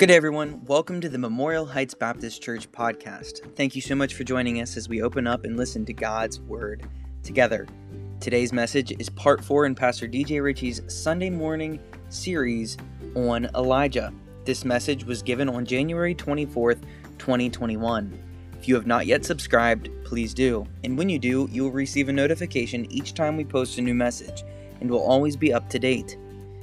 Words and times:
Good 0.00 0.06
day, 0.06 0.16
everyone. 0.16 0.64
Welcome 0.64 1.02
to 1.02 1.10
the 1.10 1.18
Memorial 1.18 1.66
Heights 1.66 1.92
Baptist 1.92 2.40
Church 2.40 2.72
podcast. 2.72 3.54
Thank 3.54 3.76
you 3.76 3.82
so 3.82 3.94
much 3.94 4.14
for 4.14 4.24
joining 4.24 4.62
us 4.62 4.78
as 4.78 4.88
we 4.88 5.02
open 5.02 5.26
up 5.26 5.44
and 5.44 5.58
listen 5.58 5.84
to 5.84 5.92
God's 5.92 6.40
Word 6.40 6.88
together. 7.22 7.66
Today's 8.18 8.50
message 8.50 8.94
is 8.98 9.10
part 9.10 9.44
four 9.44 9.66
in 9.66 9.74
Pastor 9.74 10.08
DJ 10.08 10.42
Ritchie's 10.42 10.80
Sunday 10.86 11.28
morning 11.28 11.78
series 12.08 12.78
on 13.14 13.50
Elijah. 13.54 14.10
This 14.46 14.64
message 14.64 15.04
was 15.04 15.20
given 15.20 15.50
on 15.50 15.66
January 15.66 16.14
24th, 16.14 16.80
2021. 17.18 18.18
If 18.58 18.68
you 18.68 18.76
have 18.76 18.86
not 18.86 19.04
yet 19.06 19.26
subscribed, 19.26 19.90
please 20.06 20.32
do. 20.32 20.66
And 20.82 20.96
when 20.96 21.10
you 21.10 21.18
do, 21.18 21.46
you 21.52 21.64
will 21.64 21.72
receive 21.72 22.08
a 22.08 22.12
notification 22.14 22.90
each 22.90 23.12
time 23.12 23.36
we 23.36 23.44
post 23.44 23.76
a 23.76 23.82
new 23.82 23.94
message 23.94 24.44
and 24.80 24.90
will 24.90 25.04
always 25.04 25.36
be 25.36 25.52
up 25.52 25.68
to 25.68 25.78
date. 25.78 26.16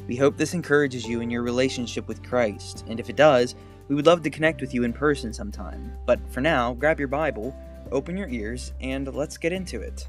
We 0.08 0.16
hope 0.16 0.38
this 0.38 0.54
encourages 0.54 1.06
you 1.06 1.20
in 1.20 1.30
your 1.30 1.44
relationship 1.44 2.08
with 2.08 2.24
Christ, 2.24 2.86
and 2.88 2.98
if 2.98 3.10
it 3.10 3.18
does, 3.18 3.56
we 3.90 3.96
would 3.96 4.06
love 4.06 4.24
to 4.24 4.30
connect 4.30 4.62
with 4.62 4.74
you 4.74 4.86
in 4.86 4.94
person 4.94 5.34
sometime. 5.34 5.92
But 6.06 6.22
for 6.32 6.40
now, 6.40 6.74
grab 6.76 6.98
your 6.98 7.10
Bible, 7.10 7.54
open 7.92 8.16
your 8.16 8.30
ears, 8.30 8.72
and 8.80 9.14
let's 9.14 9.38
get 9.38 9.52
into 9.52 9.82
it. 9.82 10.08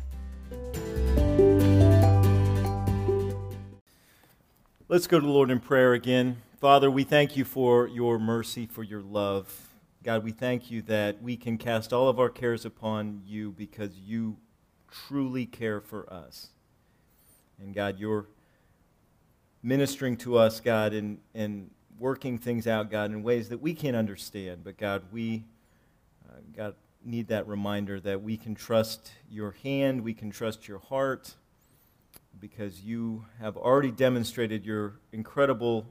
Let's 4.89 5.09
go 5.09 5.19
to 5.19 5.27
the 5.27 5.33
Lord 5.33 5.51
in 5.51 5.59
prayer 5.59 5.95
again. 5.95 6.43
Father, 6.61 6.93
we 6.93 7.03
thank 7.03 7.37
you 7.37 7.45
for 7.45 7.89
your 7.89 8.21
mercy, 8.21 8.67
for 8.67 8.85
your 8.85 9.03
love. 9.03 9.69
God, 10.05 10.23
we 10.23 10.31
thank 10.31 10.71
you 10.71 10.81
that 10.83 11.21
we 11.21 11.37
can 11.37 11.59
cast 11.59 11.93
all 11.93 12.09
of 12.09 12.21
our 12.21 12.31
cares 12.31 12.65
upon 12.65 13.23
you 13.27 13.51
because 13.51 13.97
you 13.97 14.37
truly 14.89 15.45
care 15.45 15.81
for 15.81 16.11
us. 16.13 16.51
And 17.61 17.75
God, 17.75 17.99
your 17.99 18.27
ministering 19.69 20.17
to 20.17 20.39
us, 20.39 20.61
God, 20.61 20.95
and, 20.95 21.19
and 21.35 21.71
working 21.99 22.39
things 22.39 22.67
out, 22.67 22.91
God, 22.91 23.11
in 23.11 23.23
ways 23.23 23.51
that 23.51 23.61
we 23.61 23.75
can't 23.75 23.97
understand. 23.97 24.65
But 24.65 24.79
God, 24.79 25.03
we, 25.13 25.45
uh, 26.27 26.39
God, 26.57 26.75
need 27.05 27.29
that 27.29 27.47
reminder 27.47 28.01
that 28.01 28.23
we 28.23 28.39
can 28.39 28.55
trust 28.55 29.13
your 29.31 29.55
hand, 29.63 30.03
we 30.03 30.15
can 30.15 30.31
trust 30.31 30.67
your 30.67 30.79
heart, 30.79 31.35
because 32.41 32.81
you 32.81 33.27
have 33.41 33.59
already 33.59 33.91
demonstrated 33.91 34.65
your 34.65 35.01
incredible, 35.13 35.87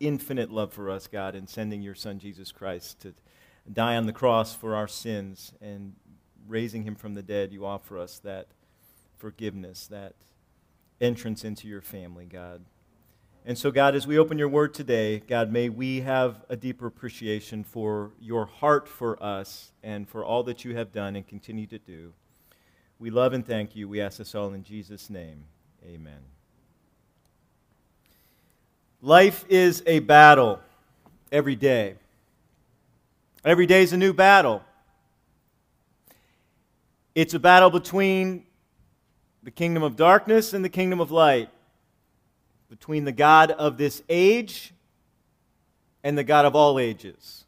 infinite 0.00 0.50
love 0.50 0.72
for 0.72 0.90
us, 0.90 1.06
God, 1.06 1.36
in 1.36 1.46
sending 1.46 1.82
your 1.82 1.94
Son, 1.94 2.18
Jesus 2.18 2.50
Christ, 2.50 3.00
to 3.02 3.14
die 3.72 3.96
on 3.96 4.06
the 4.06 4.12
cross 4.12 4.52
for 4.52 4.74
our 4.74 4.88
sins 4.88 5.52
and 5.60 5.94
raising 6.48 6.82
him 6.82 6.96
from 6.96 7.14
the 7.14 7.22
dead. 7.22 7.52
You 7.52 7.64
offer 7.66 7.98
us 7.98 8.18
that 8.24 8.48
forgiveness, 9.16 9.86
that 9.86 10.14
entrance 11.00 11.44
into 11.44 11.68
your 11.68 11.82
family, 11.82 12.26
God. 12.26 12.64
And 13.46 13.56
so, 13.56 13.70
God, 13.70 13.94
as 13.94 14.06
we 14.06 14.18
open 14.18 14.38
your 14.38 14.48
word 14.48 14.74
today, 14.74 15.20
God, 15.20 15.50
may 15.50 15.70
we 15.70 16.02
have 16.02 16.44
a 16.50 16.56
deeper 16.56 16.86
appreciation 16.86 17.64
for 17.64 18.12
your 18.20 18.44
heart 18.44 18.86
for 18.86 19.20
us 19.22 19.72
and 19.82 20.06
for 20.06 20.24
all 20.24 20.42
that 20.42 20.64
you 20.64 20.76
have 20.76 20.92
done 20.92 21.16
and 21.16 21.26
continue 21.26 21.66
to 21.68 21.78
do. 21.78 22.12
We 22.98 23.08
love 23.08 23.32
and 23.32 23.46
thank 23.46 23.74
you. 23.74 23.88
We 23.88 24.02
ask 24.02 24.18
this 24.18 24.34
all 24.34 24.52
in 24.52 24.62
Jesus' 24.62 25.08
name. 25.08 25.44
Amen. 25.86 26.20
Life 29.00 29.46
is 29.48 29.82
a 29.86 30.00
battle 30.00 30.60
every 31.32 31.56
day. 31.56 31.94
Every 33.42 33.64
day 33.64 33.82
is 33.82 33.94
a 33.94 33.96
new 33.96 34.12
battle. 34.12 34.62
It's 37.14 37.32
a 37.32 37.38
battle 37.38 37.70
between 37.70 38.44
the 39.42 39.50
kingdom 39.50 39.82
of 39.82 39.96
darkness 39.96 40.52
and 40.52 40.62
the 40.62 40.68
kingdom 40.68 41.00
of 41.00 41.10
light, 41.10 41.48
between 42.70 43.04
the 43.04 43.12
God 43.12 43.50
of 43.50 43.76
this 43.76 44.02
age 44.08 44.72
and 46.04 46.16
the 46.16 46.24
God 46.24 46.46
of 46.46 46.54
all 46.54 46.78
ages, 46.78 47.44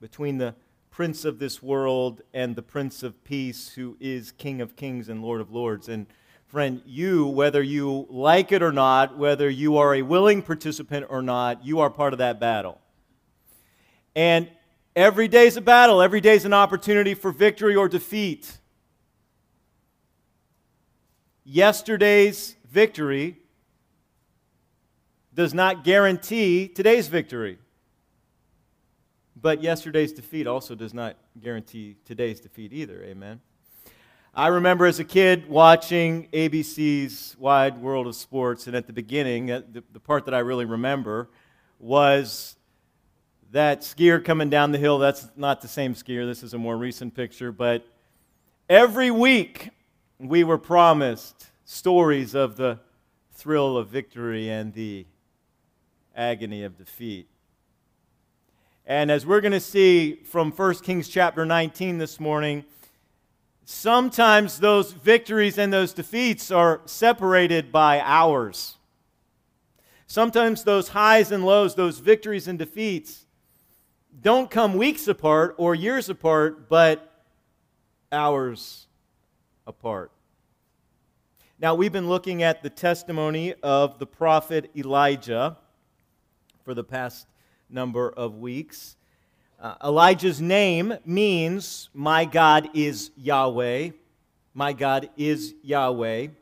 between 0.00 0.38
the 0.38 0.54
prince 0.90 1.24
of 1.24 1.38
this 1.38 1.62
world 1.62 2.22
and 2.32 2.56
the 2.56 2.62
prince 2.62 3.02
of 3.02 3.22
peace, 3.24 3.70
who 3.70 3.96
is 4.00 4.32
King 4.32 4.60
of 4.60 4.76
kings 4.76 5.08
and 5.08 5.20
Lord 5.20 5.40
of 5.40 5.50
lords. 5.52 5.88
And 5.88 6.06
friend, 6.46 6.80
you, 6.86 7.26
whether 7.26 7.62
you 7.62 8.06
like 8.08 8.52
it 8.52 8.62
or 8.62 8.72
not, 8.72 9.18
whether 9.18 9.50
you 9.50 9.76
are 9.76 9.94
a 9.94 10.02
willing 10.02 10.42
participant 10.42 11.06
or 11.10 11.20
not, 11.20 11.66
you 11.66 11.80
are 11.80 11.90
part 11.90 12.14
of 12.14 12.20
that 12.20 12.40
battle. 12.40 12.80
And 14.14 14.48
every 14.96 15.28
day 15.28 15.46
is 15.48 15.56
a 15.56 15.60
battle, 15.60 16.00
every 16.00 16.20
day 16.20 16.36
is 16.36 16.44
an 16.44 16.54
opportunity 16.54 17.14
for 17.14 17.32
victory 17.32 17.74
or 17.74 17.88
defeat 17.88 18.58
yesterday's 21.48 22.56
victory 22.70 23.38
does 25.38 25.54
not 25.54 25.84
guarantee 25.84 26.66
today's 26.66 27.06
victory. 27.06 27.58
But 29.40 29.62
yesterday's 29.62 30.12
defeat 30.12 30.48
also 30.48 30.74
does 30.74 30.92
not 30.92 31.16
guarantee 31.40 31.94
today's 32.04 32.40
defeat 32.40 32.72
either. 32.72 33.04
Amen. 33.04 33.40
I 34.34 34.48
remember 34.48 34.84
as 34.84 34.98
a 34.98 35.04
kid 35.04 35.48
watching 35.48 36.26
ABC's 36.32 37.36
Wide 37.38 37.78
World 37.78 38.08
of 38.08 38.16
Sports, 38.16 38.66
and 38.66 38.74
at 38.74 38.88
the 38.88 38.92
beginning, 38.92 39.52
uh, 39.52 39.62
the, 39.70 39.84
the 39.92 40.00
part 40.00 40.24
that 40.24 40.34
I 40.34 40.40
really 40.40 40.64
remember 40.64 41.30
was 41.78 42.56
that 43.52 43.82
skier 43.82 44.24
coming 44.24 44.50
down 44.50 44.72
the 44.72 44.78
hill. 44.78 44.98
That's 44.98 45.28
not 45.36 45.60
the 45.60 45.68
same 45.68 45.94
skier, 45.94 46.26
this 46.26 46.42
is 46.42 46.52
a 46.52 46.58
more 46.58 46.76
recent 46.76 47.14
picture, 47.14 47.52
but 47.52 47.86
every 48.68 49.12
week 49.12 49.70
we 50.18 50.42
were 50.42 50.58
promised 50.58 51.46
stories 51.64 52.34
of 52.34 52.56
the 52.56 52.80
thrill 53.30 53.76
of 53.76 53.86
victory 53.86 54.50
and 54.50 54.74
the 54.74 55.06
agony 56.18 56.64
of 56.64 56.76
defeat. 56.76 57.28
And 58.84 59.10
as 59.10 59.24
we're 59.24 59.40
going 59.40 59.52
to 59.52 59.60
see 59.60 60.14
from 60.24 60.50
1 60.50 60.74
Kings 60.76 61.08
chapter 61.08 61.46
19 61.46 61.98
this 61.98 62.18
morning, 62.18 62.64
sometimes 63.64 64.58
those 64.58 64.92
victories 64.92 65.58
and 65.58 65.72
those 65.72 65.92
defeats 65.92 66.50
are 66.50 66.80
separated 66.86 67.70
by 67.70 68.00
hours. 68.00 68.76
Sometimes 70.06 70.64
those 70.64 70.88
highs 70.88 71.30
and 71.30 71.46
lows, 71.46 71.74
those 71.74 71.98
victories 71.98 72.48
and 72.48 72.58
defeats, 72.58 73.26
don't 74.20 74.50
come 74.50 74.74
weeks 74.74 75.06
apart 75.06 75.54
or 75.58 75.74
years 75.74 76.08
apart, 76.08 76.68
but 76.68 77.24
hours 78.10 78.86
apart. 79.66 80.10
Now, 81.60 81.74
we've 81.74 81.92
been 81.92 82.08
looking 82.08 82.42
at 82.42 82.62
the 82.62 82.70
testimony 82.70 83.54
of 83.62 83.98
the 83.98 84.06
prophet 84.06 84.70
Elijah 84.74 85.58
for 86.68 86.74
the 86.74 86.84
past 86.84 87.26
number 87.70 88.10
of 88.10 88.36
weeks. 88.36 88.98
Uh, 89.58 89.76
Elijah's 89.82 90.38
name 90.38 90.92
means, 91.06 91.88
My 91.94 92.26
God 92.26 92.68
is 92.74 93.10
Yahweh. 93.16 93.92
My 94.52 94.74
God 94.74 95.08
is 95.16 95.54
Yahweh. 95.62 96.24
It 96.24 96.32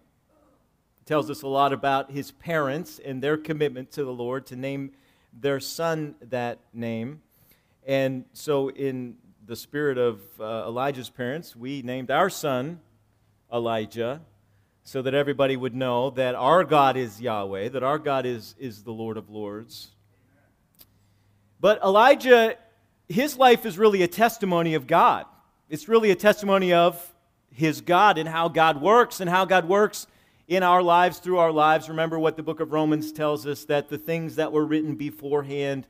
tells 1.04 1.30
us 1.30 1.42
a 1.42 1.46
lot 1.46 1.72
about 1.72 2.10
his 2.10 2.32
parents 2.32 2.98
and 3.04 3.22
their 3.22 3.36
commitment 3.36 3.92
to 3.92 4.04
the 4.04 4.12
Lord 4.12 4.46
to 4.46 4.56
name 4.56 4.90
their 5.32 5.60
son 5.60 6.16
that 6.22 6.58
name. 6.74 7.22
And 7.86 8.24
so, 8.32 8.70
in 8.70 9.18
the 9.46 9.54
spirit 9.54 9.96
of 9.96 10.22
uh, 10.40 10.64
Elijah's 10.66 11.08
parents, 11.08 11.54
we 11.54 11.82
named 11.82 12.10
our 12.10 12.30
son 12.30 12.80
Elijah 13.52 14.22
so 14.82 15.02
that 15.02 15.14
everybody 15.14 15.56
would 15.56 15.76
know 15.76 16.10
that 16.10 16.34
our 16.34 16.64
God 16.64 16.96
is 16.96 17.20
Yahweh, 17.20 17.68
that 17.68 17.84
our 17.84 18.00
God 18.00 18.26
is, 18.26 18.56
is 18.58 18.82
the 18.82 18.92
Lord 18.92 19.16
of 19.16 19.30
Lords. 19.30 19.92
But 21.60 21.82
Elijah, 21.82 22.56
his 23.08 23.36
life 23.36 23.64
is 23.64 23.78
really 23.78 24.02
a 24.02 24.08
testimony 24.08 24.74
of 24.74 24.86
God. 24.86 25.26
It's 25.68 25.88
really 25.88 26.10
a 26.10 26.16
testimony 26.16 26.72
of 26.72 27.14
his 27.50 27.80
God 27.80 28.18
and 28.18 28.28
how 28.28 28.48
God 28.48 28.80
works 28.80 29.20
and 29.20 29.30
how 29.30 29.44
God 29.44 29.68
works 29.68 30.06
in 30.46 30.62
our 30.62 30.82
lives, 30.82 31.18
through 31.18 31.38
our 31.38 31.50
lives. 31.50 31.88
Remember 31.88 32.18
what 32.18 32.36
the 32.36 32.42
book 32.42 32.60
of 32.60 32.72
Romans 32.72 33.10
tells 33.10 33.46
us 33.46 33.64
that 33.64 33.88
the 33.88 33.98
things 33.98 34.36
that 34.36 34.52
were 34.52 34.64
written 34.64 34.94
beforehand 34.94 35.86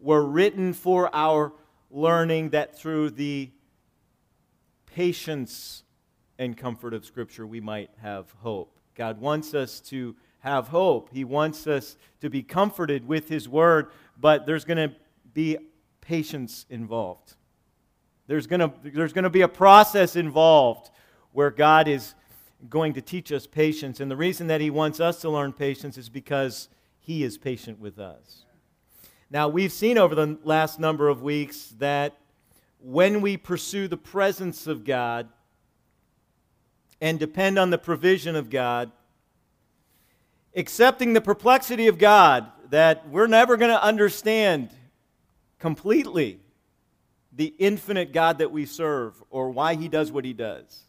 were 0.00 0.24
written 0.24 0.72
for 0.72 1.14
our 1.14 1.52
learning, 1.90 2.50
that 2.50 2.76
through 2.76 3.10
the 3.10 3.50
patience 4.86 5.84
and 6.38 6.56
comfort 6.56 6.94
of 6.94 7.04
Scripture, 7.04 7.46
we 7.46 7.60
might 7.60 7.90
have 8.00 8.30
hope. 8.38 8.78
God 8.94 9.20
wants 9.20 9.54
us 9.54 9.80
to 9.80 10.16
have 10.40 10.68
hope. 10.68 11.10
He 11.12 11.24
wants 11.24 11.66
us 11.66 11.96
to 12.20 12.30
be 12.30 12.42
comforted 12.42 13.06
with 13.06 13.28
His 13.28 13.48
Word, 13.48 13.90
but 14.18 14.46
there's 14.46 14.64
going 14.64 14.90
to 14.90 14.96
be 15.34 15.58
patience 16.00 16.66
involved. 16.70 17.34
There's 18.26 18.46
going 18.46 18.60
to, 18.60 18.72
there's 18.82 19.12
going 19.12 19.24
to 19.24 19.30
be 19.30 19.42
a 19.42 19.48
process 19.48 20.16
involved 20.16 20.90
where 21.32 21.50
God 21.50 21.88
is 21.88 22.14
going 22.68 22.94
to 22.94 23.00
teach 23.00 23.32
us 23.32 23.46
patience. 23.46 24.00
And 24.00 24.10
the 24.10 24.16
reason 24.16 24.46
that 24.48 24.60
He 24.60 24.70
wants 24.70 25.00
us 25.00 25.20
to 25.22 25.30
learn 25.30 25.52
patience 25.52 25.96
is 25.98 26.08
because 26.08 26.68
He 26.98 27.24
is 27.24 27.38
patient 27.38 27.80
with 27.80 27.98
us. 27.98 28.44
Now, 29.30 29.48
we've 29.48 29.72
seen 29.72 29.98
over 29.98 30.14
the 30.14 30.38
last 30.44 30.80
number 30.80 31.08
of 31.08 31.22
weeks 31.22 31.74
that 31.78 32.16
when 32.80 33.20
we 33.20 33.36
pursue 33.36 33.88
the 33.88 33.96
presence 33.96 34.66
of 34.66 34.84
God, 34.84 35.28
and 37.00 37.18
depend 37.18 37.58
on 37.58 37.70
the 37.70 37.78
provision 37.78 38.36
of 38.36 38.50
God, 38.50 38.92
accepting 40.54 41.12
the 41.12 41.20
perplexity 41.20 41.88
of 41.88 41.98
God 41.98 42.50
that 42.70 43.08
we're 43.08 43.26
never 43.26 43.56
going 43.56 43.70
to 43.70 43.82
understand 43.82 44.70
completely 45.60 46.40
the 47.32 47.54
infinite 47.58 48.12
God 48.12 48.38
that 48.38 48.50
we 48.50 48.66
serve 48.66 49.22
or 49.30 49.50
why 49.50 49.76
he 49.76 49.88
does 49.88 50.10
what 50.10 50.24
he 50.24 50.32
does. 50.32 50.86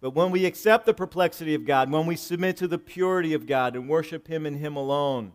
But 0.00 0.14
when 0.14 0.32
we 0.32 0.44
accept 0.44 0.84
the 0.84 0.92
perplexity 0.92 1.54
of 1.54 1.64
God, 1.64 1.90
when 1.90 2.06
we 2.06 2.16
submit 2.16 2.56
to 2.58 2.68
the 2.68 2.78
purity 2.78 3.32
of 3.32 3.46
God 3.46 3.76
and 3.76 3.88
worship 3.88 4.26
him 4.26 4.44
and 4.44 4.56
him 4.56 4.76
alone, 4.76 5.32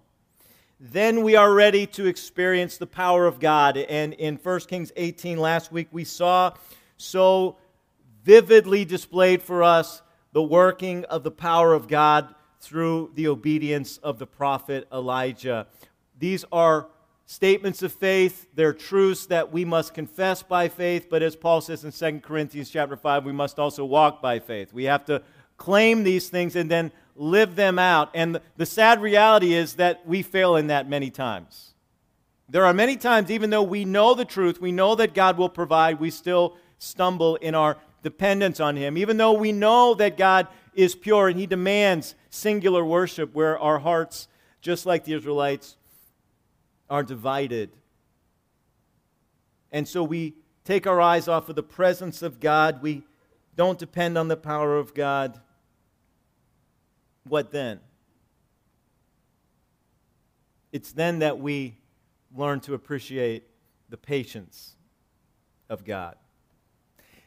then 0.79 1.23
we 1.23 1.35
are 1.35 1.53
ready 1.53 1.87
to 1.87 2.05
experience 2.05 2.77
the 2.77 2.85
power 2.85 3.25
of 3.25 3.39
God. 3.39 3.77
And 3.77 4.13
in 4.13 4.35
1 4.35 4.59
Kings 4.61 4.91
18 4.95 5.39
last 5.39 5.71
week, 5.71 5.87
we 5.91 6.03
saw 6.03 6.51
so 6.97 7.57
vividly 8.23 8.83
displayed 8.85 9.41
for 9.41 9.63
us 9.63 10.01
the 10.33 10.43
working 10.43 11.05
of 11.05 11.23
the 11.23 11.31
power 11.31 11.73
of 11.73 11.87
God 11.87 12.35
through 12.59 13.11
the 13.15 13.29
obedience 13.29 13.97
of 13.97 14.19
the 14.19 14.27
prophet 14.27 14.87
Elijah. 14.91 15.67
These 16.19 16.43
are 16.51 16.89
statements 17.27 17.83
of 17.83 17.93
faith. 17.93 18.47
They're 18.55 18.73
truths 18.73 19.27
that 19.27 19.51
we 19.51 19.63
must 19.63 19.93
confess 19.93 20.41
by 20.41 20.69
faith, 20.69 21.07
but 21.09 21.21
as 21.21 21.35
Paul 21.35 21.61
says 21.61 21.83
in 21.83 21.91
2 21.91 22.21
Corinthians 22.21 22.71
chapter 22.71 22.95
5, 22.95 23.25
we 23.25 23.33
must 23.33 23.59
also 23.59 23.85
walk 23.85 24.21
by 24.21 24.39
faith. 24.39 24.73
We 24.73 24.85
have 24.85 25.05
to 25.05 25.21
claim 25.57 26.03
these 26.03 26.29
things 26.29 26.55
and 26.55 26.71
then 26.71 26.91
live 27.15 27.55
them 27.55 27.77
out. 27.77 28.09
And 28.13 28.39
the 28.55 28.65
sad 28.65 29.01
reality 29.01 29.53
is 29.53 29.75
that 29.75 30.07
we 30.07 30.23
fail 30.23 30.55
in 30.55 30.67
that 30.67 30.89
many 30.89 31.11
times. 31.11 31.73
There 32.49 32.65
are 32.65 32.73
many 32.73 32.95
times, 32.95 33.29
even 33.29 33.49
though 33.49 33.63
we 33.63 33.83
know 33.83 34.13
the 34.13 34.23
truth, 34.23 34.61
we 34.61 34.71
know 34.71 34.95
that 34.95 35.13
God 35.13 35.37
will 35.37 35.49
provide, 35.49 35.99
we 35.99 36.09
still 36.09 36.55
stumble 36.79 37.35
in 37.37 37.55
our 37.55 37.77
dependence 38.03 38.61
on 38.61 38.77
Him. 38.77 38.97
Even 38.97 39.17
though 39.17 39.33
we 39.33 39.51
know 39.51 39.93
that 39.95 40.15
God 40.15 40.47
is 40.73 40.95
pure 40.95 41.27
and 41.27 41.37
He 41.37 41.45
demands 41.45 42.15
singular 42.29 42.85
worship 42.85 43.33
where 43.33 43.59
our 43.59 43.79
hearts, 43.79 44.29
just 44.61 44.85
like 44.85 45.03
the 45.03 45.13
Israelites, 45.13 45.75
are 46.89 47.03
divided. 47.03 47.71
And 49.71 49.87
so 49.87 50.03
we 50.03 50.35
take 50.63 50.87
our 50.87 51.01
eyes 51.01 51.27
off 51.27 51.49
of 51.49 51.55
the 51.55 51.63
presence 51.63 52.21
of 52.21 52.39
God. 52.39 52.81
We 52.81 53.03
don't 53.55 53.79
depend 53.79 54.17
on 54.17 54.27
the 54.27 54.37
power 54.37 54.77
of 54.77 54.93
God. 54.93 55.39
What 57.23 57.51
then? 57.51 57.79
It's 60.71 60.91
then 60.91 61.19
that 61.19 61.39
we 61.39 61.77
learn 62.35 62.59
to 62.61 62.73
appreciate 62.73 63.43
the 63.89 63.97
patience 63.97 64.75
of 65.69 65.85
God. 65.85 66.15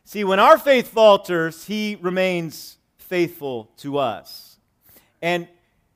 See, 0.05 0.25
when 0.25 0.39
our 0.39 0.59
faith 0.59 0.89
falters, 0.89 1.67
He 1.67 1.97
remains 2.01 2.79
faithful 2.97 3.71
to 3.79 3.99
us. 3.99 4.59
And 5.23 5.49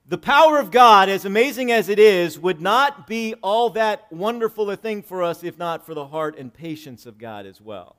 the 0.07 0.19
power 0.19 0.59
of 0.59 0.71
God, 0.71 1.09
as 1.09 1.25
amazing 1.25 1.73
as 1.73 1.89
it 1.89 1.99
is, 1.99 2.39
would 2.39 2.61
not 2.61 3.07
be 3.07 3.35
all 3.43 3.71
that 3.71 4.11
wonderful 4.13 4.71
a 4.71 4.77
thing 4.77 5.03
for 5.03 5.23
us 5.23 5.43
if 5.43 5.57
not 5.57 5.87
for 5.87 5.95
the 5.95 6.07
heart 6.07 6.39
and 6.39 6.53
patience 6.53 7.07
of 7.07 7.17
God 7.17 7.47
as 7.47 7.61
well. 7.61 7.97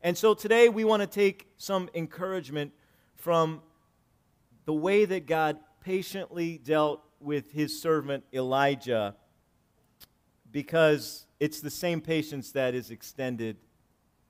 And 0.00 0.16
so 0.16 0.34
today 0.34 0.68
we 0.68 0.84
want 0.84 1.00
to 1.00 1.08
take 1.08 1.48
some 1.58 1.90
encouragement 1.94 2.72
from 3.16 3.62
the 4.64 4.72
way 4.72 5.04
that 5.04 5.26
God 5.26 5.58
patiently 5.80 6.58
dealt 6.58 7.02
with 7.18 7.50
his 7.50 7.80
servant 7.80 8.22
Elijah 8.32 9.16
because 10.52 11.26
it's 11.40 11.60
the 11.60 11.70
same 11.70 12.00
patience 12.00 12.52
that 12.52 12.74
is 12.74 12.90
extended 12.92 13.56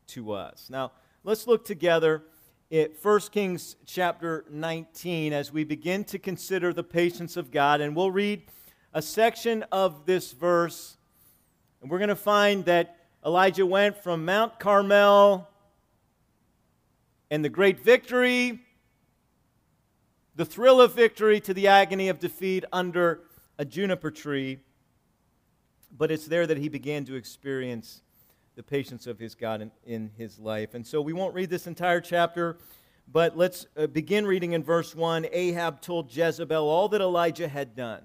to 0.09 0.33
us. 0.33 0.69
Now, 0.71 0.93
let's 1.25 1.47
look 1.47 1.65
together 1.65 2.25
at 2.72 2.92
1 3.02 3.20
Kings 3.30 3.76
chapter 3.84 4.46
19 4.50 5.34
as 5.34 5.52
we 5.52 5.62
begin 5.62 6.04
to 6.04 6.19
consider 6.19 6.72
the 6.72 6.82
patience 6.82 7.36
of 7.36 7.50
God. 7.50 7.82
And 7.82 7.94
we'll 7.94 8.10
read 8.10 8.44
a 8.94 9.02
section 9.02 9.62
of 9.70 10.06
this 10.06 10.32
verse. 10.32 10.96
And 11.82 11.90
we're 11.90 11.98
going 11.98 12.08
to 12.08 12.16
find 12.16 12.64
that 12.64 12.96
Elijah 13.26 13.66
went 13.66 13.98
from 13.98 14.24
Mount 14.24 14.58
Carmel 14.58 15.46
and 17.30 17.44
the 17.44 17.50
great 17.50 17.78
victory, 17.78 18.62
the 20.34 20.46
thrill 20.46 20.80
of 20.80 20.94
victory, 20.94 21.40
to 21.40 21.52
the 21.52 21.69
agony 21.69 22.08
of 22.08 22.20
defeat 22.20 22.64
under 22.72 23.20
a 23.58 23.66
juniper 23.66 24.10
tree. 24.10 24.60
But 25.94 26.10
it's 26.10 26.26
there 26.26 26.46
that 26.46 26.56
he 26.56 26.70
began 26.70 27.04
to 27.04 27.16
experience 27.16 28.00
the 28.54 28.62
patience 28.62 29.06
of 29.06 29.19
his 29.19 29.34
God 29.34 29.62
in, 29.62 29.70
in 29.84 30.10
his 30.16 30.38
life. 30.38 30.75
And 30.75 30.87
so 30.87 31.00
we 31.00 31.12
won't 31.12 31.34
read 31.34 31.50
this 31.50 31.66
entire 31.66 32.00
chapter, 32.00 32.58
but 33.10 33.37
let's 33.37 33.66
uh, 33.76 33.87
begin 33.87 34.26
reading 34.26 34.52
in 34.52 34.62
verse 34.62 34.94
1. 34.94 35.26
Ahab 35.32 35.81
told 35.81 36.14
Jezebel 36.14 36.69
all 36.69 36.88
that 36.88 37.00
Elijah 37.00 37.49
had 37.49 37.75
done, 37.75 38.02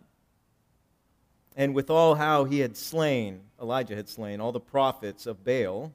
and 1.55 1.73
with 1.73 1.89
all 1.89 2.15
how 2.15 2.45
he 2.45 2.59
had 2.59 2.77
slain, 2.77 3.41
Elijah 3.61 3.95
had 3.95 4.07
slain, 4.07 4.39
all 4.39 4.51
the 4.51 4.59
prophets 4.59 5.25
of 5.25 5.43
Baal 5.43 5.91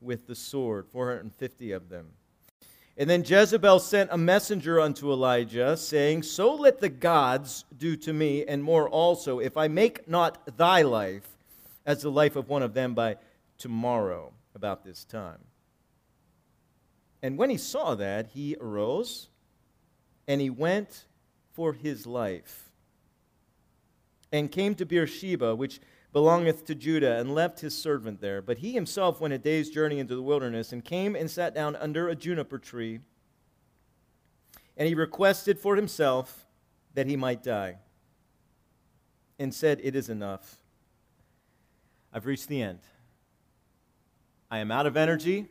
with 0.00 0.26
the 0.26 0.34
sword, 0.34 0.86
450 0.92 1.72
of 1.72 1.88
them. 1.88 2.08
And 2.96 3.08
then 3.08 3.24
Jezebel 3.24 3.78
sent 3.78 4.10
a 4.12 4.18
messenger 4.18 4.78
unto 4.78 5.10
Elijah, 5.10 5.76
saying, 5.76 6.24
So 6.24 6.54
let 6.54 6.80
the 6.80 6.90
gods 6.90 7.64
do 7.76 7.96
to 7.96 8.12
me, 8.12 8.44
and 8.44 8.62
more 8.62 8.88
also, 8.88 9.38
if 9.38 9.56
I 9.56 9.68
make 9.68 10.06
not 10.06 10.56
thy 10.58 10.82
life 10.82 11.26
as 11.86 12.02
the 12.02 12.10
life 12.10 12.36
of 12.36 12.48
one 12.48 12.62
of 12.62 12.74
them 12.74 12.94
by 12.94 13.16
tomorrow 13.62 14.32
about 14.56 14.84
this 14.84 15.04
time. 15.04 15.38
And 17.22 17.38
when 17.38 17.48
he 17.48 17.56
saw 17.56 17.94
that, 17.94 18.26
he 18.34 18.56
arose 18.60 19.28
and 20.26 20.40
he 20.40 20.50
went 20.50 21.06
for 21.52 21.72
his 21.72 22.04
life 22.04 22.72
and 24.32 24.50
came 24.50 24.74
to 24.74 24.84
Beersheba, 24.84 25.54
which 25.54 25.80
belongeth 26.12 26.64
to 26.64 26.74
Judah, 26.74 27.20
and 27.20 27.36
left 27.36 27.60
his 27.60 27.76
servant 27.76 28.20
there. 28.20 28.42
But 28.42 28.58
he 28.58 28.72
himself 28.72 29.20
went 29.20 29.32
a 29.32 29.38
day's 29.38 29.70
journey 29.70 30.00
into 30.00 30.16
the 30.16 30.22
wilderness 30.22 30.72
and 30.72 30.84
came 30.84 31.14
and 31.14 31.30
sat 31.30 31.54
down 31.54 31.76
under 31.76 32.08
a 32.08 32.16
juniper 32.16 32.58
tree. 32.58 32.98
And 34.76 34.88
he 34.88 34.96
requested 34.96 35.56
for 35.56 35.76
himself 35.76 36.46
that 36.94 37.06
he 37.06 37.14
might 37.14 37.44
die 37.44 37.76
and 39.38 39.54
said, 39.54 39.80
It 39.84 39.94
is 39.94 40.08
enough. 40.08 40.56
I've 42.12 42.26
reached 42.26 42.48
the 42.48 42.60
end. 42.60 42.80
I 44.52 44.58
am 44.58 44.70
out 44.70 44.84
of 44.84 44.98
energy. 44.98 45.48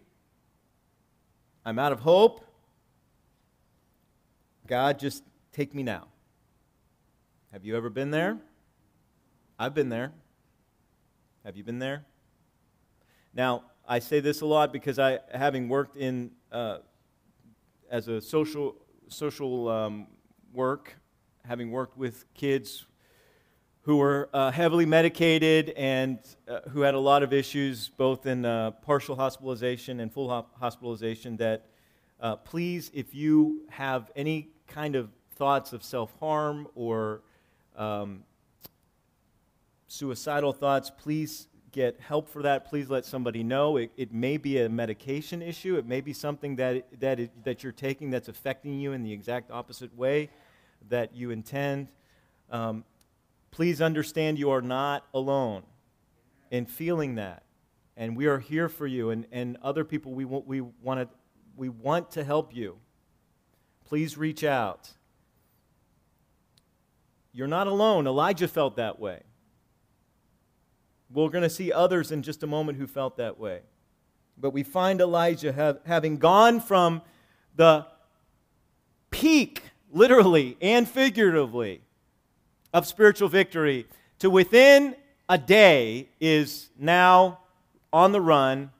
I'm 1.65 1.79
out 1.79 1.91
of 1.91 2.01
hope. 2.01 2.45
God, 4.67 4.99
just 4.99 5.23
take 5.51 5.73
me 5.73 5.81
now. 5.81 6.05
Have 7.51 7.65
you 7.65 7.75
ever 7.75 7.89
been 7.89 8.11
there? 8.11 8.37
I've 9.57 9.73
been 9.73 9.89
there. 9.89 10.11
Have 11.43 11.57
you 11.57 11.63
been 11.63 11.79
there? 11.79 12.05
Now, 13.33 13.63
I 13.87 13.97
say 13.97 14.19
this 14.19 14.41
a 14.41 14.45
lot 14.45 14.71
because 14.71 14.99
I, 14.99 15.17
having 15.33 15.67
worked 15.67 15.97
in 15.97 16.29
uh, 16.51 16.77
as 17.89 18.07
a 18.07 18.21
social 18.21 18.75
social 19.07 19.67
um, 19.67 20.05
work, 20.53 20.95
having 21.43 21.71
worked 21.71 21.97
with 21.97 22.31
kids 22.35 22.85
who 23.83 23.97
were 23.97 24.29
uh, 24.33 24.51
heavily 24.51 24.85
medicated 24.85 25.69
and 25.75 26.19
uh, 26.47 26.59
who 26.69 26.81
had 26.81 26.93
a 26.93 26.99
lot 26.99 27.23
of 27.23 27.33
issues, 27.33 27.89
both 27.89 28.25
in 28.27 28.45
uh, 28.45 28.71
partial 28.71 29.15
hospitalization 29.15 29.99
and 29.99 30.13
full 30.13 30.29
ho- 30.29 30.45
hospitalization, 30.59 31.35
that 31.37 31.65
uh, 32.19 32.35
please, 32.35 32.91
if 32.93 33.15
you 33.15 33.61
have 33.69 34.11
any 34.15 34.49
kind 34.67 34.95
of 34.95 35.09
thoughts 35.35 35.73
of 35.73 35.83
self 35.83 36.13
harm 36.19 36.67
or 36.75 37.21
um, 37.75 38.23
suicidal 39.87 40.53
thoughts, 40.53 40.91
please 40.95 41.47
get 41.71 41.99
help 41.99 42.29
for 42.29 42.43
that. 42.43 42.65
Please 42.65 42.89
let 42.89 43.05
somebody 43.05 43.43
know. 43.43 43.77
It, 43.77 43.91
it 43.97 44.13
may 44.13 44.37
be 44.37 44.61
a 44.61 44.69
medication 44.69 45.41
issue, 45.41 45.77
it 45.77 45.87
may 45.87 46.01
be 46.01 46.13
something 46.13 46.55
that, 46.57 46.85
that, 46.99 47.19
it, 47.19 47.43
that 47.43 47.63
you're 47.63 47.71
taking 47.71 48.11
that's 48.11 48.27
affecting 48.27 48.79
you 48.79 48.91
in 48.91 49.01
the 49.01 49.11
exact 49.11 49.49
opposite 49.49 49.95
way 49.97 50.29
that 50.89 51.15
you 51.15 51.31
intend. 51.31 51.87
Um, 52.51 52.83
Please 53.51 53.81
understand 53.81 54.39
you 54.39 54.49
are 54.49 54.61
not 54.61 55.05
alone 55.13 55.63
in 56.49 56.65
feeling 56.65 57.15
that. 57.15 57.43
And 57.97 58.15
we 58.15 58.25
are 58.25 58.39
here 58.39 58.69
for 58.69 58.87
you. 58.87 59.09
And, 59.09 59.27
and 59.31 59.57
other 59.61 59.83
people, 59.83 60.13
we, 60.13 60.25
want, 60.25 60.47
we, 60.47 60.61
want 60.61 61.01
to, 61.01 61.09
we 61.55 61.69
want 61.69 62.11
to 62.11 62.23
help 62.23 62.55
you. 62.55 62.77
Please 63.85 64.17
reach 64.17 64.43
out. 64.43 64.89
You're 67.33 67.47
not 67.47 67.67
alone. 67.67 68.07
Elijah 68.07 68.47
felt 68.47 68.77
that 68.77 68.99
way. 68.99 69.21
We're 71.13 71.29
going 71.29 71.43
to 71.43 71.49
see 71.49 71.73
others 71.73 72.11
in 72.11 72.23
just 72.23 72.43
a 72.43 72.47
moment 72.47 72.77
who 72.77 72.87
felt 72.87 73.17
that 73.17 73.37
way. 73.37 73.61
But 74.37 74.51
we 74.51 74.63
find 74.63 75.01
Elijah 75.01 75.51
have, 75.51 75.79
having 75.85 76.17
gone 76.17 76.61
from 76.61 77.01
the 77.55 77.85
peak, 79.11 79.61
literally 79.91 80.57
and 80.61 80.87
figuratively, 80.87 81.81
of 82.73 82.87
spiritual 82.87 83.29
victory 83.29 83.87
to 84.19 84.29
within 84.29 84.95
a 85.27 85.37
day 85.37 86.09
is 86.19 86.69
now 86.77 87.39
on 87.93 88.11
the 88.11 88.21
run, 88.21 88.71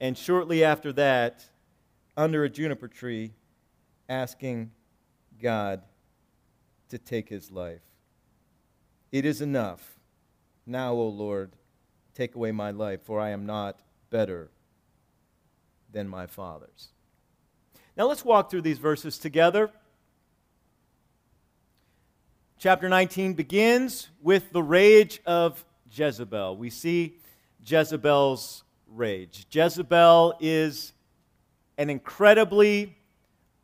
and 0.00 0.16
shortly 0.16 0.62
after 0.62 0.92
that, 0.92 1.44
under 2.16 2.44
a 2.44 2.50
juniper 2.50 2.88
tree, 2.88 3.32
asking 4.08 4.70
God 5.40 5.82
to 6.88 6.98
take 6.98 7.28
his 7.28 7.50
life. 7.50 7.80
It 9.10 9.24
is 9.24 9.40
enough. 9.40 9.98
Now, 10.66 10.92
O 10.94 11.08
Lord, 11.08 11.52
take 12.14 12.34
away 12.34 12.52
my 12.52 12.70
life, 12.70 13.02
for 13.02 13.20
I 13.20 13.30
am 13.30 13.46
not 13.46 13.80
better 14.10 14.50
than 15.90 16.08
my 16.08 16.26
fathers. 16.26 16.88
Now, 17.96 18.06
let's 18.08 18.24
walk 18.24 18.50
through 18.50 18.62
these 18.62 18.78
verses 18.78 19.18
together. 19.18 19.70
Chapter 22.56 22.88
19 22.88 23.34
begins 23.34 24.08
with 24.22 24.50
the 24.52 24.62
rage 24.62 25.20
of 25.26 25.62
Jezebel. 25.90 26.56
We 26.56 26.70
see 26.70 27.16
Jezebel's 27.66 28.62
rage. 28.88 29.46
Jezebel 29.50 30.34
is 30.40 30.92
an 31.76 31.90
incredibly 31.90 32.96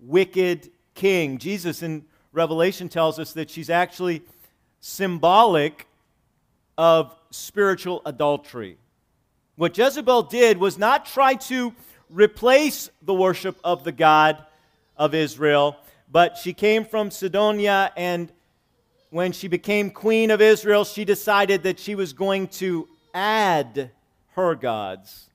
wicked 0.00 0.70
king. 0.94 1.38
Jesus 1.38 1.82
in 1.82 2.04
Revelation 2.32 2.88
tells 2.88 3.18
us 3.18 3.32
that 3.34 3.48
she's 3.48 3.70
actually 3.70 4.22
symbolic 4.80 5.86
of 6.76 7.14
spiritual 7.30 8.02
adultery. 8.04 8.76
What 9.56 9.78
Jezebel 9.78 10.24
did 10.24 10.58
was 10.58 10.76
not 10.76 11.06
try 11.06 11.34
to 11.34 11.74
replace 12.10 12.90
the 13.00 13.14
worship 13.14 13.58
of 13.64 13.84
the 13.84 13.92
God 13.92 14.44
of 14.96 15.14
Israel, 15.14 15.76
but 16.10 16.36
she 16.36 16.52
came 16.52 16.84
from 16.84 17.10
Sidonia, 17.10 17.92
and 17.96 18.30
when 19.10 19.32
she 19.32 19.48
became 19.48 19.90
queen 19.90 20.30
of 20.30 20.40
Israel, 20.40 20.84
she 20.84 21.04
decided 21.04 21.64
that 21.64 21.78
she 21.78 21.94
was 21.94 22.12
going 22.12 22.48
to 22.48 22.88
add 23.12 23.90
her 24.34 24.54
gods 24.54 25.28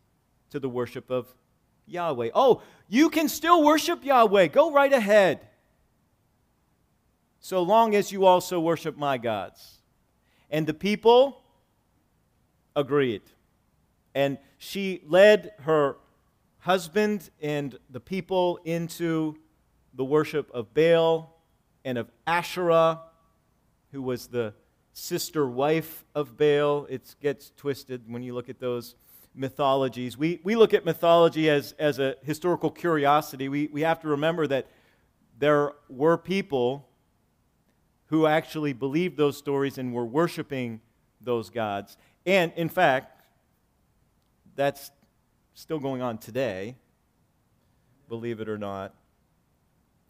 to 0.50 0.60
the 0.60 0.70
worship 0.70 1.10
of 1.10 1.28
Yahweh. 1.86 2.30
Oh, 2.34 2.62
you 2.88 3.10
can 3.10 3.28
still 3.28 3.64
worship 3.64 4.04
Yahweh. 4.04 4.48
Go 4.48 4.72
right 4.72 4.92
ahead. 4.92 5.48
So 7.40 7.62
long 7.62 7.94
as 7.94 8.12
you 8.12 8.26
also 8.26 8.60
worship 8.60 8.98
my 8.98 9.18
gods. 9.18 9.82
And 10.50 10.66
the 10.66 10.74
people 10.74 11.44
agreed. 12.76 13.22
And 14.16 14.38
she 14.58 15.02
led 15.06 15.52
her 15.60 15.98
husband 16.60 17.30
and 17.42 17.78
the 17.90 18.00
people 18.00 18.60
into 18.64 19.38
the 19.94 20.06
worship 20.06 20.50
of 20.54 20.74
Baal 20.74 21.40
and 21.84 21.98
of 21.98 22.10
Asherah, 22.26 23.02
who 23.96 24.02
was 24.02 24.28
the 24.28 24.54
sister 24.92 25.48
wife 25.48 26.04
of 26.14 26.36
Baal. 26.36 26.86
It 26.90 27.16
gets 27.22 27.54
twisted 27.56 28.02
when 28.12 28.24
you 28.24 28.34
look 28.34 28.50
at 28.50 28.60
those 28.60 28.96
mythologies. 29.34 30.18
We, 30.18 30.42
we 30.44 30.58
look 30.58 30.74
at 30.74 30.84
mythology 30.84 31.50
as, 31.50 31.74
as 31.80 31.98
a 31.98 32.18
historical 32.22 32.70
curiosity. 32.70 33.48
We, 33.48 33.68
we 33.68 33.84
have 33.84 34.02
to 34.02 34.10
remember 34.10 34.48
that 34.48 34.68
there 35.40 35.72
were 35.88 36.18
people 36.18 36.90
who 38.08 38.28
actually 38.28 38.74
believed 38.74 39.16
those 39.16 39.38
stories 39.38 39.78
and 39.78 39.94
were 39.94 40.06
worshiping 40.06 40.82
those 41.22 41.50
gods. 41.50 41.96
And 42.26 42.52
in 42.58 42.68
fact, 42.68 43.24
that's 44.58 44.92
still 45.54 45.80
going 45.80 46.02
on 46.02 46.18
today, 46.18 46.76
believe 48.10 48.42
it 48.42 48.50
or 48.50 48.58
not. 48.58 48.94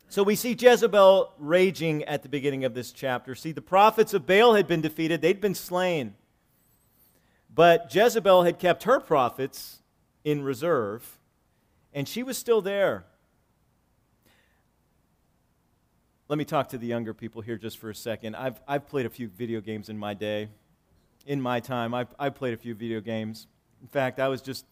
So 0.08 0.24
we 0.24 0.36
see 0.36 0.54
Jezebel 0.54 1.34
raging 1.38 2.04
at 2.04 2.24
the 2.24 2.30
beginning 2.30 2.64
of 2.64 2.74
this 2.74 2.92
chapter. 2.92 3.36
See, 3.36 3.52
the 3.52 3.62
prophets 3.62 4.14
of 4.14 4.26
Baal 4.26 4.54
had 4.54 4.68
been 4.68 4.82
defeated, 4.82 5.22
they'd 5.22 5.42
been 5.42 5.56
slain. 5.56 6.16
But 7.54 7.94
Jezebel 7.94 8.44
had 8.44 8.60
kept 8.60 8.84
her 8.84 9.00
prophets 9.00 9.80
in 10.24 10.44
reserve, 10.44 11.20
and 11.94 12.08
she 12.08 12.24
was 12.24 12.38
still 12.38 12.62
there. 12.62 13.06
Let 16.28 16.38
me 16.38 16.46
talk 16.46 16.70
to 16.70 16.78
the 16.78 16.88
younger 16.88 17.14
people 17.14 17.42
here 17.42 17.58
just 17.58 17.78
for 17.78 17.90
a 17.90 17.96
second. 17.96 18.36
I've, 18.36 18.60
I've 18.68 18.88
played 18.88 19.06
a 19.06 19.10
few 19.10 19.28
video 19.28 19.62
games 19.62 19.90
in 19.90 19.98
my 19.98 20.14
day. 20.14 20.50
In 21.26 21.40
my 21.40 21.60
time, 21.60 21.94
I've, 21.94 22.14
I've 22.20 22.36
played 22.36 22.54
a 22.54 22.58
few 22.58 22.74
video 22.74 23.00
games. 23.00 23.48
In 23.82 23.88
fact, 23.88 24.20
I 24.20 24.28
was 24.28 24.42
just 24.42 24.66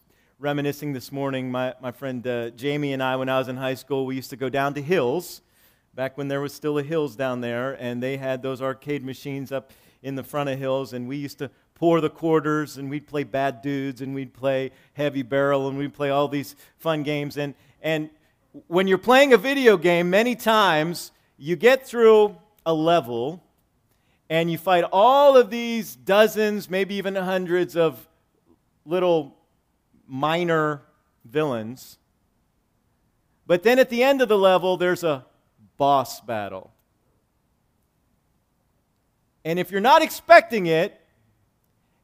reminiscing 0.44 0.92
this 0.92 1.10
morning. 1.10 1.50
My, 1.50 1.72
my 1.80 1.90
friend 1.90 2.26
uh, 2.26 2.50
Jamie 2.50 2.92
and 2.92 3.02
I, 3.02 3.16
when 3.16 3.30
I 3.30 3.38
was 3.38 3.48
in 3.48 3.56
high 3.56 3.72
school, 3.72 4.04
we 4.04 4.14
used 4.14 4.28
to 4.28 4.36
go 4.36 4.50
down 4.50 4.74
to 4.74 4.82
Hills, 4.82 5.40
back 5.94 6.18
when 6.18 6.28
there 6.28 6.42
was 6.42 6.52
still 6.52 6.76
a 6.76 6.82
Hills 6.82 7.16
down 7.16 7.40
there, 7.40 7.72
and 7.80 8.02
they 8.02 8.18
had 8.18 8.42
those 8.42 8.60
arcade 8.60 9.02
machines 9.02 9.50
up 9.50 9.72
in 10.02 10.16
the 10.16 10.22
front 10.22 10.50
of 10.50 10.58
Hills, 10.58 10.92
and 10.92 11.08
we 11.08 11.16
used 11.16 11.38
to 11.38 11.50
pour 11.74 12.02
the 12.02 12.10
quarters 12.10 12.76
and 12.76 12.90
we'd 12.90 13.06
play 13.06 13.24
bad 13.24 13.62
dudes 13.62 14.02
and 14.02 14.14
we'd 14.14 14.34
play 14.34 14.70
heavy 14.92 15.22
barrel 15.22 15.66
and 15.66 15.78
we'd 15.78 15.94
play 15.94 16.10
all 16.10 16.28
these 16.28 16.54
fun 16.76 17.02
games 17.02 17.36
and 17.36 17.52
and 17.82 18.08
when 18.68 18.86
you're 18.86 18.96
playing 18.96 19.32
a 19.32 19.36
video 19.36 19.76
game 19.76 20.08
many 20.08 20.36
times 20.36 21.10
you 21.36 21.56
get 21.56 21.84
through 21.84 22.36
a 22.64 22.72
level 22.72 23.42
and 24.30 24.52
you 24.52 24.56
fight 24.56 24.84
all 24.92 25.36
of 25.36 25.50
these 25.50 25.96
dozens 25.96 26.70
maybe 26.70 26.94
even 26.94 27.16
hundreds 27.16 27.74
of 27.74 28.06
little 28.86 29.34
minor 30.06 30.82
villains 31.24 31.98
but 33.46 33.62
then 33.62 33.78
at 33.78 33.90
the 33.90 34.02
end 34.02 34.20
of 34.20 34.28
the 34.28 34.38
level 34.38 34.76
there's 34.76 35.04
a 35.04 35.24
boss 35.76 36.20
battle 36.20 36.72
and 39.44 39.58
if 39.58 39.70
you're 39.70 39.80
not 39.80 40.02
expecting 40.02 40.66
it 40.66 41.00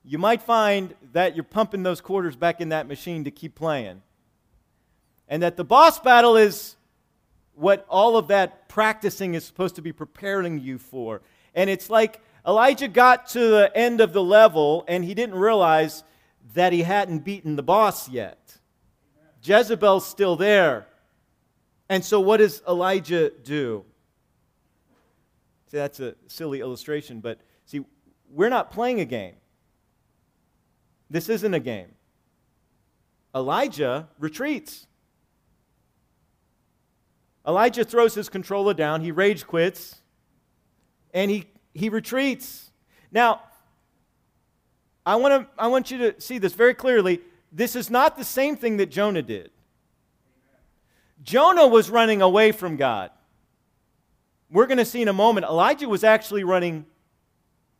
you 0.05 0.19
might 0.19 0.43
find 0.43 0.95
that 1.13 1.37
you're 1.37 1.45
pumping 1.45 1.83
those 1.83 2.01
quarters 2.01 2.37
back 2.37 2.61
in 2.61 2.71
that 2.71 2.87
machine 2.87 3.25
to 3.25 3.31
keep 3.31 3.55
playing. 3.55 4.03
And 5.29 5.43
that 5.43 5.57
the 5.57 5.65
boss 5.65 6.01
battle 6.01 6.37
is 6.37 6.77
what 7.55 7.87
all 7.89 8.17
of 8.17 8.29
that 8.29 8.69
practicing 8.69 9.35
is 9.35 9.45
supposed 9.45 9.77
to 9.77 9.83
be 9.83 9.93
preparing 9.93 10.59
you 10.59 10.79
for. 10.79 11.21
And 11.55 11.69
it's 11.69 11.91
like 11.91 12.21
Elijah 12.47 12.89
got 12.89 13.29
to 13.29 13.39
the 13.39 13.77
end 13.77 14.01
of 14.01 14.13
the 14.13 14.23
level 14.23 14.85
and 14.89 15.05
he 15.05 15.15
didn't 15.15 15.37
realize 15.37 16.03
that 16.55 16.73
he 16.73 16.83
hadn't 16.83 17.25
beaten 17.25 17.57
the 17.57 17.63
boss 17.63 18.09
yet. 18.09 18.59
Jezebel's 19.43 20.07
still 20.07 20.37
there. 20.37 20.87
And 21.89 22.05
so, 22.05 22.21
what 22.21 22.39
does 22.39 22.63
Elijah 22.69 23.31
do? 23.31 23.85
See, 25.71 25.77
that's 25.77 26.01
a 26.01 26.15
silly 26.27 26.61
illustration, 26.61 27.21
but 27.21 27.41
see, 27.65 27.85
we're 28.31 28.49
not 28.49 28.71
playing 28.71 29.01
a 29.01 29.05
game. 29.05 29.35
This 31.09 31.29
isn't 31.29 31.55
a 31.55 31.61
game. 31.61 31.89
Elijah 33.35 34.09
retreats. 34.19 34.87
Elijah 37.47 37.85
throws 37.85 38.15
his 38.15 38.29
controller 38.29 38.75
down, 38.75 39.01
he 39.01 39.11
rage 39.11 39.47
quits, 39.47 40.03
and 41.13 41.31
he, 41.31 41.47
he 41.73 41.89
retreats. 41.89 42.71
Now, 43.11 43.41
I, 45.05 45.17
wanna, 45.17 45.49
I 45.59 45.69
want 45.69 45.91
you 45.91 45.99
to 45.99 46.21
see 46.21 46.39
this 46.39 46.53
very 46.53 46.75
clearly. 46.75 47.21
This 47.53 47.75
is 47.75 47.91
not 47.91 48.17
the 48.17 48.25
same 48.25 48.57
thing 48.57 48.77
that 48.79 48.91
Jonah 48.91 49.23
did. 49.23 49.51
Jonah 51.23 51.67
was 51.67 51.91
running 51.91 52.23
away 52.23 52.53
from 52.53 52.77
God. 52.77 53.11
We're 54.51 54.67
going 54.67 54.79
to 54.79 54.85
see 54.85 55.03
in 55.03 55.09
a 55.09 55.13
moment, 55.13 55.47
Elijah 55.47 55.89
was 55.89 56.03
actually 56.03 56.45
running 56.45 56.87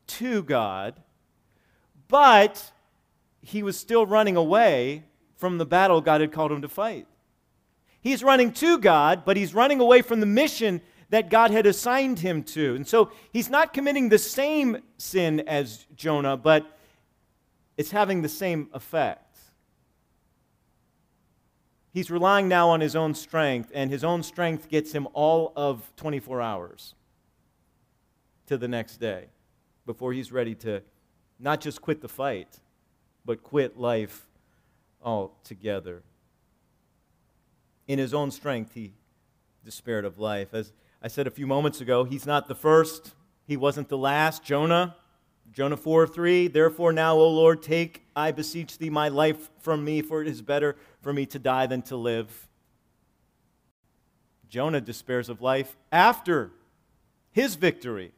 to 0.07 0.43
God, 0.43 0.95
but 2.09 2.71
he 3.43 3.63
was 3.63 3.77
still 3.77 4.07
running 4.07 4.37
away 4.37 5.05
from 5.37 5.59
the 5.59 5.67
battle 5.67 6.01
God 6.01 6.21
had 6.21 6.33
called 6.33 6.53
him 6.53 6.63
to 6.63 6.69
fight. 6.69 7.07
He's 8.01 8.23
running 8.23 8.53
to 8.55 8.79
God, 8.79 9.25
but 9.25 9.37
he's 9.37 9.55
running 9.55 9.81
away 9.81 10.03
from 10.03 10.21
the 10.21 10.27
mission 10.27 10.81
that 11.11 11.29
God 11.29 11.51
had 11.51 11.67
assigned 11.67 12.21
him 12.21 12.43
to. 12.45 12.75
And 12.77 12.87
so 12.87 13.11
he's 13.33 13.51
not 13.51 13.73
committing 13.73 14.09
the 14.09 14.19
same 14.19 14.79
sin 14.97 15.41
as 15.41 15.87
Jonah, 15.97 16.37
but 16.37 16.79
it's 17.81 17.93
having 17.93 18.21
the 18.21 18.29
same 18.29 18.69
effect. 18.75 19.39
He's 21.95 22.11
relying 22.11 22.47
now 22.47 22.69
on 22.69 22.83
his 22.83 22.95
own 22.95 23.15
strength, 23.15 23.73
and 23.75 23.91
his 23.91 24.05
own 24.05 24.23
strength 24.23 24.69
gets 24.69 24.93
him 24.93 25.09
all 25.15 25.55
of 25.57 25.91
24 25.97 26.43
hours 26.43 26.95
to 28.49 28.59
the 28.59 28.69
next 28.69 28.99
day 28.99 29.29
before 29.87 30.13
he's 30.13 30.31
ready 30.31 30.55
to 30.57 30.83
not 31.39 31.63
just 31.63 31.81
quit 31.81 32.03
the 32.03 32.09
fight, 32.09 32.61
but 33.25 33.43
quit 33.43 33.79
life 33.79 34.27
altogether. 35.03 36.03
In 37.89 37.99
his 37.99 38.13
own 38.13 38.31
strength, 38.31 38.75
he 38.75 38.93
despaired 39.65 40.05
of 40.05 40.19
life. 40.19 40.53
As 40.53 40.75
I 41.01 41.09
said 41.09 41.27
a 41.27 41.31
few 41.31 41.47
moments 41.47 41.81
ago, 41.81 42.05
he's 42.05 42.27
not 42.27 42.47
the 42.47 42.55
first, 42.55 43.15
he 43.47 43.57
wasn't 43.57 43.89
the 43.89 43.97
last. 43.97 44.45
Jonah, 44.45 44.97
Jonah 45.53 45.77
4 45.77 46.07
3, 46.07 46.49
therefore 46.49 46.93
now, 46.93 47.17
O 47.17 47.29
Lord, 47.29 47.63
take, 47.63 48.07
I 48.15 48.31
beseech 48.31 48.79
thee, 48.79 48.91
my 48.91 49.09
life 49.09 49.51
from 49.59 49.85
me, 49.85 50.01
for 50.01 50.23
it 50.23 50.29
is 50.29 50.43
better 50.43 50.77
for 51.03 51.13
me 51.13 51.27
to 51.27 51.39
die 51.39 51.67
than 51.67 51.83
to 51.83 51.97
live. 51.97 52.49
Jonah 54.49 54.81
despairs 54.81 55.29
of 55.29 55.41
life 55.41 55.77
after 55.91 56.53
his 57.33 57.55
victory 57.57 58.13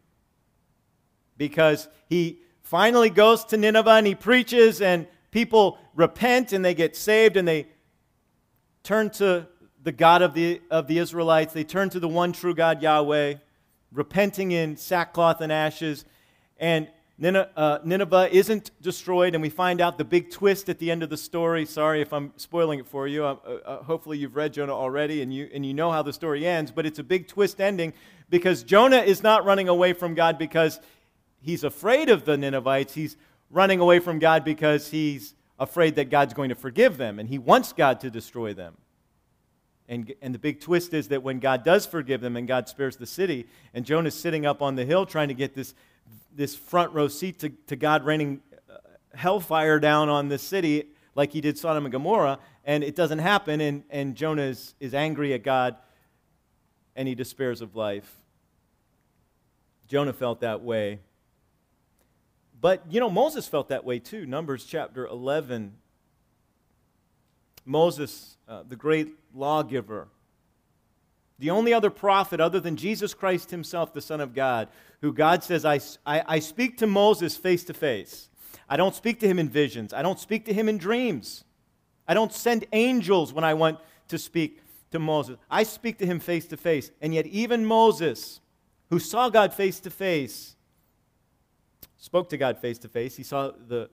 because 1.37 1.89
he 2.09 2.41
finally 2.63 3.11
goes 3.11 3.45
to 3.47 3.57
Nineveh 3.57 3.91
and 3.91 4.07
he 4.07 4.15
preaches, 4.15 4.81
and 4.81 5.07
people 5.31 5.79
repent 5.95 6.53
and 6.53 6.65
they 6.65 6.75
get 6.75 6.97
saved 6.97 7.37
and 7.37 7.49
they 7.49 7.67
turn 8.83 9.11
to 9.11 9.47
the 9.83 9.93
God 9.93 10.23
of 10.23 10.35
the, 10.35 10.61
of 10.71 10.87
the 10.87 10.99
Israelites. 10.99 11.53
They 11.53 11.65
turn 11.65 11.91
to 11.91 12.01
the 12.01 12.09
one 12.09 12.33
true 12.33 12.55
God, 12.55 12.83
Yahweh, 12.83 13.35
repenting 13.91 14.53
in 14.53 14.77
sackcloth 14.77 15.41
and 15.41 15.51
ashes. 15.51 16.05
And 16.59 16.89
Nineveh 17.19 18.29
isn't 18.33 18.71
destroyed, 18.81 19.35
and 19.35 19.43
we 19.43 19.51
find 19.51 19.81
out 19.81 19.99
the 19.99 20.05
big 20.05 20.31
twist 20.31 20.69
at 20.69 20.79
the 20.79 20.91
end 20.91 21.03
of 21.03 21.11
the 21.11 21.17
story. 21.17 21.65
Sorry 21.67 22.01
if 22.01 22.13
I'm 22.13 22.33
spoiling 22.37 22.81
it 22.81 22.87
for 22.87 23.07
you. 23.07 23.25
Uh, 23.25 23.37
uh, 23.45 23.83
hopefully, 23.83 24.19
you've 24.19 24.35
read 24.35 24.55
Jonah 24.55 24.75
already 24.75 25.23
and 25.23 25.33
you, 25.33 25.49
and 25.53 25.65
you 25.65 25.75
know 25.75 25.93
how 25.93 26.03
the 26.03 26.13
story 26.13 26.47
ends, 26.47 26.71
but 26.73 26.87
it's 26.87 26.99
a 26.99 27.05
big 27.05 27.29
twist 27.29 27.61
ending 27.61 27.93
because 28.31 28.63
Jonah 28.63 29.03
is 29.03 29.23
not 29.23 29.45
running 29.45 29.69
away 29.69 29.93
from 29.93 30.15
God 30.15 30.39
because 30.39 30.81
he's 31.41 31.65
afraid 31.65 32.09
of 32.09 32.25
the 32.25 32.37
Ninevites. 32.37 32.95
He's 32.95 33.17
running 33.51 33.79
away 33.79 33.99
from 33.99 34.19
God 34.19 34.45
because 34.45 34.91
he's 34.91 35.35
afraid 35.59 35.95
that 35.97 36.11
God's 36.11 36.35
going 36.35 36.49
to 36.49 36.55
forgive 36.55 36.97
them, 36.97 37.19
and 37.19 37.29
he 37.29 37.39
wants 37.39 37.73
God 37.73 38.01
to 38.01 38.11
destroy 38.11 38.55
them. 38.55 38.77
And, 39.89 40.13
and 40.23 40.35
the 40.35 40.39
big 40.39 40.61
twist 40.61 40.95
is 40.95 41.09
that 41.09 41.23
when 41.23 41.39
God 41.39 41.65
does 41.65 41.85
forgive 41.85 42.21
them 42.21 42.37
and 42.37 42.49
God 42.49 42.69
spares 42.69 42.97
the 42.97 43.07
city, 43.07 43.47
and 43.75 43.85
Jonah's 43.85 44.15
sitting 44.15 44.47
up 44.47 44.63
on 44.63 44.75
the 44.75 44.85
hill 44.85 45.05
trying 45.05 45.29
to 45.29 45.35
get 45.35 45.55
this, 45.55 45.75
this 46.35 46.55
front 46.55 46.93
row 46.93 47.09
seat 47.09 47.39
to, 47.41 47.51
to 47.67 47.77
God 47.77 48.05
raining 48.05 48.41
uh, 48.71 48.77
hellfire 49.15 49.79
down 49.79 50.09
on 50.09 50.29
the 50.29 50.39
city 50.39 50.89
like 51.15 51.33
he 51.33 51.41
did 51.41 51.59
Sodom 51.59 51.85
and 51.85 51.93
Gomorrah, 51.93 52.39
and 52.65 52.83
it 52.83 52.97
doesn't 52.97 53.19
happen, 53.19 53.61
and, 53.61 53.85
and 53.91 54.15
Jonah 54.15 54.43
is, 54.43 54.75
is 54.81 54.95
angry 54.95 55.35
at 55.35 55.43
God 55.43 55.77
and 56.97 57.09
he 57.09 57.15
despairs 57.15 57.61
of 57.61 57.75
life. 57.75 58.17
Jonah 59.89 60.13
felt 60.13 60.41
that 60.41 60.63
way. 60.63 61.01
But, 62.61 62.85
you 62.89 63.01
know, 63.01 63.11
Moses 63.11 63.49
felt 63.49 63.69
that 63.69 63.85
way 63.85 63.99
too. 63.99 64.25
Numbers 64.27 64.65
chapter 64.65 65.07
11. 65.07 65.75
Moses, 67.65 68.37
uh, 68.49 68.63
the 68.69 68.77
great 68.77 69.09
lawgiver, 69.35 70.09
the 71.43 71.51
only 71.51 71.75
other 71.75 71.91
prophet 71.91 72.41
other 72.41 72.61
than 72.61 72.77
Jesus 72.77 73.15
Christ 73.15 73.51
himself, 73.51 73.93
the 73.93 74.01
Son 74.01 74.21
of 74.21 74.33
God, 74.33 74.69
who 75.01 75.13
God 75.13 75.43
says, 75.43 75.65
I, 75.65 75.81
I, 76.07 76.23
I 76.37 76.39
speak 76.39 76.79
to 76.79 76.87
Moses 76.87 77.37
face 77.37 77.65
to 77.65 77.75
face. 77.75 78.29
I 78.69 78.77
don't 78.77 78.95
speak 78.95 79.19
to 79.21 79.27
him 79.27 79.41
in 79.41 79.49
visions. 79.49 79.93
I 79.93 80.03
don't 80.03 80.21
speak 80.21 80.45
to 80.45 80.53
him 80.55 80.69
in 80.69 80.79
dreams. 80.79 81.43
I 82.07 82.15
don't 82.15 82.33
send 82.33 82.67
angels 82.73 83.33
when 83.33 83.43
I 83.43 83.55
want 83.55 83.81
to 84.07 84.19
speak 84.19 84.61
to 84.93 85.01
Moses. 85.01 85.37
I 85.51 85.65
speak 85.65 85.99
to 85.99 86.07
him 86.07 86.21
face 86.21 86.47
to 86.47 86.57
face. 86.57 86.93
And 87.01 87.13
yet, 87.13 87.27
even 87.27 87.67
Moses, 87.67 88.41
who 88.91 89.01
saw 89.01 89.29
God 89.29 89.53
face 89.53 89.81
to 89.81 89.91
face, 89.91 90.55
spoke 91.97 92.29
to 92.29 92.37
God 92.37 92.57
face 92.57 92.79
to 92.79 92.89
face. 92.89 93.17
He 93.17 93.25
saw 93.25 93.51
the 93.51 93.91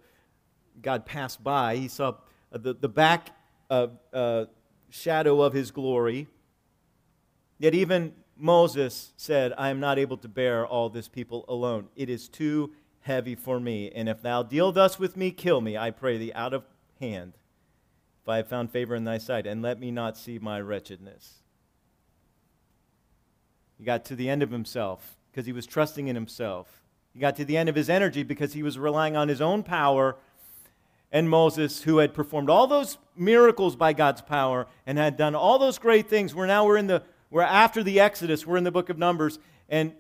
God 0.84 1.04
pass 1.04 1.36
by. 1.36 1.78
He 1.78 1.88
saw 1.88 2.14
the, 2.52 2.76
the 2.76 2.90
back 2.90 3.36
uh, 3.72 3.88
uh, 4.14 4.46
shadow 4.92 5.42
of 5.42 5.54
his 5.54 5.72
glory. 5.72 6.28
Yet 7.60 7.76
even 7.76 8.14
Moses 8.38 9.12
said, 9.18 9.54
I 9.58 9.70
am 9.70 9.80
not 9.80 10.00
able 10.00 10.18
to 10.18 10.28
bear 10.30 10.66
all 10.66 10.90
this 10.90 11.10
people 11.10 11.46
alone. 11.48 11.90
It 11.96 12.10
is 12.10 12.30
too 12.30 12.72
heavy 13.02 13.36
for 13.36 13.60
me. 13.60 13.92
And 13.92 14.08
if 14.08 14.22
thou 14.22 14.44
deal 14.44 14.72
thus 14.72 14.98
with 14.98 15.18
me, 15.18 15.32
kill 15.32 15.60
me, 15.60 15.78
I 15.78 15.92
pray 15.92 16.18
thee, 16.18 16.34
out 16.34 16.54
of 16.54 16.64
hand, 17.00 17.34
if 18.24 18.30
I 18.30 18.38
have 18.38 18.48
found 18.48 18.72
favor 18.72 18.96
in 18.96 19.04
thy 19.04 19.18
sight, 19.18 19.46
and 19.46 19.62
let 19.62 19.80
me 19.80 19.92
not 19.92 20.18
see 20.18 20.40
my 20.40 20.62
wretchedness. 20.62 21.40
He 23.78 23.84
got 23.84 24.06
to 24.06 24.16
the 24.16 24.30
end 24.30 24.42
of 24.42 24.52
himself 24.52 25.18
because 25.32 25.46
he 25.46 25.54
was 25.54 25.66
trusting 25.66 26.08
in 26.08 26.16
himself. 26.16 26.84
He 27.14 27.20
got 27.20 27.36
to 27.38 27.46
the 27.46 27.58
end 27.58 27.70
of 27.70 27.76
his 27.76 27.90
energy 27.90 28.24
because 28.24 28.54
he 28.54 28.64
was 28.64 28.78
relying 28.78 29.16
on 29.18 29.28
his 29.28 29.42
own 29.42 29.64
power. 29.64 30.18
And 31.12 31.30
Moses, 31.30 31.84
who 31.84 31.98
had 31.98 32.14
performed 32.14 32.50
all 32.50 32.68
those 32.68 32.98
miracles 33.16 33.76
by 33.76 33.94
God's 33.94 34.22
power 34.22 34.68
and 34.86 34.98
had 34.98 35.18
done 35.18 35.34
all 35.34 35.58
those 35.58 35.80
great 35.80 36.08
things, 36.10 36.36
we're 36.36 36.46
now 36.46 36.66
we're 36.66 36.78
in 36.78 36.88
the 36.88 37.04
we're 37.30 37.42
after 37.42 37.84
the 37.84 38.00
Exodus, 38.00 38.46
we're 38.46 38.58
in 38.58 38.64
the 38.64 38.72
book 38.72 38.90
of 38.90 38.98
Numbers, 38.98 39.40
and 39.68 39.94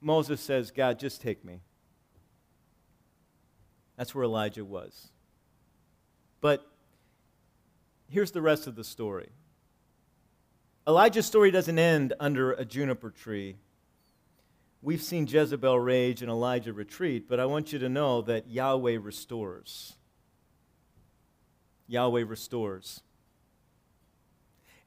Moses 0.00 0.40
says, 0.40 0.70
God, 0.70 0.98
just 0.98 1.20
take 1.20 1.44
me. 1.44 1.60
That's 3.96 4.14
where 4.14 4.24
Elijah 4.24 4.64
was. 4.64 5.08
But 6.40 6.64
here's 8.08 8.30
the 8.30 8.42
rest 8.42 8.66
of 8.66 8.76
the 8.76 8.84
story. 8.84 9.30
Elijah's 10.86 11.26
story 11.26 11.50
doesn't 11.50 11.78
end 11.78 12.14
under 12.20 12.52
a 12.52 12.64
juniper 12.64 13.10
tree 13.10 13.56
We've 14.80 15.02
seen 15.02 15.26
Jezebel 15.26 15.78
rage 15.80 16.22
and 16.22 16.30
Elijah 16.30 16.72
retreat, 16.72 17.28
but 17.28 17.40
I 17.40 17.46
want 17.46 17.72
you 17.72 17.78
to 17.80 17.88
know 17.88 18.22
that 18.22 18.48
Yahweh 18.48 18.98
restores. 19.00 19.96
Yahweh 21.88 22.24
restores. 22.24 23.02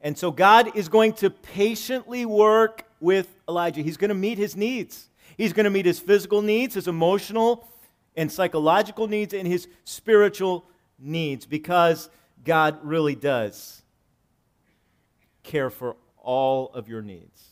And 0.02 0.18
so 0.18 0.32
God 0.32 0.76
is 0.76 0.90
going 0.90 1.14
to 1.14 1.30
patiently 1.30 2.26
work 2.26 2.86
with 3.00 3.28
Elijah. 3.48 3.82
He's 3.82 3.98
going 3.98 4.10
to 4.10 4.16
meet 4.16 4.38
his 4.38 4.56
needs. 4.56 5.10
He's 5.38 5.54
going 5.54 5.64
to 5.66 5.70
meet 5.70 5.86
his 5.86 6.00
physical 6.00 6.42
needs, 6.42 6.76
his 6.76 6.88
emotional 6.88 7.68
and 8.16 8.32
psychological 8.32 9.08
needs, 9.08 9.34
and 9.34 9.48
his 9.48 9.68
spiritual 9.86 10.66
needs 11.00 11.46
because 11.46 12.10
God 12.44 12.80
really 12.84 13.16
does 13.16 13.82
care 15.44 15.70
for 15.70 15.96
all 16.18 16.72
of 16.74 16.90
your 16.90 17.02
needs. 17.02 17.50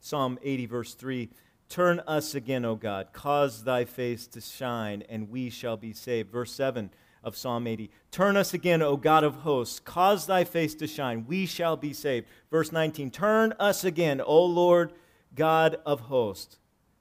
Psalm 0.00 0.38
80, 0.42 0.66
verse 0.66 0.94
3 0.94 1.30
Turn 1.68 2.00
us 2.06 2.34
again, 2.34 2.64
O 2.64 2.76
God, 2.76 3.08
cause 3.12 3.64
thy 3.64 3.84
face 3.84 4.26
to 4.28 4.40
shine, 4.40 5.02
and 5.08 5.30
we 5.30 5.48
shall 5.50 5.76
be 5.76 5.92
saved. 5.92 6.30
Verse 6.30 6.52
7 6.52 6.90
of 7.24 7.36
Psalm 7.36 7.66
80 7.66 7.90
Turn 8.10 8.36
us 8.36 8.54
again, 8.54 8.82
O 8.82 8.96
God 8.96 9.24
of 9.24 9.36
hosts, 9.36 9.80
cause 9.80 10.26
thy 10.26 10.44
face 10.44 10.74
to 10.76 10.86
shine, 10.86 11.24
we 11.26 11.46
shall 11.46 11.76
be 11.76 11.92
saved. 11.92 12.26
Verse 12.50 12.70
19 12.70 13.10
Turn 13.10 13.54
us 13.58 13.84
again, 13.84 14.20
O 14.20 14.44
Lord 14.44 14.92
God 15.34 15.78
of 15.84 16.00
hosts, 16.02 16.58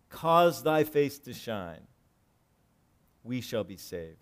cause 0.10 0.64
thy 0.64 0.84
face 0.84 1.20
to 1.20 1.34
shine, 1.34 1.88
we 3.24 3.42
shall 3.42 3.64
be 3.64 3.78
saved. 3.78 4.18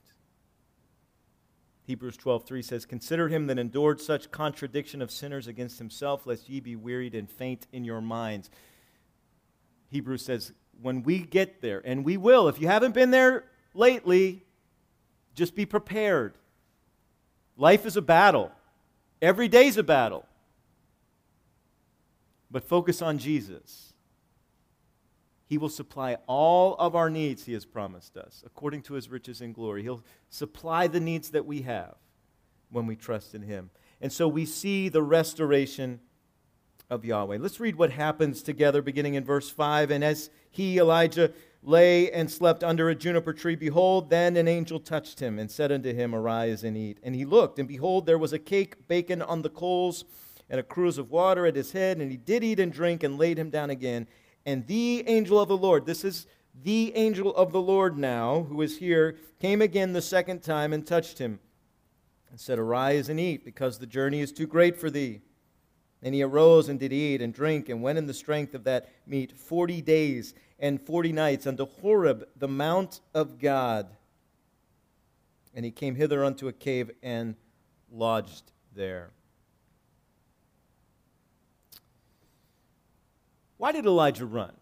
Hebrews 1.83 2.17
12:3 2.17 2.61
says, 2.61 2.85
"Consider 2.85 3.27
him 3.27 3.47
that 3.47 3.59
endured 3.59 3.99
such 3.99 4.31
contradiction 4.31 5.01
of 5.01 5.11
sinners 5.11 5.47
against 5.47 5.79
himself, 5.79 6.25
lest 6.25 6.49
ye 6.49 6.59
be 6.59 6.75
wearied 6.75 7.15
and 7.15 7.29
faint 7.29 7.67
in 7.71 7.85
your 7.85 8.01
minds." 8.01 8.49
Hebrews 9.89 10.23
says, 10.23 10.53
when 10.81 11.03
we 11.03 11.19
get 11.19 11.61
there, 11.61 11.81
and 11.85 12.03
we 12.03 12.17
will, 12.17 12.47
if 12.47 12.59
you 12.59 12.67
haven't 12.67 12.93
been 12.93 13.11
there 13.11 13.45
lately, 13.73 14.43
just 15.35 15.55
be 15.55 15.65
prepared. 15.65 16.37
Life 17.57 17.85
is 17.85 17.97
a 17.97 18.01
battle, 18.01 18.51
every 19.21 19.47
day's 19.47 19.77
a 19.77 19.83
battle. 19.83 20.25
But 22.49 22.63
focus 22.63 23.01
on 23.01 23.17
Jesus. 23.17 23.93
He 25.45 25.57
will 25.57 25.69
supply 25.69 26.17
all 26.27 26.75
of 26.75 26.95
our 26.95 27.09
needs, 27.09 27.45
He 27.45 27.53
has 27.53 27.65
promised 27.65 28.17
us, 28.17 28.43
according 28.45 28.83
to 28.83 28.93
His 28.93 29.09
riches 29.09 29.41
and 29.41 29.53
glory. 29.53 29.83
He'll 29.83 30.03
supply 30.29 30.87
the 30.87 30.99
needs 30.99 31.31
that 31.31 31.45
we 31.45 31.61
have 31.63 31.95
when 32.69 32.87
we 32.87 32.95
trust 32.95 33.35
in 33.35 33.41
Him. 33.41 33.69
And 34.01 34.11
so 34.11 34.27
we 34.27 34.45
see 34.45 34.89
the 34.89 35.03
restoration 35.03 35.99
of 36.89 37.05
Yahweh. 37.05 37.37
Let's 37.39 37.59
read 37.59 37.75
what 37.75 37.91
happens 37.91 38.43
together 38.43 38.81
beginning 38.81 39.13
in 39.13 39.23
verse 39.23 39.49
5. 39.49 39.91
And 39.91 40.03
as 40.03 40.29
he, 40.49 40.77
Elijah, 40.77 41.31
lay 41.63 42.12
and 42.12 42.30
slept 42.30 42.63
under 42.63 42.89
a 42.89 42.95
juniper 42.95 43.34
tree, 43.34 43.56
behold, 43.56 44.10
then 44.10 44.36
an 44.36 44.47
angel 44.47 44.80
touched 44.80 45.19
him 45.19 45.38
and 45.38 45.50
said 45.50 45.71
unto 45.71 45.93
him, 45.93 46.15
Arise 46.15 46.63
and 46.63 46.76
eat. 46.76 47.00
And 47.04 47.15
he 47.15 47.26
looked, 47.26 47.60
and 47.60 47.67
behold, 47.67 48.06
there 48.06 48.17
was 48.17 48.34
a 48.34 48.39
cake 48.39 48.88
baken 48.88 49.28
on 49.28 49.41
the 49.41 49.50
coals 49.50 50.06
and 50.50 50.60
a 50.60 50.63
cruse 50.63 50.97
of 50.97 51.12
water 51.12 51.45
at 51.45 51.56
his 51.56 51.71
head. 51.71 51.97
And 51.97 52.10
he 52.12 52.17
did 52.17 52.43
eat 52.43 52.60
and 52.60 52.74
drink 52.74 53.04
and 53.04 53.17
laid 53.17 53.38
him 53.38 53.50
down 53.50 53.69
again. 53.69 54.08
And 54.45 54.65
the 54.67 55.04
angel 55.08 55.39
of 55.39 55.47
the 55.47 55.58
Lord, 55.58 55.86
this 55.86 56.04
is 56.04 56.26
the 56.63 56.91
angel 56.95 57.34
of 57.36 57.52
the 57.52 57.62
Lord 57.62 57.97
now, 57.97 58.43
who 58.50 58.62
is 58.62 58.80
here, 58.80 59.17
came 59.39 59.62
again 59.62 59.93
the 59.93 60.02
second 60.02 60.41
time 60.41 60.74
and 60.74 60.86
touched 60.86 61.19
him 61.19 61.39
and 62.30 62.39
said, 62.39 62.58
Arise 62.58 63.08
and 63.08 63.19
eat, 63.19 63.45
because 63.45 63.78
the 63.78 63.86
journey 63.86 64.19
is 64.19 64.32
too 64.32 64.47
great 64.47 64.78
for 64.78 64.89
thee. 64.89 65.21
And 66.04 66.15
he 66.15 66.24
arose 66.24 66.67
and 66.67 66.80
did 66.80 66.91
eat 66.91 67.21
and 67.21 67.32
drink 67.32 67.69
and 67.69 67.84
went 67.84 68.00
in 68.00 68.08
the 68.08 68.13
strength 68.13 68.56
of 68.56 68.63
that 68.63 68.89
meat 69.06 69.38
forty 69.38 69.82
days 69.82 70.34
and 70.62 70.80
forty 70.80 71.12
nights 71.12 71.45
unto 71.45 71.65
Horeb, 71.65 72.26
the 72.38 72.47
mount 72.47 73.02
of 73.13 73.39
God. 73.39 73.88
And 75.54 75.65
he 75.65 75.71
came 75.71 75.95
hither 75.95 76.24
unto 76.24 76.47
a 76.47 76.54
cave 76.54 76.91
and 77.04 77.36
lodged 77.91 78.54
there. 78.74 79.10
Why 83.58 83.74
did 83.74 83.86
Elijah 83.86 84.26
run? 84.26 84.54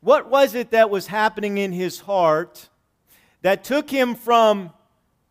What 0.00 0.28
was 0.28 0.54
it 0.54 0.72
that 0.72 0.90
was 0.90 1.06
happening 1.06 1.56
in 1.56 1.72
his 1.72 2.00
heart 2.00 2.68
that 3.40 3.64
took 3.64 3.88
him 3.88 4.14
from 4.14 4.70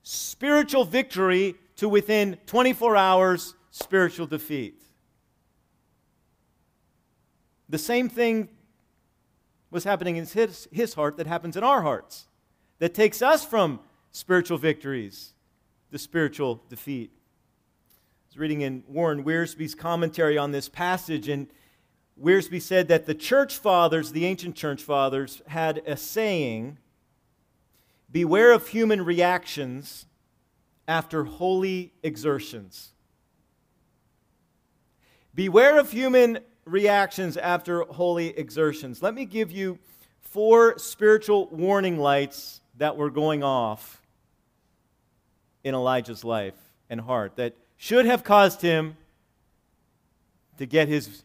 spiritual 0.03 0.85
victory 0.85 1.55
to 1.75 1.89
within 1.89 2.37
24 2.45 2.95
hours 2.95 3.55
spiritual 3.71 4.27
defeat. 4.27 4.81
The 7.67 7.79
same 7.79 8.07
thing 8.07 8.47
was 9.75 9.83
happening 9.83 10.15
in 10.15 10.25
his, 10.25 10.67
his 10.71 10.95
heart 10.95 11.17
that 11.17 11.27
happens 11.27 11.55
in 11.55 11.63
our 11.63 11.83
hearts, 11.83 12.27
that 12.79 12.95
takes 12.95 13.21
us 13.21 13.45
from 13.45 13.79
spiritual 14.11 14.57
victories 14.57 15.33
to 15.91 15.99
spiritual 15.99 16.63
defeat. 16.69 17.11
I 17.13 18.25
was 18.29 18.37
reading 18.39 18.61
in 18.61 18.83
Warren 18.87 19.23
Wiersbe's 19.23 19.75
commentary 19.75 20.37
on 20.37 20.51
this 20.51 20.69
passage, 20.69 21.27
and 21.27 21.47
Wiersbe 22.19 22.61
said 22.61 22.87
that 22.87 23.05
the 23.05 23.13
church 23.13 23.57
fathers, 23.57 24.13
the 24.13 24.25
ancient 24.25 24.55
church 24.55 24.81
fathers, 24.81 25.41
had 25.47 25.83
a 25.85 25.97
saying 25.97 26.79
Beware 28.11 28.53
of 28.53 28.69
human 28.69 29.03
reactions 29.03 30.05
after 30.87 31.25
holy 31.25 31.91
exertions. 32.01 32.93
Beware 35.33 35.77
of 35.77 35.91
human 35.91 36.39
reactions 36.65 37.37
after 37.37 37.83
holy 37.83 38.37
exertions. 38.37 39.01
Let 39.01 39.13
me 39.13 39.25
give 39.25 39.51
you 39.51 39.79
four 40.19 40.77
spiritual 40.77 41.47
warning 41.49 41.97
lights 41.97 42.61
that 42.77 42.97
were 42.97 43.09
going 43.09 43.43
off 43.43 44.01
in 45.63 45.73
Elijah's 45.73 46.23
life 46.23 46.55
and 46.89 46.99
heart 47.01 47.35
that 47.37 47.55
should 47.77 48.05
have 48.05 48.23
caused 48.23 48.61
him 48.61 48.97
to 50.57 50.65
get 50.65 50.87
his 50.87 51.23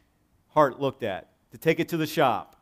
heart 0.49 0.81
looked 0.81 1.03
at, 1.03 1.29
to 1.53 1.59
take 1.59 1.81
it 1.81 1.89
to 1.89 1.97
the 1.97 2.07
shop. 2.07 2.57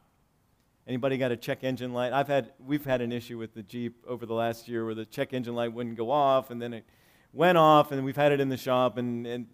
Anybody 0.86 1.18
got 1.18 1.32
a 1.32 1.36
check 1.36 1.64
engine 1.64 1.92
light? 1.92 2.12
I've 2.12 2.28
had, 2.28 2.52
we've 2.66 2.84
had 2.84 3.00
an 3.00 3.12
issue 3.12 3.38
with 3.38 3.54
the 3.54 3.62
Jeep 3.62 4.04
over 4.06 4.24
the 4.24 4.34
last 4.34 4.68
year 4.68 4.84
where 4.84 4.94
the 4.94 5.04
check 5.04 5.32
engine 5.32 5.54
light 5.54 5.72
wouldn't 5.72 5.96
go 5.96 6.10
off, 6.10 6.50
and 6.50 6.60
then 6.60 6.72
it 6.72 6.84
went 7.32 7.58
off, 7.58 7.92
and 7.92 8.04
we've 8.04 8.16
had 8.16 8.32
it 8.32 8.40
in 8.40 8.48
the 8.48 8.56
shop, 8.56 8.96
and, 8.96 9.26
and 9.26 9.46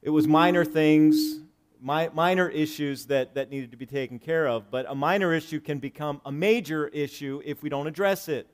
it 0.00 0.10
was 0.10 0.26
minor 0.26 0.64
things, 0.64 1.40
mi- 1.80 2.08
minor 2.12 2.48
issues 2.48 3.06
that, 3.06 3.34
that 3.34 3.50
needed 3.50 3.70
to 3.70 3.76
be 3.76 3.86
taken 3.86 4.18
care 4.18 4.46
of. 4.48 4.70
But 4.70 4.86
a 4.88 4.94
minor 4.94 5.32
issue 5.32 5.60
can 5.60 5.78
become 5.78 6.20
a 6.24 6.32
major 6.32 6.88
issue 6.88 7.42
if 7.44 7.62
we 7.62 7.68
don't 7.68 7.86
address 7.86 8.28
it. 8.28 8.46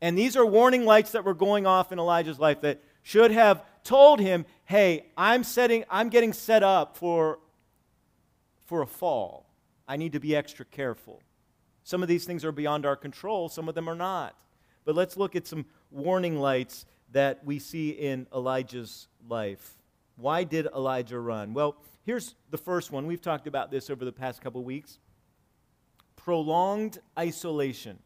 And 0.00 0.16
these 0.16 0.36
are 0.36 0.44
warning 0.44 0.84
lights 0.84 1.12
that 1.12 1.24
were 1.24 1.34
going 1.34 1.66
off 1.66 1.92
in 1.92 1.98
Elijah's 1.98 2.38
life 2.38 2.60
that 2.60 2.82
should 3.02 3.30
have 3.30 3.64
told 3.82 4.20
him, 4.20 4.44
hey, 4.64 5.06
I'm, 5.16 5.44
setting, 5.44 5.84
I'm 5.88 6.08
getting 6.08 6.32
set 6.32 6.62
up 6.62 6.96
for, 6.96 7.38
for 8.66 8.82
a 8.82 8.86
fall. 8.86 9.46
I 9.88 9.96
need 9.96 10.12
to 10.12 10.20
be 10.20 10.34
extra 10.34 10.64
careful. 10.64 11.22
Some 11.84 12.02
of 12.02 12.08
these 12.08 12.24
things 12.24 12.44
are 12.44 12.52
beyond 12.52 12.84
our 12.84 12.96
control, 12.96 13.48
some 13.48 13.68
of 13.68 13.74
them 13.74 13.88
are 13.88 13.94
not. 13.94 14.34
But 14.84 14.96
let's 14.96 15.16
look 15.16 15.36
at 15.36 15.46
some 15.46 15.66
warning 15.90 16.38
lights 16.38 16.84
that 17.12 17.44
we 17.44 17.58
see 17.58 17.90
in 17.90 18.26
Elijah's 18.34 19.08
life. 19.28 19.75
Why 20.16 20.44
did 20.44 20.66
Elijah 20.66 21.20
run? 21.20 21.54
Well, 21.54 21.76
here's 22.04 22.34
the 22.50 22.58
first 22.58 22.90
one. 22.90 23.06
We've 23.06 23.20
talked 23.20 23.46
about 23.46 23.70
this 23.70 23.90
over 23.90 24.04
the 24.04 24.12
past 24.12 24.40
couple 24.40 24.64
weeks 24.64 24.98
prolonged 26.26 26.98
isolation. 27.16 28.00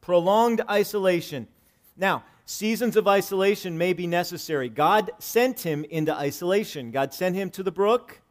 Prolonged 0.00 0.62
isolation. 0.70 1.46
Now, 1.94 2.24
seasons 2.46 2.96
of 2.96 3.06
isolation 3.06 3.76
may 3.76 3.92
be 3.92 4.06
necessary. 4.06 4.70
God 4.70 5.10
sent 5.18 5.60
him 5.60 5.84
into 5.84 6.14
isolation. 6.14 6.90
God 6.90 7.12
sent 7.12 7.36
him 7.36 7.50
to 7.50 7.62
the 7.62 7.70
brook. 7.70 8.22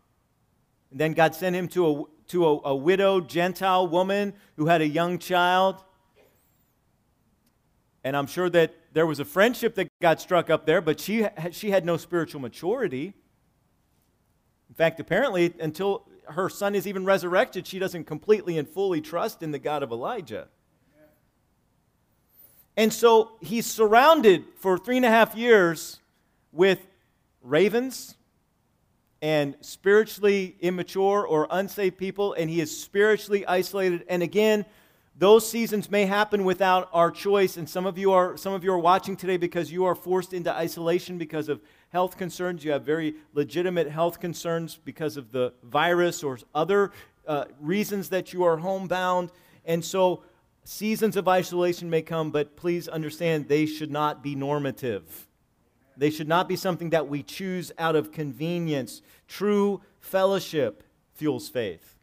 And 0.90 1.00
then 1.00 1.14
God 1.14 1.36
sent 1.36 1.56
him 1.56 1.68
to 1.70 1.88
a, 1.88 2.04
to 2.30 2.46
a, 2.48 3.18
a 3.18 3.22
Gentile 3.22 3.88
woman 3.88 4.34
who 4.56 4.66
had 4.66 4.82
a 4.82 4.88
young 4.88 5.20
child. 5.20 5.84
And 8.04 8.18
I'm 8.18 8.28
sure 8.28 8.50
that 8.50 8.74
there 8.94 9.08
was 9.08 9.20
a 9.20 9.26
friendship 9.26 9.76
that 9.76 9.90
got 10.02 10.22
struck 10.22 10.50
up 10.50 10.66
there, 10.66 10.80
but 10.80 11.00
she, 11.00 11.28
she 11.52 11.72
had 11.72 11.84
no 11.84 11.98
spiritual 11.98 12.40
maturity. 12.40 13.14
In 14.70 14.76
fact, 14.76 15.00
apparently, 15.00 15.54
until 15.60 16.08
her 16.30 16.48
son 16.48 16.76
is 16.76 16.88
even 16.88 17.04
resurrected, 17.04 17.68
she 17.68 17.80
doesn't 17.80 18.06
completely 18.06 18.58
and 18.58 18.70
fully 18.70 19.02
trust 19.02 19.44
in 19.44 19.52
the 19.52 19.60
God 19.60 19.84
of 19.84 19.92
Elijah. 19.92 20.48
And 22.78 22.92
so 22.92 23.32
he's 23.42 23.66
surrounded 23.66 24.46
for 24.58 24.78
three 24.78 24.98
and 24.98 25.06
a 25.06 25.10
half 25.10 25.36
years 25.36 26.00
with 26.52 26.80
ravens 27.42 28.16
and 29.22 29.56
spiritually 29.62 30.56
immature 30.60 31.26
or 31.26 31.48
unsaved 31.50 31.98
people, 31.98 32.34
and 32.34 32.50
he 32.50 32.62
is 32.62 32.76
spiritually 32.76 33.46
isolated. 33.46 34.06
And 34.10 34.24
again, 34.24 34.66
those 35.24 35.50
seasons 35.50 35.90
may 35.90 36.06
happen 36.06 36.44
without 36.44 36.90
our 36.94 37.10
choice, 37.10 37.58
and 37.58 37.70
some 37.70 37.86
of 37.86 37.98
you 37.98 38.12
are 38.12 38.38
some 38.38 38.54
of 38.54 38.64
you 38.64 38.72
are 38.74 38.80
watching 38.80 39.16
today 39.16 39.38
because 39.38 39.72
you 39.72 39.86
are 39.86 39.96
forced 39.96 40.34
into 40.34 40.54
isolation 40.54 41.18
because 41.18 41.50
of 41.50 41.62
health 41.90 42.18
concerns. 42.18 42.64
You 42.64 42.72
have 42.72 42.84
very 42.84 43.16
legitimate 43.34 43.90
health 43.90 44.20
concerns 44.20 44.78
because 44.84 45.18
of 45.18 45.32
the 45.32 45.54
virus 45.64 46.24
or 46.24 46.38
other 46.54 46.92
uh, 47.28 47.46
reasons 47.60 48.10
that 48.10 48.34
you 48.34 48.44
are 48.44 48.58
homebound, 48.58 49.32
and 49.66 49.84
so 49.84 50.24
Seasons 50.66 51.18
of 51.18 51.28
isolation 51.28 51.90
may 51.90 52.02
come, 52.02 52.32
but 52.32 52.56
please 52.56 52.88
understand 52.88 53.48
they 53.48 53.66
should 53.66 53.92
not 53.92 54.24
be 54.24 54.34
normative. 54.34 55.28
They 55.98 56.10
should 56.10 56.28
not 56.28 56.48
be 56.48 56.56
something 56.56 56.92
that 56.92 57.10
we 57.10 57.22
choose 57.22 57.72
out 57.78 57.96
of 57.98 58.12
convenience. 58.12 59.02
True 59.28 59.82
fellowship 60.00 60.84
fuels 61.14 61.50
faith. 61.50 61.96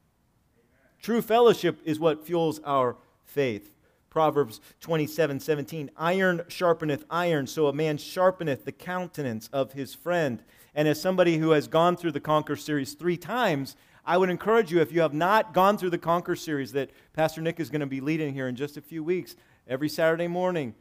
True 1.01 1.23
fellowship 1.23 1.81
is 1.85 1.99
what 1.99 2.27
fuels 2.27 2.61
our 2.65 2.99
faith. 3.31 3.73
Proverbs 4.11 4.61
27 4.81 5.41
17. 5.41 5.91
Iron 5.97 6.41
sharpeneth 6.49 7.05
iron, 7.09 7.47
so 7.47 7.69
a 7.69 7.73
man 7.73 7.97
sharpeneth 7.97 8.65
the 8.65 8.73
countenance 8.73 9.49
of 9.53 9.73
his 9.73 9.95
friend. 9.95 10.43
And 10.75 10.89
as 10.89 11.01
somebody 11.01 11.39
who 11.39 11.51
has 11.51 11.69
gone 11.69 11.97
through 11.97 12.13
the 12.13 12.21
Conquer 12.21 12.57
series 12.57 12.95
three 12.95 13.17
times, 13.17 13.77
I 14.05 14.17
would 14.17 14.31
encourage 14.31 14.73
you, 14.73 14.81
if 14.81 14.93
you 14.93 15.01
have 15.03 15.15
not 15.15 15.55
gone 15.55 15.79
through 15.79 15.91
the 15.91 15.99
Conquer 15.99 16.35
series 16.35 16.73
that 16.73 16.91
Pastor 17.13 17.41
Nick 17.41 17.61
is 17.61 17.71
going 17.71 17.81
to 17.81 17.87
be 17.87 18.01
leading 18.01 18.35
here 18.35 18.49
in 18.49 18.57
just 18.57 18.77
a 18.77 18.81
few 18.81 19.05
weeks, 19.05 19.37
every 19.69 19.89
Saturday 19.89 20.27
morning, 20.27 20.75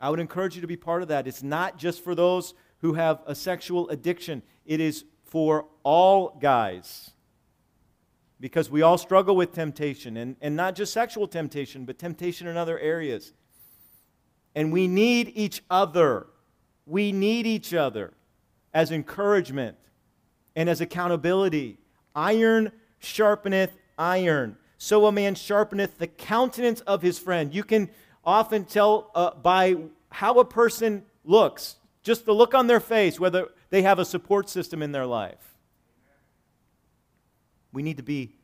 I 0.00 0.10
would 0.10 0.20
encourage 0.20 0.54
you 0.54 0.60
to 0.60 0.66
be 0.66 0.76
part 0.76 1.02
of 1.02 1.08
that. 1.08 1.26
It's 1.26 1.42
not 1.42 1.78
just 1.78 2.02
for 2.04 2.14
those 2.14 2.54
who 2.80 2.94
have 2.94 3.22
a 3.26 3.34
sexual 3.34 3.88
addiction, 3.88 4.42
it 4.64 4.80
is 4.80 5.04
for 5.24 5.66
all 5.82 6.36
guys. 6.40 7.12
Because 8.42 8.68
we 8.68 8.82
all 8.82 8.98
struggle 8.98 9.34
with 9.34 9.54
temptation, 9.54 10.18
and, 10.18 10.36
and 10.42 10.54
not 10.54 10.74
just 10.74 10.92
sexual 10.92 11.26
temptation, 11.26 11.86
but 11.86 11.98
temptation 11.98 12.46
in 12.46 12.58
other 12.58 12.78
areas. 12.78 13.32
And 14.54 14.70
we 14.70 14.86
need 14.86 15.32
each 15.34 15.62
other. 15.70 16.26
We 16.84 17.10
need 17.12 17.46
each 17.46 17.72
other 17.72 18.12
as 18.74 18.90
encouragement 18.90 19.78
and 20.54 20.68
as 20.68 20.82
accountability 20.82 21.78
Iron 22.14 22.72
sharpeneth 23.00 23.70
iron. 23.98 24.56
So 24.78 25.06
a 25.06 25.12
man 25.12 25.34
sharpeneth 25.34 25.98
the 25.98 26.06
countenance 26.06 26.80
of 26.82 27.02
his 27.02 27.18
friend. 27.18 27.54
You 27.54 27.64
can 27.64 27.90
often 28.24 28.64
tell 28.64 29.10
uh, 29.14 29.34
by 29.34 29.76
how 30.10 30.38
a 30.40 30.44
person 30.44 31.04
looks, 31.24 31.76
just 32.02 32.26
the 32.26 32.34
look 32.34 32.54
on 32.54 32.66
their 32.66 32.80
face, 32.80 33.18
whether 33.18 33.48
they 33.70 33.82
have 33.82 33.98
a 33.98 34.04
support 34.04 34.48
system 34.48 34.82
in 34.82 34.92
their 34.92 35.06
life. 35.06 35.51
We 37.72 37.82
need 37.82 37.96
to 37.96 38.02
be 38.02 38.34